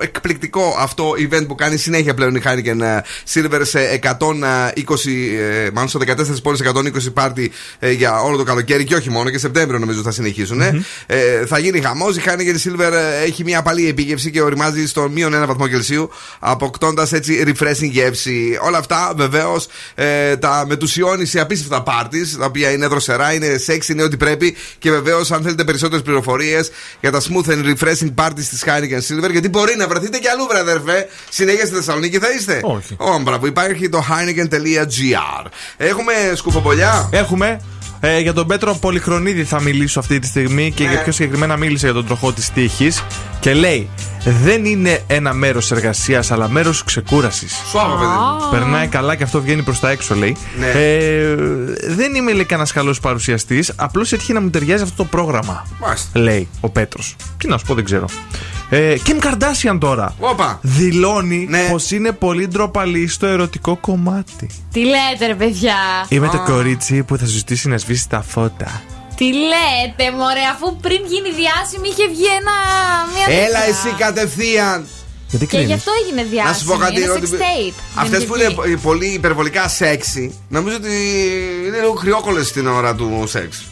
εκπληκτικό 0.00 0.76
αυτό 0.78 1.10
event 1.18 1.44
που 1.48 1.54
κάνει 1.54 1.76
συνέχεια 1.76 2.14
πλέον 2.14 2.34
η 2.34 2.42
Heineken 2.44 2.80
ε, 2.80 2.98
Silver 3.34 3.60
σε 3.62 4.00
120, 4.02 4.10
ε, 4.32 5.70
μάλλον 5.72 5.88
στο 5.88 6.00
14 6.06 6.42
πόλεις 6.42 6.62
120 6.64 7.12
πάρτι 7.14 7.33
ε, 7.78 7.90
για 7.90 8.20
όλο 8.20 8.36
το 8.36 8.42
καλοκαίρι 8.42 8.84
και 8.84 8.94
όχι 8.94 9.10
μόνο 9.10 9.30
και 9.30 9.38
Σεπτέμβριο 9.38 9.78
νομίζω 9.78 10.02
θα 10.02 10.10
συνεχίσουν. 10.10 10.60
Ε, 10.60 11.46
θα 11.46 11.58
γίνει 11.58 11.80
χαμός. 11.80 12.16
Η 12.16 12.22
Heineken 12.26 12.68
Silver 12.68 12.92
ε, 12.92 13.24
έχει 13.24 13.44
μια 13.44 13.58
απαλή 13.58 13.88
επίγευση 13.88 14.30
και 14.30 14.42
οριμάζει 14.42 14.86
στο 14.86 15.08
μείον 15.08 15.34
ένα 15.34 15.46
βαθμό 15.46 15.68
Κελσίου, 15.68 16.10
αποκτώντας 16.38 17.12
έτσι 17.12 17.44
refreshing 17.46 17.90
γεύση. 17.90 18.58
Όλα 18.62 18.78
αυτά 18.78 19.12
βεβαίως 19.16 19.66
ε, 19.94 20.36
τα 20.36 20.64
μετουσιώνει 20.66 21.24
σε 21.24 21.40
απίστευτα 21.40 21.82
πάρτις, 21.82 22.36
τα 22.36 22.44
οποία 22.44 22.70
είναι 22.70 22.86
δροσερά, 22.86 23.32
είναι 23.32 23.46
sexy, 23.66 23.88
είναι 23.88 24.02
ό,τι 24.02 24.16
πρέπει. 24.16 24.56
Και 24.78 24.90
βεβαίως, 24.90 25.30
αν 25.30 25.42
θέλετε 25.42 25.64
περισσότερες 25.64 26.02
πληροφορίες 26.04 26.70
για 27.00 27.10
τα 27.10 27.20
smooth 27.20 27.50
and 27.50 27.64
refreshing 27.64 28.14
parties 28.14 28.44
της 28.50 28.64
Heineken 28.66 28.98
Silver, 29.08 29.30
γιατί 29.30 29.48
μπορεί 29.48 29.76
να 29.76 29.88
βρεθείτε 29.88 30.18
και 30.18 30.28
αλλού, 30.28 30.46
βρε 30.46 30.58
αδερφέ. 30.58 31.08
Συνέχεια 31.30 31.66
στη 31.66 31.74
Θεσσαλονίκη 31.74 32.18
θα 32.18 32.30
είστε. 32.38 32.60
Όχι. 32.62 32.96
Ω, 32.98 33.18
μπράβο, 33.18 33.46
υπάρχει 33.46 33.88
το 33.88 34.04
heineken.gr. 34.08 35.46
Έχουμε 35.76 36.12
σκουφομπολιά. 36.34 37.08
Έχουμε. 37.12 37.23
Ε, 38.00 38.18
για 38.18 38.32
τον 38.32 38.46
Πέτρο 38.46 38.74
Πολυχρονίδη 38.74 39.44
θα 39.44 39.60
μιλήσω 39.60 39.98
αυτή 39.98 40.18
τη 40.18 40.26
στιγμή 40.26 40.72
και 40.72 40.84
Ναι. 40.84 40.90
για 40.90 41.02
πιο 41.02 41.12
συγκεκριμένα 41.12 41.56
μίλησε 41.56 41.86
για 41.86 41.94
τον 41.94 42.06
τροχό 42.06 42.32
της 42.32 42.50
τύχης. 42.50 43.02
Και 43.40 43.54
λέει: 43.54 43.88
Δεν 44.24 44.64
είναι 44.64 45.02
ένα 45.06 45.32
μέρος 45.32 45.70
εργασίας, 45.70 46.30
αλλά 46.30 46.48
μέρος 46.48 46.84
ξεκούρασης. 46.84 47.54
Σουάβα, 47.70 47.94
παιδί. 47.94 48.06
μου. 48.06 48.50
Περνάει 48.50 48.86
καλά 48.86 49.14
και 49.14 49.22
αυτό 49.22 49.42
βγαίνει 49.42 49.62
προς 49.62 49.80
τα 49.80 49.90
έξω, 49.90 50.14
λέει. 50.14 50.36
Ναι. 50.58 50.66
Ε, 50.66 51.34
δεν 51.88 52.14
είμαι, 52.14 52.32
λέει, 52.32 52.44
κανένας 52.44 52.72
καλός 52.72 53.00
παρουσιαστής. 53.00 53.72
Απλώς 53.76 54.12
έτυχε 54.12 54.32
να 54.32 54.40
μου 54.40 54.50
ταιριάζει 54.50 54.82
αυτό 54.82 54.94
το 54.96 55.04
πρόγραμμα. 55.04 55.66
Μάλιστα. 55.80 56.20
Λέει 56.20 56.48
ο 56.60 56.68
Πέτρος. 56.68 57.16
Τι 57.38 57.48
να 57.48 57.58
σου 57.58 57.64
πω, 57.66 57.74
δεν 57.74 57.84
ξέρω. 57.84 58.06
Ε, 58.70 58.94
Kim 59.06 59.24
Kardashian 59.24 59.76
τώρα. 59.80 60.14
Όπα. 60.18 60.58
Δηλώνει 60.62 61.46
Ναι. 61.50 61.68
πως 61.70 61.90
είναι 61.90 62.12
πολύ 62.12 62.48
ντροπαλή 62.48 63.08
στο 63.08 63.26
ερωτικό 63.26 63.76
κομμάτι. 63.76 64.50
Τι 64.72 64.80
λέτε, 64.80 65.26
ρε 65.26 65.34
παιδιά; 65.34 65.74
Είμαι 66.08 66.28
το 66.28 66.42
κορίτσι 66.46 67.02
που 67.02 67.16
θα 67.16 67.24
σου 67.26 67.32
ζητήσει 67.32 67.68
να 67.68 67.78
σβήσει 67.78 68.08
τα 68.08 68.22
φώτα. 68.28 68.82
Τι 69.18 69.26
λέτε, 69.52 70.04
μωρέ, 70.18 70.44
αφού 70.54 70.66
πριν 70.84 71.00
γίνει 71.12 71.30
διάσημη 71.40 71.88
είχε 71.92 72.06
βγει 72.14 72.26
ένα. 72.40 72.54
Μια 73.14 73.26
Έλα 73.44 73.60
τέτοια. 73.60 73.74
εσύ 73.80 73.88
κατευθείαν. 74.04 74.86
Γιατί 75.30 75.46
Και 75.46 75.58
γι' 75.58 75.72
αυτό 75.72 75.90
έγινε 76.02 76.22
διάσημη. 76.22 76.48
Να 76.50 76.54
σου 76.58 76.64
πω 76.64 76.76
κάτι. 76.76 77.00
Είναι 77.00 77.10
ότι- 77.10 77.28
sex 77.32 77.34
tape. 77.46 77.74
Αυτές 77.94 78.18
Δεν 78.18 78.28
που 78.28 78.34
είχε 78.36 78.44
είναι 78.44 78.62
βγει. 78.64 78.76
πολύ 78.76 79.06
υπερβολικά 79.06 79.68
σεξι, 79.68 80.38
νομίζω 80.48 80.76
ότι 80.76 80.92
είναι 81.66 81.78
λίγο 81.78 81.92
κρυόκολες 81.92 82.46
στην 82.48 82.66
ώρα 82.66 82.94
του 82.94 83.24
σεξ. 83.26 83.62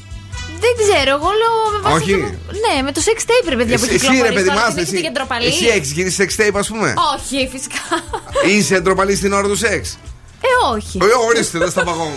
Δεν 0.65 0.73
ξέρω, 0.83 1.11
εγώ 1.19 1.31
λέω 1.41 1.55
με 1.75 1.79
βάση 1.91 2.03
Όχι. 2.03 2.13
το- 2.13 2.53
Ναι, 2.65 2.83
με 2.83 2.93
το 2.93 3.01
sex 3.05 3.19
tape, 3.31 3.49
ρε 3.49 3.57
παιδιά 3.57 3.77
που 3.79 3.85
Εσύ, 3.85 3.95
εσύ 3.95 3.99
κυκλοφορεί. 4.07 4.29
ρε 4.29 4.35
παιδί 4.35 4.49
τώρα, 4.49 4.61
μας, 4.61 4.69
την 4.75 4.83
έχετε 4.83 4.97
εσύ, 4.97 5.05
και 5.07 5.11
ντροπαλή. 5.13 5.47
εσύ 5.47 5.67
έχεις 5.67 5.91
γίνει 5.93 6.11
σεξ 6.11 6.37
tape 6.39 6.55
ας 6.55 6.69
πούμε; 6.69 6.95
Όχι, 7.15 7.49
φυσικά. 7.53 7.81
Είσαι 8.49 8.81
ντροπαλής 8.81 9.19
στην 9.19 9.33
ώρα 9.33 9.49
του 9.49 9.57
σεξ; 9.57 9.99
Ε, 10.45 10.75
όχι. 10.77 10.99
Ε, 11.03 11.05
ορίστε, 11.29 11.59
δεν 11.59 11.71
στα 11.71 11.83
παγώ. 11.85 12.13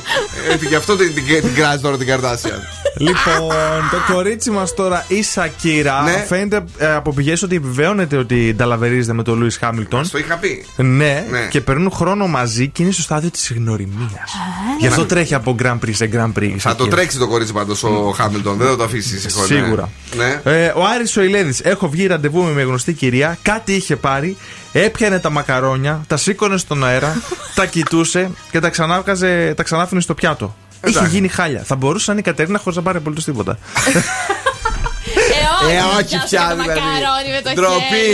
Ε, 0.62 0.66
Γι' 0.68 0.76
αυτό 0.76 0.96
την, 0.96 1.14
την, 1.14 1.26
την 1.42 1.56
κράζει 1.56 1.82
τώρα 1.82 1.98
την 1.98 2.08
Καρτάσια. 2.08 2.60
Λοιπόν, 2.98 3.50
το 3.92 4.14
κορίτσι 4.14 4.52
μας 4.52 4.74
τώρα, 4.74 5.06
η 5.08 5.24
Σακύρα, 5.24 6.02
Ναι. 6.02 6.26
φαίνεται 6.28 6.64
ε, 6.78 6.94
από 6.94 7.14
πηγές 7.14 7.44
ότι 7.44 7.56
επιβεβαιώνεται 7.56 8.18
ότι 8.18 8.54
νταλαβερίζεται 8.58 9.14
με 9.14 9.24
τον 9.24 9.40
Λούι 9.40 9.52
Χάμιλτον. 9.60 10.10
Το 10.12 10.18
είχα 10.18 10.36
πει. 10.36 10.66
Ναι, 10.76 11.26
Ναι. 11.30 11.48
και 11.50 11.62
περνούν 11.62 11.92
χρόνο 11.92 12.28
μαζί 12.28 12.68
και 12.68 12.84
είναι 12.84 12.92
στο 12.92 13.02
στάδιο 13.02 13.30
της 13.30 13.52
γνωριμίας. 13.56 14.32
Γι' 14.80 14.88
αυτό 14.88 15.06
τρέχει 15.06 15.34
από 15.36 15.56
Grand 15.64 15.80
Prix 15.86 15.92
σε 15.94 16.10
Grand 16.14 16.32
Prix. 16.40 16.44
η 16.44 16.48
Θα 16.60 16.70
το 16.76 16.78
Σακύρα. 16.84 16.96
τρέξει 16.96 17.18
το 17.18 17.28
κορίτσι 17.28 17.54
πάντως 17.54 17.84
ο 17.84 18.14
Χάμιλτον. 18.16 18.58
Δεν 18.58 18.68
θα 18.68 18.76
το 18.76 18.84
αφήσει 18.84 19.20
σε 19.20 19.30
χώρο. 19.30 19.46
Σίγουρα. 19.48 19.90
Ναι. 20.16 20.42
Ε, 20.44 20.74
ο 20.76 20.86
Άρης 20.96 21.18
ο 21.18 21.22
Ηλέδης, 21.22 21.60
έχω 21.64 21.90
βγει 21.90 22.08
ραντεβού 22.08 22.44
με 22.44 22.52
μια 22.52 22.64
γνωστή 22.64 22.94
κυρία, 22.94 23.38
κάτι 23.42 23.74
είχε 23.74 23.96
πάρει, 23.96 24.38
έπιανε 24.84 25.20
τα 25.20 25.30
μακαρόνια, 25.30 26.04
τα 26.08 26.18
σήκωνε 26.18 26.58
στον 26.58 26.86
αέρα, 26.86 27.22
τα 27.56 27.66
κοιτούσε 27.66 28.30
και 28.52 28.60
τα 28.60 28.70
ξανάβγαζε, 28.70 29.54
τα 29.56 29.64
ξανάφηνε 29.64 30.02
στο 30.02 30.14
πιάτο. 30.14 30.56
Είχε 30.88 30.98
Εντάξει. 30.98 31.16
γίνει 31.16 31.28
χάλια. 31.28 31.62
Θα 31.66 31.76
μπορούσε 31.76 32.06
να 32.08 32.12
είναι 32.18 32.22
η 32.28 32.32
Κατερίνα 32.32 32.58
χωρί 32.60 32.76
να 32.76 32.82
πάρει 32.82 32.98
απολύτως 32.98 33.24
τίποτα. 33.24 33.58
Ε, 33.86 35.66
όχι, 35.66 35.76
Ε, 35.76 35.80
να 35.80 35.86
όχι 35.86 36.04
πιάσω 36.06 36.26
πια 36.28 36.48
το 36.50 36.62
δηλαδή. 36.62 36.68
μακαρόνι 36.80 37.30
με 37.36 37.42
το 37.44 37.52
Ντροπή. 37.54 38.06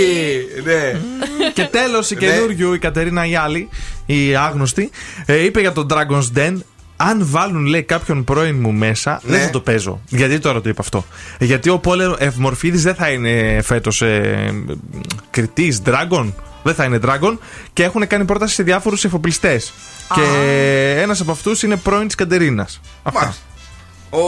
χέρι. 0.63 0.63
Ναι. 0.63 1.51
και 1.53 1.63
τέλος 1.65 2.11
η 2.11 2.15
Ναι. 2.15 2.19
καινούριου, 2.19 2.73
η 2.73 2.79
Κατερίνα 2.79 3.25
η 3.25 3.35
άλλη, 3.35 3.69
η 4.05 4.35
άγνωστη, 4.35 4.89
ε, 5.25 5.43
είπε 5.43 5.59
για 5.59 5.71
τον 5.71 5.87
Dragon's 5.89 6.37
Den. 6.37 6.53
Αν 6.97 7.19
βάλουν, 7.29 7.65
λέει, 7.65 7.83
κάποιον 7.83 8.23
πρώην 8.23 8.55
μου 8.59 8.71
μέσα, 8.71 9.21
Ναι. 9.23 9.37
δεν 9.37 9.45
θα 9.45 9.49
το 9.49 9.59
παίζω. 9.59 10.01
Γιατί 10.07 10.39
τώρα 10.39 10.61
το 10.61 10.69
είπε 10.69 10.81
αυτό. 10.81 11.05
Γιατί 11.39 11.69
ο 11.69 11.79
Πόλεμο 11.79 12.15
Ευμορφίδη 12.19 12.77
δεν 12.77 12.95
θα 12.95 13.09
είναι 13.09 13.61
φέτος 13.63 14.01
ε, 14.01 14.53
κριτής 15.29 15.81
Dragon. 15.85 16.31
Δεν 16.63 16.73
θα 16.75 16.83
είναι 16.83 16.99
Dragon. 17.05 17.37
Και 17.73 17.83
έχουν 17.83 18.07
κάνει 18.07 18.25
πρόταση 18.25 18.53
σε 18.53 18.63
διάφορους 18.63 19.03
εφοπλιστές. 19.03 19.73
Και 20.13 20.21
ένας 21.01 21.21
από 21.21 21.31
αυτούς 21.31 21.63
είναι 21.63 21.75
πρώην 21.75 22.07
της 22.07 22.15
Κατερίνας. 22.15 22.79
Μάλιστα. 23.13 23.41
Ο, 24.13 24.19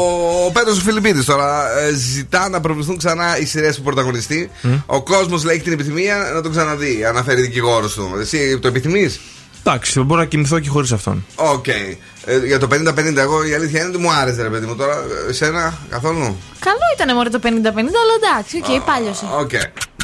ο 0.45 0.51
Πέτρος 0.51 0.81
Φιλιππίδης 0.81 1.25
τώρα 1.25 1.79
ε, 1.79 1.93
ζητά 1.93 2.49
να 2.49 2.61
προβληθούν 2.61 2.97
ξανά 2.97 3.37
οι 3.39 3.45
σειρές 3.45 3.77
που 3.77 3.83
πρωταγωνιστεί. 3.83 4.51
Ο 4.85 5.01
κόσμος 5.03 5.43
λέει 5.43 5.55
έχει 5.55 5.63
την 5.63 5.73
επιθυμία 5.73 6.31
να 6.33 6.41
τον 6.41 6.51
ξαναδεί. 6.51 7.05
Αναφέρει 7.05 7.41
δικηγόρος 7.41 7.93
του. 7.93 8.15
Εσύ 8.19 8.59
το 8.59 8.67
επιθυμείς; 8.67 9.19
Εντάξει, 9.65 9.99
μπορώ 9.99 10.19
να 10.19 10.25
κινηθώ 10.25 10.59
και 10.59 10.69
χωρίς 10.69 10.91
αυτόν. 10.91 11.25
Οκ. 11.35 11.67
Ε, 11.67 12.37
για 12.45 12.59
το 12.59 12.67
50-50, 12.71 13.15
εγώ 13.15 13.45
η 13.45 13.53
αλήθεια 13.53 13.79
είναι 13.79 13.89
ότι 13.89 13.97
μου 13.97 14.11
άρεσε, 14.11 14.41
ρε 14.41 14.49
παιδί 14.49 14.65
μου 14.65 14.75
τώρα. 14.75 15.03
Εσένα 15.29 15.73
καθόλου; 15.89 16.37
Καλό 16.59 16.85
ήταν 16.95 17.15
μόνο 17.15 17.29
το 17.29 17.39
50-50, 17.43 17.47
αλλά 17.77 18.13
εντάξει, 18.21 18.57
OK, 18.57 18.65
okay, 18.67 18.81
πάλιωσε. 18.85 19.25
Οκ. 19.39 19.51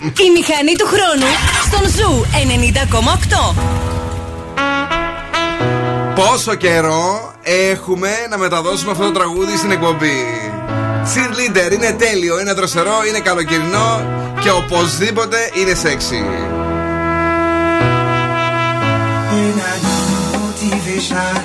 Η 0.01 0.29
μηχανή 0.33 0.75
του 0.77 0.85
χρόνου 0.85 1.25
στον 1.65 1.89
Zoo 1.89 2.25
90,8. 3.51 3.55
Πόσο 6.15 6.55
καιρό 6.55 7.33
έχουμε 7.41 8.09
να 8.29 8.37
μεταδώσουμε 8.37 8.91
αυτό 8.91 9.03
το 9.03 9.11
τραγούδι 9.11 9.57
στην 9.57 9.71
εκπομπή; 9.71 10.25
Cheerleader 11.13 11.71
είναι 11.71 11.91
τέλειο, 11.91 12.39
είναι 12.39 12.53
δροσερό, 12.53 13.05
είναι 13.07 13.19
καλοκαιρινό 13.19 14.01
και 14.41 14.51
οπωσδήποτε 14.51 15.37
είναι 15.53 15.73
σεξι. 15.73 16.23
When 19.31 19.55
I 19.71 19.75
need 19.85 20.09
motivation, 20.45 21.41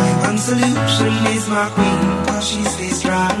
my 0.00 0.10
one 0.28 0.38
solution 0.48 1.12
is 1.36 1.44
my 1.54 1.66
queen, 1.74 2.00
cause 2.26 2.44
she 2.50 2.60
stays 2.74 2.96
strong. 3.00 3.40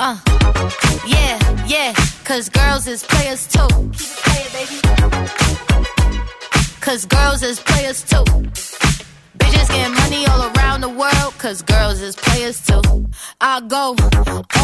Uh, 0.00 0.18
yeah, 1.06 1.66
yeah, 1.66 1.94
cause 2.24 2.48
girls 2.48 2.88
is 2.88 3.04
players 3.04 3.46
too. 3.46 3.66
Keep 3.92 4.08
it 4.10 4.18
playing, 4.24 4.50
baby. 4.52 4.80
Cause 6.80 7.06
girls 7.06 7.42
is 7.44 7.60
players 7.60 8.02
too. 8.02 8.24
Bitches 9.38 9.68
getting 9.68 9.94
money 9.94 10.26
all 10.26 10.50
around 10.56 10.80
the 10.80 10.88
world, 10.88 11.34
cause 11.38 11.62
girls 11.62 12.00
is 12.00 12.16
players 12.16 12.60
too. 12.66 12.82
I 13.40 13.60
go 13.60 13.94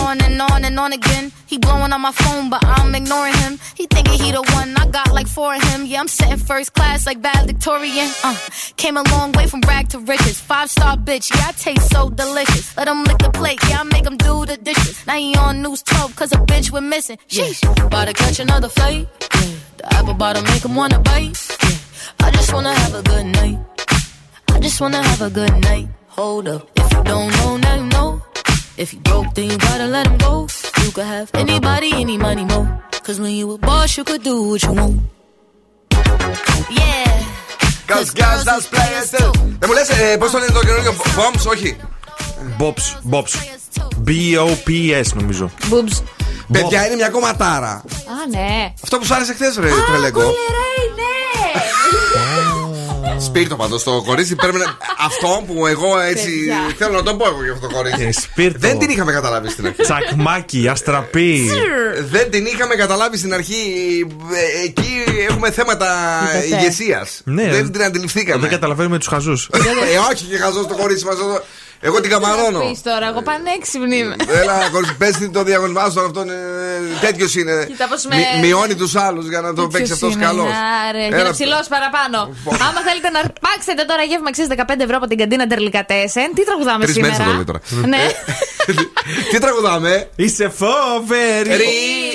on 0.01 0.21
and 0.21 0.43
on 0.43 0.65
and 0.65 0.79
on 0.79 0.93
again. 0.93 1.31
He 1.47 1.59
blowing 1.59 1.93
on 1.93 2.01
my 2.01 2.13
phone, 2.13 2.51
but 2.51 2.65
I'm 2.65 2.93
ignoring 2.95 3.35
him. 3.35 3.59
He 3.77 3.87
thinking 3.87 4.15
he 4.15 4.33
the 4.33 4.43
one, 4.55 4.77
I 4.77 4.87
got 4.87 5.13
like 5.13 5.29
four 5.29 5.55
of 5.55 5.63
him. 5.63 5.87
Yeah, 5.87 6.01
I'm 6.01 6.09
sitting 6.09 6.39
first 6.39 6.75
class 6.75 7.07
like 7.07 7.19
valedictorian. 7.19 8.11
Uh, 8.25 8.37
came 8.77 8.97
a 8.97 9.03
long 9.11 9.31
way 9.33 9.47
from 9.47 9.61
rag 9.63 9.89
to 9.91 9.99
riches. 10.01 10.41
Five 10.41 10.71
star 10.71 10.97
bitch, 10.97 11.33
yeah, 11.35 11.49
I 11.49 11.53
taste 11.53 11.91
so 11.93 12.11
delicious. 12.11 12.77
Let 12.77 12.89
him 12.89 13.05
lick 13.05 13.19
the 13.19 13.31
plate, 13.31 13.61
yeah, 13.69 13.81
I 13.81 13.83
make 13.85 14.05
him 14.05 14.17
do 14.17 14.45
the 14.45 14.57
dishes. 14.57 14.80
Now 15.11 15.17
you 15.17 15.35
on 15.41 15.61
news 15.61 15.83
12, 15.83 16.15
cause 16.15 16.31
a 16.31 16.37
bitch 16.37 16.71
we're 16.71 16.81
missing. 16.83 17.19
Sheesh. 17.27 17.65
Yeah. 17.65 17.87
About 17.87 18.07
to 18.07 18.13
catch 18.13 18.39
another 18.39 18.69
fight. 18.69 19.09
Yeah. 19.35 19.57
The 19.79 19.95
apple 19.95 20.15
bottom 20.15 20.45
make 20.45 20.65
him 20.65 20.77
wanna 20.77 21.01
bite. 21.01 21.37
Yeah. 21.65 22.27
I 22.27 22.31
just 22.31 22.53
wanna 22.55 22.73
have 22.73 22.95
a 22.95 23.03
good 23.03 23.27
night. 23.27 23.59
I 24.51 24.61
just 24.61 24.81
wanna 24.81 25.03
have 25.03 25.21
a 25.21 25.29
good 25.29 25.53
night. 25.63 25.89
Hold 26.11 26.47
up. 26.47 26.71
If 26.77 26.93
you 26.93 27.03
don't 27.03 27.31
know, 27.39 27.57
now 27.57 27.75
you 27.75 27.87
know. 27.87 28.23
If 28.77 28.95
you 28.95 29.01
broke, 29.01 29.35
then 29.35 29.51
you 29.51 29.59
gotta 29.59 29.89
let 29.89 30.07
him 30.07 30.17
go. 30.19 30.47
You 30.85 30.93
could 30.93 31.07
have 31.07 31.29
anybody, 31.35 31.91
any 31.93 32.17
money, 32.17 32.45
more. 32.45 32.69
Cause 33.03 33.19
when 33.19 33.33
you 33.33 33.51
a 33.51 33.59
boss, 33.59 33.97
you 33.97 34.05
could 34.05 34.23
do 34.23 34.51
what 34.51 34.63
you 34.63 34.75
want. 34.75 35.01
Yeah. 36.71 37.27
Cause 37.89 38.13
girls, 38.13 38.45
that's 38.45 38.69
players 38.69 39.11
girls, 39.11 39.37
girls, 39.37 39.91
Bobs. 42.59 43.11
Bobs. 43.11 43.35
B-O-P-S 44.05 45.07
νομίζω. 45.15 45.51
Boobs. 45.71 46.03
Παιδιά 46.53 46.87
είναι 46.87 46.95
μια 46.95 47.09
κομματάρα. 47.09 47.71
Α, 47.71 47.83
ναι. 48.31 48.73
Αυτό 48.83 48.99
που 48.99 49.05
σου 49.05 49.15
άρεσε 49.15 49.33
χθες, 49.35 49.57
ρε 49.57 49.69
τρελέγκο. 49.87 50.21
Κολερέι, 50.21 50.87
ναι. 50.97 51.09
Σπίρτο 53.27 53.57
πάντως 53.57 53.83
το 53.83 54.03
κορίτσι 54.07 54.35
πρέπει 54.35 54.57
να. 54.59 54.65
Αυτό 55.05 55.43
που 55.47 55.67
εγώ 55.67 55.99
έτσι. 56.01 56.31
Παιδιά. 56.31 56.57
Θέλω 56.79 56.93
να 56.93 57.03
το 57.03 57.15
πω 57.15 57.27
εγώ 57.27 57.43
για 57.45 57.53
αυτό 57.53 57.67
το 57.67 57.75
κορίτσι. 57.75 58.03
Ε, 58.05 58.13
σπίρτο. 58.13 58.59
Δεν 58.59 58.79
την 58.79 58.91
είχαμε 58.91 59.13
καταλάβει 59.13 59.51
στην 59.51 59.67
αρχή. 59.67 59.83
Τσακμάκι, 59.83 60.69
αστραπή. 60.69 61.51
Δεν 62.11 62.31
την 62.31 62.47
είχαμε 62.47 62.75
καταλάβει 62.75 63.17
στην 63.17 63.35
αρχή. 63.35 63.63
Ε, 64.33 64.65
Εκεί 64.65 65.05
έχουμε 65.29 65.51
θέματα 65.51 65.87
Είδατε. 66.47 66.57
ηγεσίας. 66.57 67.21
Ναι. 67.25 67.49
Δεν 67.51 67.73
την 67.73 67.83
αντιληφθήκαμε. 67.83 68.41
Δεν 68.41 68.51
καταλαβαίνουμε 68.51 68.99
τους 68.99 69.07
χαζούς. 69.09 69.49
Ε, 69.53 69.59
όχι 70.13 70.25
και 70.25 70.37
χαζός 70.37 70.67
το 70.67 70.75
κορίτσι 70.75 71.05
μας 71.05 71.15
εδώ. 71.15 71.43
Εγώ 71.83 72.01
την 72.01 72.11
καμαρώνω. 72.11 72.61
Πεις 72.61 72.83
τώρα, 72.83 73.07
εγώ 73.09 73.23
πανέξυπνη 73.23 73.97
είμαι. 73.97 74.17
Έλα, 74.41 74.69
κορίτσι, 74.73 74.95
πες 74.97 75.17
την 75.17 75.33
το 75.33 75.43
διαγωνισμά 75.43 75.91
σου, 75.91 76.01
αυτόν 76.01 76.29
τέτοιος 77.01 77.35
είναι. 77.35 77.65
Κοίτα 77.69 77.89
πώς 77.89 78.05
με- 78.05 78.17
Μει- 78.17 78.45
Μειώνει 78.47 78.75
τους 78.75 78.95
άλλους 78.97 79.29
για 79.29 79.41
να 79.41 79.55
το 79.55 79.67
παίξεις 79.69 79.95
αυτός 79.95 80.17
καλός. 80.17 80.53
Άρε, 80.89 81.07
για 81.07 81.23
να 81.23 81.31
ψηλώσει 81.31 81.69
παραπάνω. 81.69 82.19
Άμα 82.69 82.81
θέλετε 82.89 83.09
να 83.11 83.19
αρπάξετε 83.19 83.83
τώρα 83.91 84.03
γεύμα 84.03 84.29
αξία 84.29 84.47
15 84.47 84.83
ευρώ 84.85 84.97
από 84.97 85.07
την 85.07 85.19
καντίνα 85.19 85.47
Τερλικατέσεν, 85.47 86.29
τι 86.35 86.45
τραγουδάμε 86.45 86.85
Τρεις 86.85 86.97
μέρες 86.99 87.17
σήμερα. 87.17 87.35
θα 87.35 87.39
το 87.39 87.43
λέει 87.43 87.45
τώρα. 87.51 87.87
Ναι. 87.93 88.05
Τι 89.31 89.39
τραγουδάμε; 89.39 90.09
Είσαι 90.17 90.49
φοβερή. 90.49 91.57
Ρι. 91.57 91.65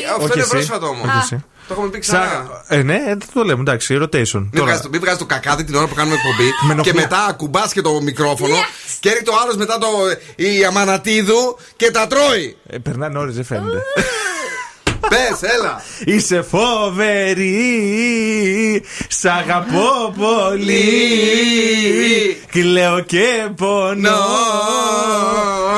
Αυτό 0.10 0.24
Όχι 0.24 0.32
είναι 0.34 0.42
εσύ. 0.42 0.50
πρόσφατο 0.50 0.88
όμως. 0.88 1.32
Όχι 1.68 1.74
εσύ. 1.74 1.74
Το 1.74 1.74
έχουμε 1.74 1.90
πει 1.90 2.00
ξανά. 2.00 2.62
Σα- 2.68 2.76
Ε, 2.76 2.84
ναι, 2.84 2.96
ε, 3.08 3.18
το 3.34 3.44
λέμε, 3.44 3.62
εντάξει, 3.62 3.98
rotation. 4.02 4.48
Μην 4.52 4.64
βγάζεις 4.64 4.82
το- 4.82 4.90
Μην 4.90 5.00
βγάζεις 5.00 5.20
το 5.20 5.26
κακάδι 5.26 5.64
την 5.64 5.76
ώρα 5.76 5.88
που 5.88 5.94
κάνουμε 5.96 6.16
εκπομπή 6.16 6.50
Με 6.68 6.72
ενοχλεί. 6.74 6.92
και 6.92 6.98
μετά 7.00 7.26
ακουμπάς 7.30 7.72
και 7.74 7.82
το 7.82 8.02
μικρόφωνο 8.02 8.56
και 9.00 9.10
έρχεται 9.10 9.30
ο 9.30 9.34
άλλος 9.44 9.56
μετά 9.56 9.78
το 9.78 9.88
η 10.36 10.66
Αμανατίδου 10.66 11.58
και 11.76 11.92
τα 11.92 12.08
τρώει. 12.08 12.58
Ε, 12.68 12.78
περνάνε 12.78 13.18
ώρες, 13.18 13.36
δεν 13.36 13.44
φαίνεται. 13.46 13.82
Πες, 15.10 15.42
έλα. 15.42 15.84
Είσαι 16.06 16.46
φοβερή, 16.52 17.54
σ' 19.08 19.26
αγαπώ 19.26 20.14
πολύ 20.18 20.84
Κλαίω 22.52 23.00
και 23.00 23.50
πονώ 23.56 24.26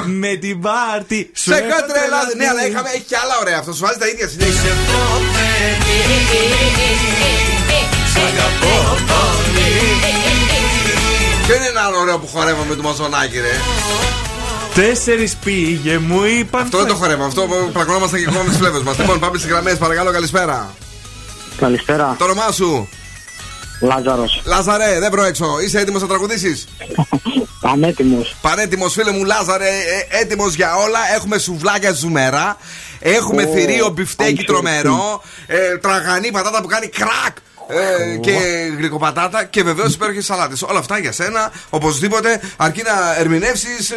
Με 0.06 0.36
την 0.36 0.62
πάρτι 0.62 1.32
σου 1.34 1.50
Σε 1.52 1.56
έχω 1.56 1.68
κατρελάδι. 1.70 2.36
Ναι, 2.38 2.44
αλλά 2.48 2.54
τρελαθεί. 2.54 2.70
είχαμε, 2.70 2.90
έχει 2.90 3.04
και 3.04 3.18
άλλα 3.24 3.38
ωραία. 3.42 3.58
Αυτό 3.60 3.74
σου 3.74 3.80
βάζει 3.86 3.98
τα 3.98 4.08
ίδια 4.08 4.28
συνέχεια. 4.28 4.72
Ποιο 11.46 11.56
είναι 11.56 11.66
ένα 11.66 11.82
άλλο 11.82 11.98
ωραίο 11.98 12.20
που 12.20 12.28
χορεύαμε 12.28 12.76
του 12.76 12.82
Μαζονάκη, 12.82 13.40
ρε. 13.40 13.56
Τέσσερις 14.78 15.36
πήγε, 15.36 15.98
μου 15.98 16.24
είπαν 16.24 16.62
Αυτό 16.62 16.78
δεν 16.78 16.88
το 16.88 16.96
χορεύαμε. 16.96 17.26
Αυτό 17.26 17.48
πλακωνόμαστε 17.74 18.18
και 18.20 18.26
ακόμα 18.28 18.44
με 18.44 18.50
τις 18.50 18.58
φλέβες 18.58 18.82
μας. 18.82 18.98
Λοιπόν, 18.98 19.20
πάμε 19.20 19.38
στις 19.38 19.50
γραμμές. 19.50 19.78
Παρακαλώ, 19.78 20.12
καλησπέρα. 20.12 20.74
Καλησπέρα. 21.58 22.16
Το 22.18 22.24
όνομά 22.24 22.52
σου; 22.52 22.90
Λάζαρος. 23.82 24.42
Λάζαρε, 24.46 25.00
δεν 25.00 25.12
προέξω. 25.12 25.60
Είσαι 25.66 25.80
έτοιμος 25.80 26.02
να 26.02 26.08
τραγουδήσεις; 26.08 26.68
Πανέτοιμος. 27.62 28.36
Πανέτοιμο, 28.42 28.90
φίλε 28.90 29.12
μου, 29.12 29.24
Λάζαρε, 29.24 29.70
έτοιμος 30.10 30.54
για 30.54 30.76
όλα. 30.76 31.00
Έχουμε 31.16 31.38
σουβλάκια 31.38 31.92
ζουμερά. 31.92 32.58
Έχουμε 33.00 33.44
Ω, 33.44 33.48
θηρίο 33.54 33.90
μπιφτέκι 33.90 34.36
I'm 34.38 34.42
so 34.42 34.46
τρομερό. 34.46 35.22
Ε, 35.48 35.78
τραγανή 35.78 36.32
πατάτα 36.32 36.62
που 36.62 36.68
κάνει 36.68 36.88
κρακ. 36.88 37.38
Ε, 37.70 38.18
και 38.18 38.32
γλυκοπατάτα 38.78 39.44
και 39.46 39.64
βεβαίως 39.64 39.94
υπέροχες 39.94 40.26
σαλάτες. 40.26 40.62
Όλα 40.62 40.80
αυτά 40.80 40.98
για 40.98 41.12
σένα, 41.12 41.52
οπωσδήποτε, 41.70 42.42
αρκεί 42.58 42.82
να 42.82 43.16
ερμηνεύσεις 43.20 43.94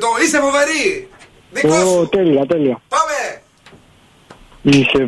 το 0.00 0.06
Είσαι 0.24 0.38
φοβερή! 0.40 1.08
Δικό 1.50 1.74
Ω, 1.74 1.80
σου! 1.80 2.08
τέλεια, 2.10 2.46
τέλεια. 2.46 2.80
Πάμε! 2.88 3.42
Είσαι 4.62 5.06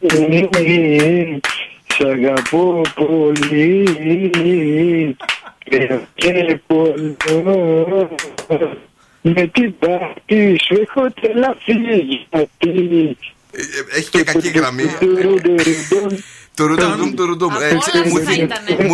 φοβερή. 0.00 1.40
Σ' 1.86 2.00
αγαπώ 2.04 2.80
πολύ. 2.94 3.86
Κλαίω 5.64 6.06
Και 6.14 6.60
πονώ. 6.66 8.08
Με 9.22 9.46
την 9.46 9.78
πάρτι 9.78 10.58
σου 10.64 10.74
έχω 10.88 11.10
τρελαθεί 11.20 11.72
γιατί 12.30 13.16
Ε, 13.50 13.96
Έχει 13.98 14.10
και 14.10 14.22
κακή 14.22 14.48
γραμμή. 14.48 14.84
Τουρουντουμ, 16.56 17.14
τουρουντουμ. 17.14 17.50
Ε, 17.52 17.54
Από 17.54 17.64
όλα 17.64 18.06
μου 18.06 18.16
αυτά 18.18 18.30
θυ- 18.32 18.42
ήτανε. 18.42 18.88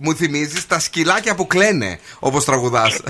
Μου 0.00 0.14
θυμίζεις 0.14 0.46
μου 0.48 0.54
θυμίζεις 0.54 0.66
τα 0.66 0.78
σκυλάκια 0.78 1.34
που 1.34 1.46
κλαίνε 1.46 1.98
όπως 2.18 2.44
τραγουδάς. 2.44 3.00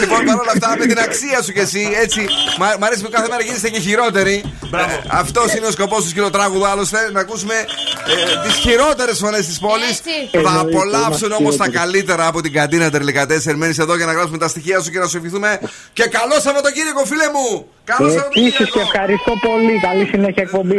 Λοιπόν 0.00 0.24
παρόλα 0.24 0.52
αυτά 0.54 0.76
με 0.78 0.86
την 0.86 0.98
αξία 0.98 1.42
σου 1.42 1.52
κι 1.52 1.58
εσύ 1.58 1.88
Έτσι 2.02 2.20
Μ' 2.58 2.78
μ' 2.80 2.84
αρέσει 2.84 3.02
που 3.02 3.10
κάθε 3.10 3.28
μέρα 3.28 3.42
γίνεστε 3.42 3.68
και 3.70 3.78
χειρότεροι. 3.80 4.44
Ε, 4.74 4.78
Αυτός 5.08 5.54
είναι 5.54 5.66
ο 5.66 5.70
σκοπός 5.70 6.02
του 6.02 6.08
σκυλοτράγουδου. 6.08 6.66
Άλλωστε 6.66 7.10
να 7.12 7.20
ακούσουμε 7.20 7.54
ε, 7.54 8.46
τις 8.48 8.54
χειρότερες 8.56 9.18
φωνές 9.18 9.46
της 9.46 9.58
πόλης. 9.58 9.88
Έτσι. 9.88 10.10
Θα 10.32 10.38
Εννοείται, 10.38 10.60
απολαύσουν 10.60 11.06
είμαστε 11.06 11.26
όμως 11.26 11.56
τα 11.56 11.64
χειρότεροι. 11.64 11.70
καλύτερα 11.84 12.26
από 12.26 12.40
την 12.40 12.52
καντίνα 12.52 12.90
Τερλικατέσσερ. 12.90 13.56
Μένεις 13.56 13.78
εδώ 13.78 13.96
για 13.96 14.06
να 14.06 14.12
γράψουμε 14.12 14.38
τα 14.38 14.48
στοιχεία 14.48 14.80
σου 14.80 14.90
και 14.90 14.98
να 14.98 15.06
σου 15.06 15.16
ευχηθούμε. 15.16 15.60
Και 15.92 16.04
καλό 16.06 16.40
Σαββατοκύριακο 16.40 17.04
φίλε 17.04 17.28
μου! 17.34 17.66
Καλό 17.84 18.08
Επίσης 18.08 18.16
και 18.16 18.18
Σαββατοκύριακο 18.18 18.80
ευχαριστώ 18.80 19.32
πολύ. 19.46 19.80
Καλή 19.80 20.04
συνέχεια 20.06 20.42
εκπομπή. 20.42 20.78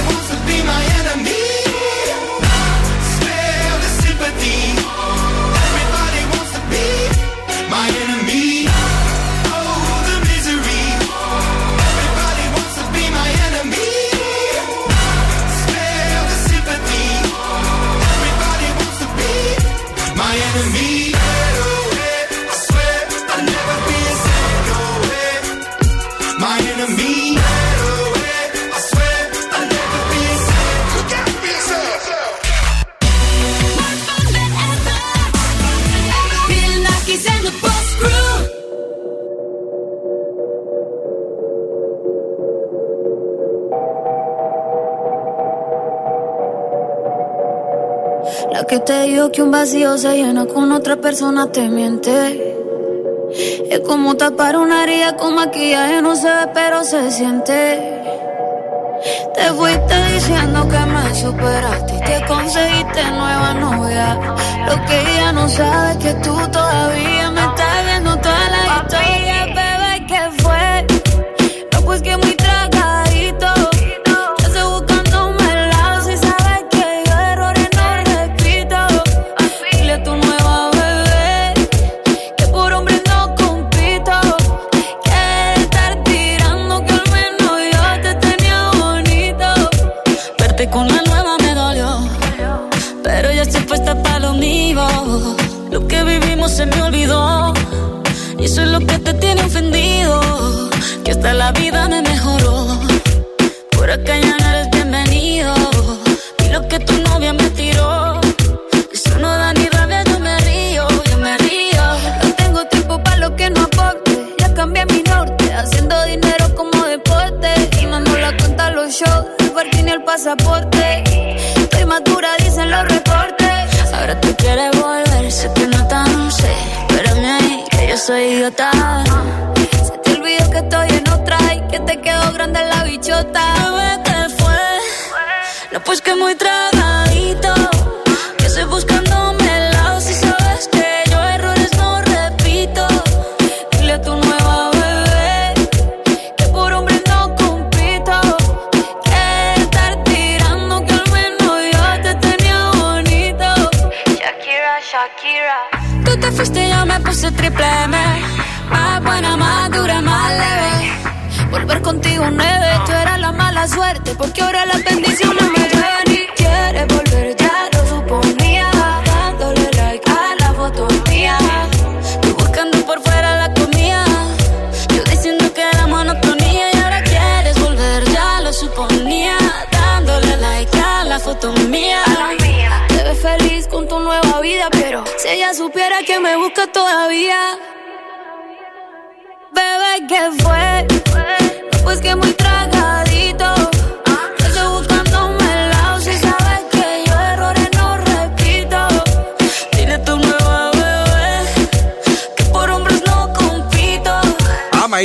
my 20.31 20.37
enemy. 20.37 21.00
Que 49.31 49.41
un 49.41 49.51
vacío 49.51 49.97
se 49.97 50.17
llena 50.17 50.45
con 50.45 50.71
otra 50.71 50.97
persona 50.97 51.51
te 51.51 51.69
miente. 51.69 52.57
Es 53.69 53.79
como 53.79 54.15
tapar 54.17 54.57
una 54.57 54.83
herida 54.83 55.15
con 55.15 55.35
maquillaje, 55.35 56.01
no 56.01 56.15
se 56.15 56.27
ve 56.27 56.47
pero 56.53 56.83
se 56.83 57.11
siente. 57.11 58.01
Te 59.33 59.43
fuiste 59.53 60.13
diciendo 60.13 60.67
que 60.67 60.79
me 60.79 61.15
superaste 61.15 61.95
y 61.95 61.99
que 62.01 62.25
conseguiste 62.27 63.03
nueva 63.11 63.53
novia. 63.53 64.19
Lo 64.67 64.85
que 64.85 65.01
ella 65.01 65.31
no 65.31 65.47
sabe 65.47 65.91
es 65.91 65.97
que 65.97 66.13
tú 66.15 66.35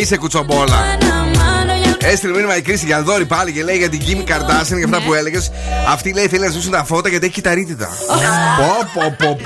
είσαι 0.06 0.16
κουτσομπόλα. 0.16 0.76
Έστειλε 1.98 2.32
μήνυμα 2.32 2.56
η 2.56 2.62
κρίση 2.62 2.86
για 2.86 3.02
δόρυ 3.02 3.24
πάλι 3.26 3.52
και 3.52 3.62
λέει 3.62 3.76
για 3.76 3.88
την 3.88 4.00
Kim 4.06 4.30
Kardashian 4.30 4.76
και 4.78 4.84
αυτά 4.84 5.02
που 5.06 5.14
έλεγες. 5.14 5.50
Αυτή 5.88 6.12
λέει 6.12 6.26
θέλει 6.28 6.42
να 6.44 6.50
ζήσουν 6.50 6.70
τα 6.70 6.84
φώτα 6.84 7.08
γιατί 7.08 7.24
έχει 7.24 7.34
κυταρίτιδα. 7.34 7.88
Πω, 8.58 9.00
πω, 9.00 9.16
πω, 9.18 9.38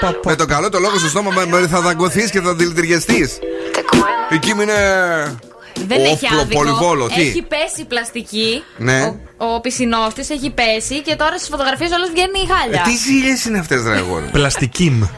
πω. 0.00 0.28
Με 0.28 0.34
το 0.36 0.46
καλό 0.46 0.68
το 0.68 0.78
λόγο 0.78 0.98
στο 0.98 1.08
στόμα 1.08 1.30
με- 1.30 1.46
με 1.46 1.66
θα 1.66 1.80
δαγκωθείς 1.80 2.30
και 2.30 2.40
θα 2.40 2.54
δηλητηριαστείς. 2.54 3.38
Η 4.30 4.38
Kim 4.42 4.62
είναι 4.62 4.74
Δεν 5.86 6.00
έχει 6.04 6.24
Όπλο, 6.26 6.40
άδικο. 6.40 6.58
πολυβόλο, 6.62 7.06
τι; 7.06 7.20
Έχει 7.20 7.42
πέσει 7.42 7.80
η 7.80 7.84
πλαστική. 7.84 8.62
Ναι. 8.76 9.02
Ο, 9.36 9.44
ο 9.54 9.60
πισινός 9.60 10.14
της 10.14 10.30
έχει 10.30 10.50
πέσει 10.50 11.02
και 11.02 11.14
τώρα 11.16 11.36
στις 11.36 11.48
φωτογραφίες 11.48 11.90
όλες 11.92 12.10
βγαίνει 12.10 12.38
η 12.44 12.48
χάλια. 12.52 12.82
Ε, 12.86 12.88
τι 12.90 12.96
ζήλιε 12.96 13.34
είναι 13.48 13.58
αυτές, 13.58 13.82
ρε 13.86 13.96
αγόρι. 13.96 14.24
Πλαστική. 14.32 15.08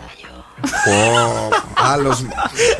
Άλλος. 1.75 2.25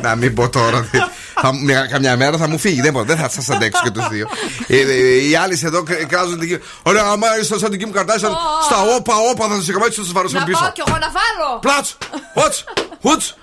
Να 0.01 0.15
μην 0.15 0.33
πω 0.33 0.49
τώρα. 0.49 0.81
δι- 0.81 1.03
θα, 1.41 1.53
μου- 1.53 1.63
μια, 1.63 1.85
καμιά 1.85 2.17
μέρα 2.17 2.37
θα 2.37 2.47
μου 2.49 2.57
φύγει. 2.57 2.81
Δεν, 2.81 2.91
μπορώ, 2.91 3.05
δεν 3.05 3.17
θα 3.17 3.29
σας 3.29 3.49
αντέξω 3.49 3.81
και 3.83 3.89
τους 3.89 4.07
δύο. 4.07 4.27
Ε, 4.67 4.77
ε, 4.77 5.27
οι 5.27 5.35
άλλοι 5.35 5.61
εδώ 5.63 5.83
κρ- 5.83 6.05
κράζουν 6.05 6.39
την. 6.39 6.61
Ωραία, 6.83 7.03
άμα 7.05 7.27
είσαι 7.39 7.59
σαν 7.59 7.69
την 7.71 7.91
Kim 7.93 7.97
Kardashian, 7.99 8.31
στα 8.65 8.81
όπα, 8.97 9.15
όπα 9.31 9.47
θα 9.47 9.55
του 9.57 9.65
είχαμε 9.69 9.85
έτσι, 9.85 9.99
θα 10.01 10.05
του 10.07 10.13
βαρούσαν 10.13 10.39
Να 10.39 10.45
πίσω. 10.45 10.59
πάω 10.59 10.71
κι 10.71 10.81
εγώ 10.87 10.97
να 10.97 11.05
φάρω. 11.07 11.59
Πλάτς! 11.61 11.97
Χουτς! 12.33 12.63
Χουτς! 13.01 13.35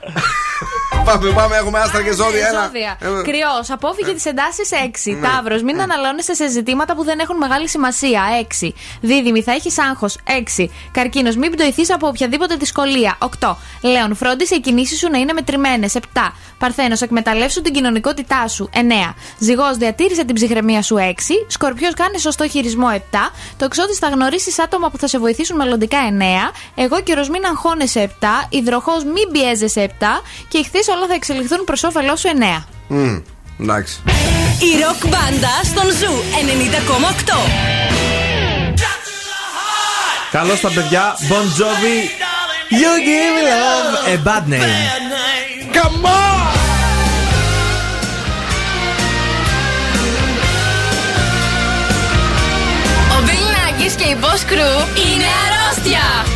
Πάμε, 1.05 1.31
πάμε, 1.33 1.57
έχουμε 1.57 1.79
άστρα 1.79 2.03
και 2.03 2.13
ζώδια. 2.13 2.49
Ένα. 2.49 2.63
Ζώδια. 2.63 2.97
Ε, 3.01 3.23
Κρυός, 3.23 3.71
απόφυγε 3.71 4.13
τις 4.13 4.25
εντάσεις 4.25 4.71
6. 4.73 5.13
Ναι. 5.13 5.29
Ταύρος, 5.29 5.63
μην 5.63 5.81
αναλώνεσαι 5.81 6.35
σε 6.35 6.49
ζητήματα 6.49 6.95
που 6.95 7.05
δεν 7.05 7.19
έχουν 7.19 7.37
μεγάλη 7.37 7.69
σημασία. 7.69 8.23
6. 8.41 8.75
Δίδυμη, 9.01 9.43
θα 9.43 9.53
έχεις 9.53 9.79
άγχος. 9.79 10.17
6. 10.25 10.71
Καρκίνος, 10.93 11.37
μην 11.37 11.51
πτωηθείς 11.51 11.93
από 11.93 12.07
οποιαδήποτε 12.07 12.55
δυσκολία. 12.55 13.17
8. 13.19 13.57
Λέων, 13.83 14.15
φρόντισε 14.17 14.55
οι 14.55 14.61
κινήσεις 14.61 14.99
σου 14.99 15.11
να 15.11 15.19
είναι 15.19 15.33
μετρημένες. 15.33 15.95
7. 15.95 16.35
Παρθένος, 16.59 17.01
εκμεταλλεύσου 17.01 17.63
την 17.63 17.73
κοινωνικότητά 17.73 18.49
σου. 18.49 18.71
9. 18.73 19.15
Ζυγός, 19.39 19.77
διατήρησε 19.77 20.25
την 20.25 20.35
ψυχραιμία 20.35 20.83
σου. 20.83 20.97
6. 20.99 21.45
Σκορπιός, 21.49 21.95
κάνε 21.95 22.19
σωστό 22.19 22.49
χειρισμό. 22.49 22.89
7. 22.91 23.33
Τοξότη, 23.57 23.95
θα 23.95 24.09
γνωρίσεις 24.09 24.59
άτομα 24.59 24.91
που 24.91 24.99
θα 24.99 25.07
σε 25.07 25.19
βοηθήσουν 25.19 25.57
μελλοντικά. 25.57 25.99
9. 25.99 26.53
Αιγόκερω, 26.75 27.25
μην 27.31 27.45
αγχώνεσαι. 27.45 28.01
7. 28.01 28.47
Υδροχόος, 28.49 29.05
μην 29.05 29.31
πιέζεσαι. 29.33 29.81
7. 29.81 30.23
Και 30.49 30.59
Ιχθύ, 30.59 30.79
όλα 30.97 31.07
θα 31.07 31.15
εξελιχθούν 31.15 31.65
προς 31.65 31.83
όφελός 31.83 32.21
σου. 32.21 32.29
9. 32.29 32.65
μμ, 32.89 33.17
Εντάξει. 33.61 34.03
Η 34.59 34.83
ροκ 34.83 35.01
μπάντα 35.09 35.55
στον 35.65 35.91
Zoo 35.91 36.15
90,8. 37.27 37.51
Καλώς 40.31 40.61
τα 40.61 40.69
παιδιά. 40.69 41.17
Bon 41.29 41.47
Jovi. 41.59 41.99
You 42.81 42.93
give 43.09 43.37
love 43.51 43.91
a 44.13 44.17
bad 44.27 44.45
name. 44.49 44.73
Come 45.77 46.05
on! 46.07 46.35
Ο 53.15 53.23
Bill 53.27 53.47
Nackis 53.55 53.93
και 53.97 54.05
η 54.05 54.17
Boss 54.21 54.53
Crew 54.53 54.87
είναι 55.07 55.29
αρρώστια. 55.45 56.34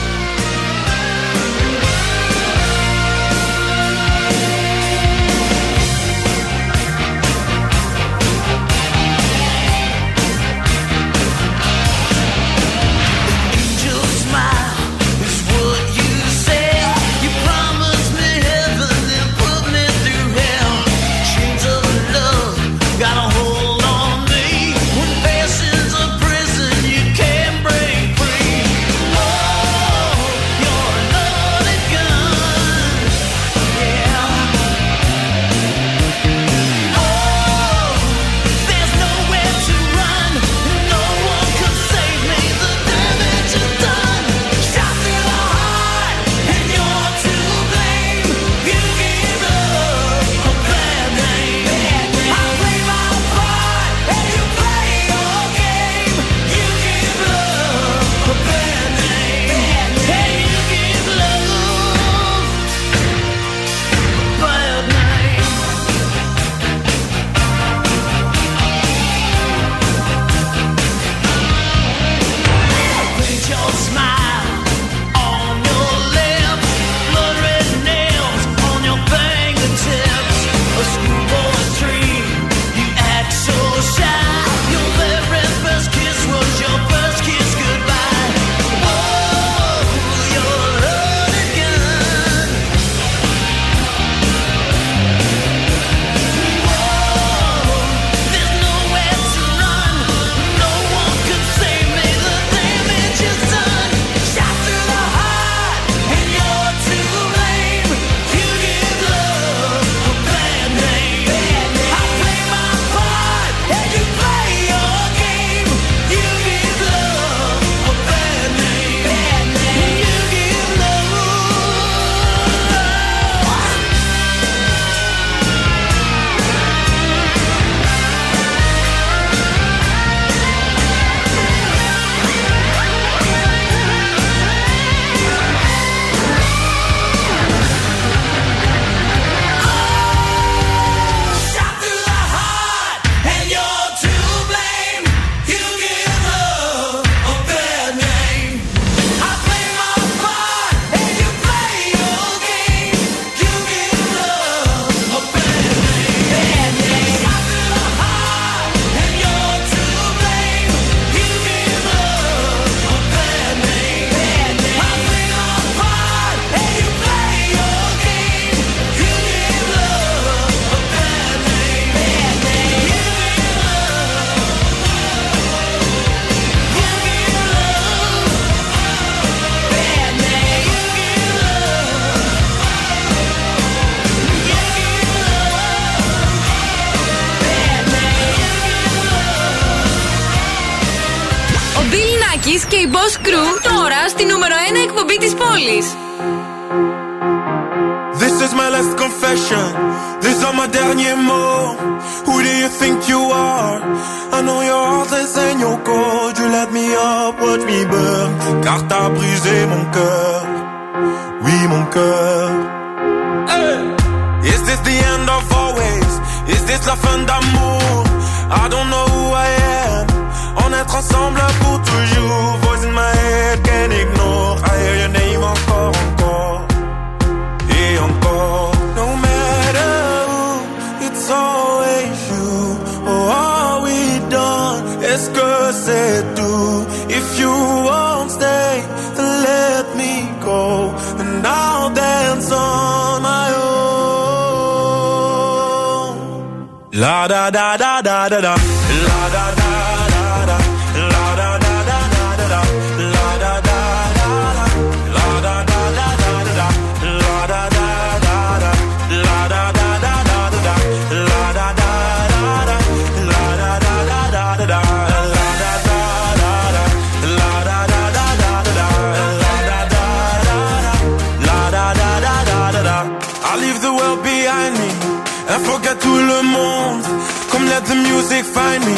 Let 277.78 277.86
the 277.86 277.94
music 277.94 278.44
find 278.44 278.84
me. 278.84 278.94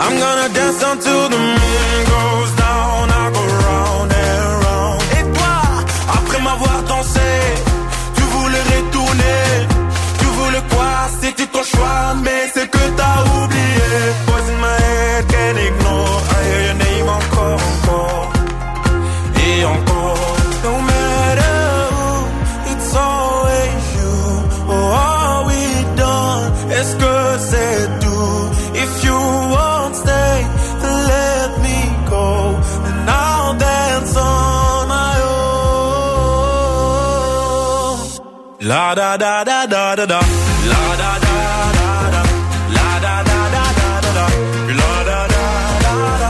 I'm 0.00 0.18
gonna 0.18 0.48
dance 0.54 0.82
until 0.82 1.28
the 1.28 1.38
moon 1.38 1.63
La 38.93 38.93
da 38.93 39.17
da 39.17 39.43
da 39.43 39.65
da 39.65 39.95
da 39.95 40.05
da. 40.05 40.19
La 40.71 40.83
da 41.01 41.11
da 41.25 41.35
da 41.77 41.87
da. 42.13 42.21
La 42.75 42.89
da 43.05 43.15
da 43.29 43.39
da 43.55 43.63
da 43.79 43.91
da 44.05 44.11
da. 44.17 44.25
La 44.79 44.93
da 45.09 45.19
da 45.33 45.43
da 45.85 46.03
da. 46.21 46.29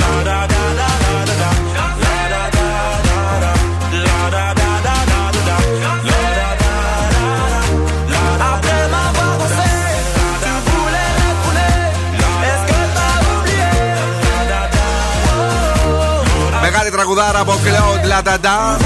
La 0.00 0.12
da 0.28 0.38
da 0.52 0.62
da 0.80 0.88
da 1.02 1.18
da 1.28 1.34
da. 1.42 1.50
La 1.76 1.86
da 2.32 2.42
da 2.56 2.66
da 3.06 3.18
da. 3.42 3.52
La 4.06 4.18
da 4.34 4.44
da 4.60 4.68
da 4.86 4.96
da 5.08 5.20
da 5.34 5.42
da. 5.48 5.56
La 6.10 6.22
da 6.38 6.48
da 6.62 6.74
da 7.14 7.28
da. 7.54 7.64
La 8.12 8.24
da 8.40 8.48
Après 8.54 8.82
m'avoir 8.92 9.34
dansé, 9.40 9.72
tu 10.42 10.52
voulais 10.66 11.12
retourner. 11.22 11.76
Est-ce 12.48 12.64
que 12.70 12.80
t'as 12.96 13.16
oublié? 13.32 13.70
La 14.30 14.40
da 14.52 14.62
da. 14.74 16.60
Μεγάλη 16.60 16.90
τραγουδάρα 16.90 17.38
από 17.38 17.54
Κλεό 17.64 17.90
Ντλαταντά. 18.02 18.76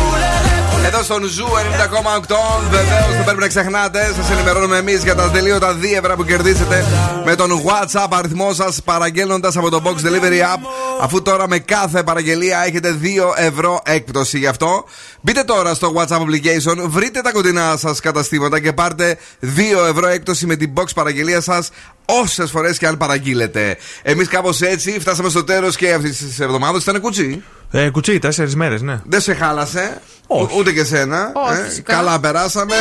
Εδώ 0.95 1.03
στον 1.03 1.23
Zoo 1.23 1.45
90,8. 1.45 2.35
Βεβαίως 2.69 3.15
δεν 3.15 3.23
πρέπει 3.23 3.39
να 3.39 3.47
ξεχνάτε. 3.47 4.13
Σας 4.15 4.29
ενημερώνουμε 4.29 4.77
εμείς 4.77 5.03
για 5.03 5.15
τα 5.15 5.31
ατελείωτα 5.31 5.73
δίευρα 5.73 6.15
που 6.15 6.23
κερδίσετε 6.23 6.85
με 7.25 7.35
τον 7.35 7.49
What's 7.51 7.93
Up 7.93 8.07
αριθμό 8.09 8.53
σας 8.53 8.81
παραγγέλνοντας 8.83 9.51
από 9.55 9.69
το 9.69 9.81
Box 9.85 10.07
Delivery 10.07 10.39
App. 10.39 10.59
Αφού 11.01 11.21
τώρα 11.21 11.47
με 11.47 11.59
κάθε 11.59 12.03
παραγγελία 12.03 12.63
έχετε 12.65 12.99
2 13.01 13.33
ευρώ 13.35 13.81
έκπτωση 13.85 14.37
γι' 14.37 14.47
αυτό. 14.47 14.85
Μπείτε 15.21 15.43
τώρα 15.43 15.73
στο 15.73 15.93
What's 15.95 16.13
Up 16.13 16.19
application, 16.19 16.75
βρείτε 16.85 17.21
τα 17.21 17.31
κοντινά 17.31 17.77
σας 17.77 17.99
καταστήματα 17.99 18.59
και 18.59 18.73
πάρτε 18.73 19.17
2 19.41 19.87
ευρώ 19.89 20.07
έκπτωση 20.07 20.45
με 20.45 20.55
την 20.55 20.73
box 20.75 20.85
παραγγελία 20.95 21.41
σας 21.41 21.69
όσες 22.05 22.51
φορές 22.51 22.77
και 22.77 22.87
αν 22.87 22.97
παραγγείλετε. 22.97 23.77
Εμείς 24.01 24.27
κάπως 24.27 24.61
έτσι 24.61 24.99
φτάσαμε 24.99 25.29
στο 25.29 25.43
τέλος 25.43 25.75
και 25.75 25.93
αυτής 25.93 26.17
της 26.17 26.39
εβδομάδας. 26.39 26.81
Ήταν 26.81 27.01
κουτσή. 27.01 27.43
Ε, 27.71 27.89
κουτσί, 27.89 28.19
τέσσερις 28.19 28.55
μέρες, 28.55 28.81
ναι. 28.81 29.01
Δεν 29.05 29.21
σε 29.21 29.33
χάλασε. 29.33 30.01
Όχι. 30.27 30.57
Ούτε 30.57 30.71
και 30.71 30.83
σένα. 30.83 31.31
Όχι, 31.33 31.59
ε. 31.59 31.63
φυσικά. 31.67 31.93
Καλά 31.93 32.19
περάσαμε. 32.19 32.75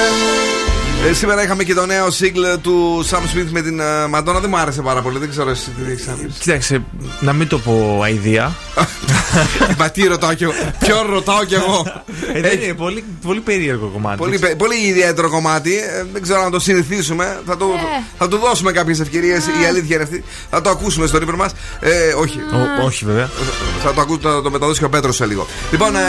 Ε, 1.08 1.12
σήμερα 1.12 1.42
είχαμε 1.42 1.64
και 1.64 1.74
το 1.74 1.86
νέο 1.86 2.06
single 2.06 2.58
του 2.62 3.04
Sam 3.10 3.16
Smith 3.16 3.48
με 3.50 3.62
την 3.62 3.80
uh, 3.80 4.08
Μαντόνα. 4.08 4.40
Δεν 4.40 4.50
μου 4.50 4.58
άρεσε 4.58 4.82
πάρα 4.82 5.02
πολύ. 5.02 5.18
Δεν 5.18 5.30
ξέρω 5.30 5.50
εσύ 5.50 5.70
τι 5.70 5.92
έχεις 5.92 6.06
να 6.06 6.12
πεις. 6.12 6.38
Κοίταξε, 6.38 6.82
να 7.20 7.32
μην 7.32 7.48
το 7.48 7.58
πω 7.58 8.00
αηδία. 8.02 8.54
Μα 9.78 9.90
τι 9.90 10.06
ρωτάω 10.06 10.34
κι 10.34 10.42
εγώ. 10.44 10.52
Ποιον 10.78 11.06
ρωτάω 11.10 11.44
κι 11.44 11.54
εγώ; 11.54 12.02
Ε, 12.34 12.40
δεν 12.40 12.60
είναι 12.62 12.72
πολύ, 12.74 13.04
πολύ 13.22 13.40
περίεργο 13.40 13.86
κομμάτι. 13.92 14.16
Πολύ, 14.18 14.38
πε- 14.38 14.54
πολύ 14.56 14.76
ιδιαίτερο 14.86 15.30
κομμάτι. 15.30 15.74
Ε, 15.76 16.04
δεν 16.12 16.22
ξέρω 16.22 16.42
αν 16.42 16.50
το 16.50 16.60
συνηθίσουμε. 16.60 17.40
Θα, 17.46 17.56
το, 17.56 17.66
θα 18.18 18.28
του 18.28 18.36
δώσουμε 18.38 18.72
κάποιες 18.72 19.00
ευκαιρίες. 19.00 19.46
Η 19.46 19.66
αλήθεια 19.68 19.94
είναι 19.94 20.04
αυτή. 20.04 20.24
Θα 20.50 20.60
το 20.60 20.70
ακούσουμε 20.70 21.06
στο 21.06 21.18
ρήπερ 21.18 21.34
μα. 21.34 21.48
Ε, 21.80 22.12
όχι. 22.12 22.38
Ο- 22.80 22.84
όχι, 22.84 23.04
βέβαια. 23.04 23.30
Θα 23.84 23.92
το, 23.94 24.00
ακού, 24.00 24.18
θα 24.22 24.42
το 24.42 24.50
μεταδώσει 24.50 24.78
και 24.78 24.84
ο 24.84 24.88
Πέτρος 24.88 25.16
σε 25.16 25.26
λίγο. 25.26 25.46
Λοιπόν, 25.70 25.96
ε, 25.96 26.00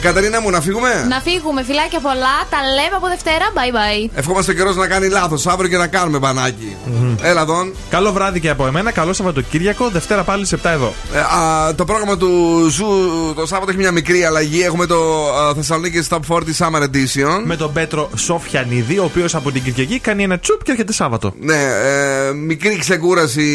Κατερίνα 0.00 0.40
μου, 0.40 0.50
να 0.50 0.60
φύγουμε; 0.60 1.06
Να 1.08 1.20
φύγουμε, 1.20 1.62
φιλάκια 1.64 2.00
πολλά. 2.00 2.36
Τα 2.50 2.56
λέμε 2.74 2.96
από 2.96 3.06
Δευτέρα. 3.08 3.44
Bye 3.54 3.74
bye. 3.74 4.10
Ευχόμαστε 4.14 4.50
ο 4.52 4.54
καιρός 4.54 4.76
να 4.76 4.86
κάνει 4.86 5.08
λάθος 5.08 5.46
αύριο 5.46 5.68
και 5.70 5.76
να 5.76 5.86
κάνουμε 5.86 6.18
μπανάκι. 6.18 6.76
Έλα 7.22 7.44
Δον. 7.44 7.74
Καλό 7.90 8.12
βράδυ 8.12 8.40
και 8.40 8.48
από 8.50 8.66
εμένα. 8.66 8.90
Καλό 8.90 9.12
Σαββατοκύριακο. 9.12 9.88
Δευτέρα 9.88 10.22
πάλι 10.22 10.46
στις 10.46 10.56
7 10.56 10.70
εδώ. 10.70 10.92
Ε, 11.14 11.18
α, 11.18 11.74
το 11.74 11.84
πρόγραμμα 11.84 12.16
του 12.16 12.67
Zoo 12.68 12.86
το 13.34 13.46
Σάββατο 13.46 13.70
έχει 13.70 13.78
μια 13.80 13.92
μικρή 13.92 14.24
αλλαγή. 14.24 14.62
Έχουμε 14.62 14.86
το 14.86 15.28
α, 15.34 15.54
Θεσσαλονίκη 15.54 16.06
Top 16.08 16.18
40 16.28 16.38
Summer 16.58 16.82
Edition. 16.82 17.42
Με 17.44 17.56
τον 17.56 17.72
Πέτρο 17.72 18.10
Σοφιανίδη, 18.14 18.98
ο 18.98 19.04
οποίος 19.04 19.34
από 19.34 19.52
την 19.52 19.62
Κυριακή 19.62 19.98
κάνει 19.98 20.22
ένα 20.22 20.38
τσουπ 20.38 20.62
και 20.62 20.70
έρχεται 20.70 20.92
Σάββατο. 20.92 21.32
Ναι, 21.40 21.62
ε, 21.64 22.32
μικρή 22.32 22.78
ξεκούραση 22.78 23.46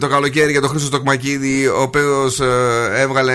το 0.00 0.08
καλοκαίρι 0.08 0.50
για 0.50 0.60
τον 0.60 0.70
Χρήστο 0.70 0.90
Τοκμακίδη, 0.90 1.66
ο 1.66 1.80
οποίος 1.80 2.40
έβγαλε 2.96 3.32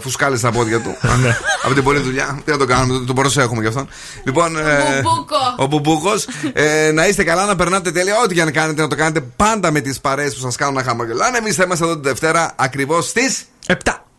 φουσκάλες 0.00 0.38
στα 0.38 0.50
πόδια 0.50 0.80
του. 0.80 0.96
Ναι. 1.22 1.36
από 1.64 1.74
την 1.74 1.82
πολλή 1.82 1.98
δουλειά. 1.98 2.40
Τι 2.44 2.50
να 2.50 2.56
το 2.58 2.64
κάνουμε, 2.64 3.04
τον 3.06 3.14
προσέχουμε 3.14 3.62
γι' 3.62 3.68
αυτόν. 3.68 3.88
Λοιπόν, 4.24 4.56
ε, 4.56 4.60
Μπουμπούκο. 5.02 5.36
ο 5.58 5.66
Μπουμπούκος. 5.66 6.26
Ε, 6.52 6.90
να 6.92 7.06
είστε 7.08 7.24
καλά, 7.24 7.44
να 7.46 7.56
περνάτε 7.56 7.90
τέλεια. 7.90 8.14
Ό,τι 8.24 8.34
και 8.34 8.40
αν 8.40 8.52
κάνετε, 8.52 8.82
να 8.82 8.88
το 8.88 8.96
κάνετε 8.96 9.20
πάντα 9.36 9.70
με 9.70 9.80
τις 9.80 10.00
παρέες 10.00 10.34
που 10.34 10.40
σας 10.40 10.56
κάνουν 10.56 10.74
να 10.74 10.82
χαμογελάνε. 10.82 11.38
Εμείς 11.38 11.54
θα 11.54 11.62
είμαστε 11.64 11.84
εδώ 11.84 11.92
την 11.94 12.02
Δευτέρα 12.02 12.52
ακριβώς 12.56 13.06
στις 13.08 13.44
7. 13.66 13.74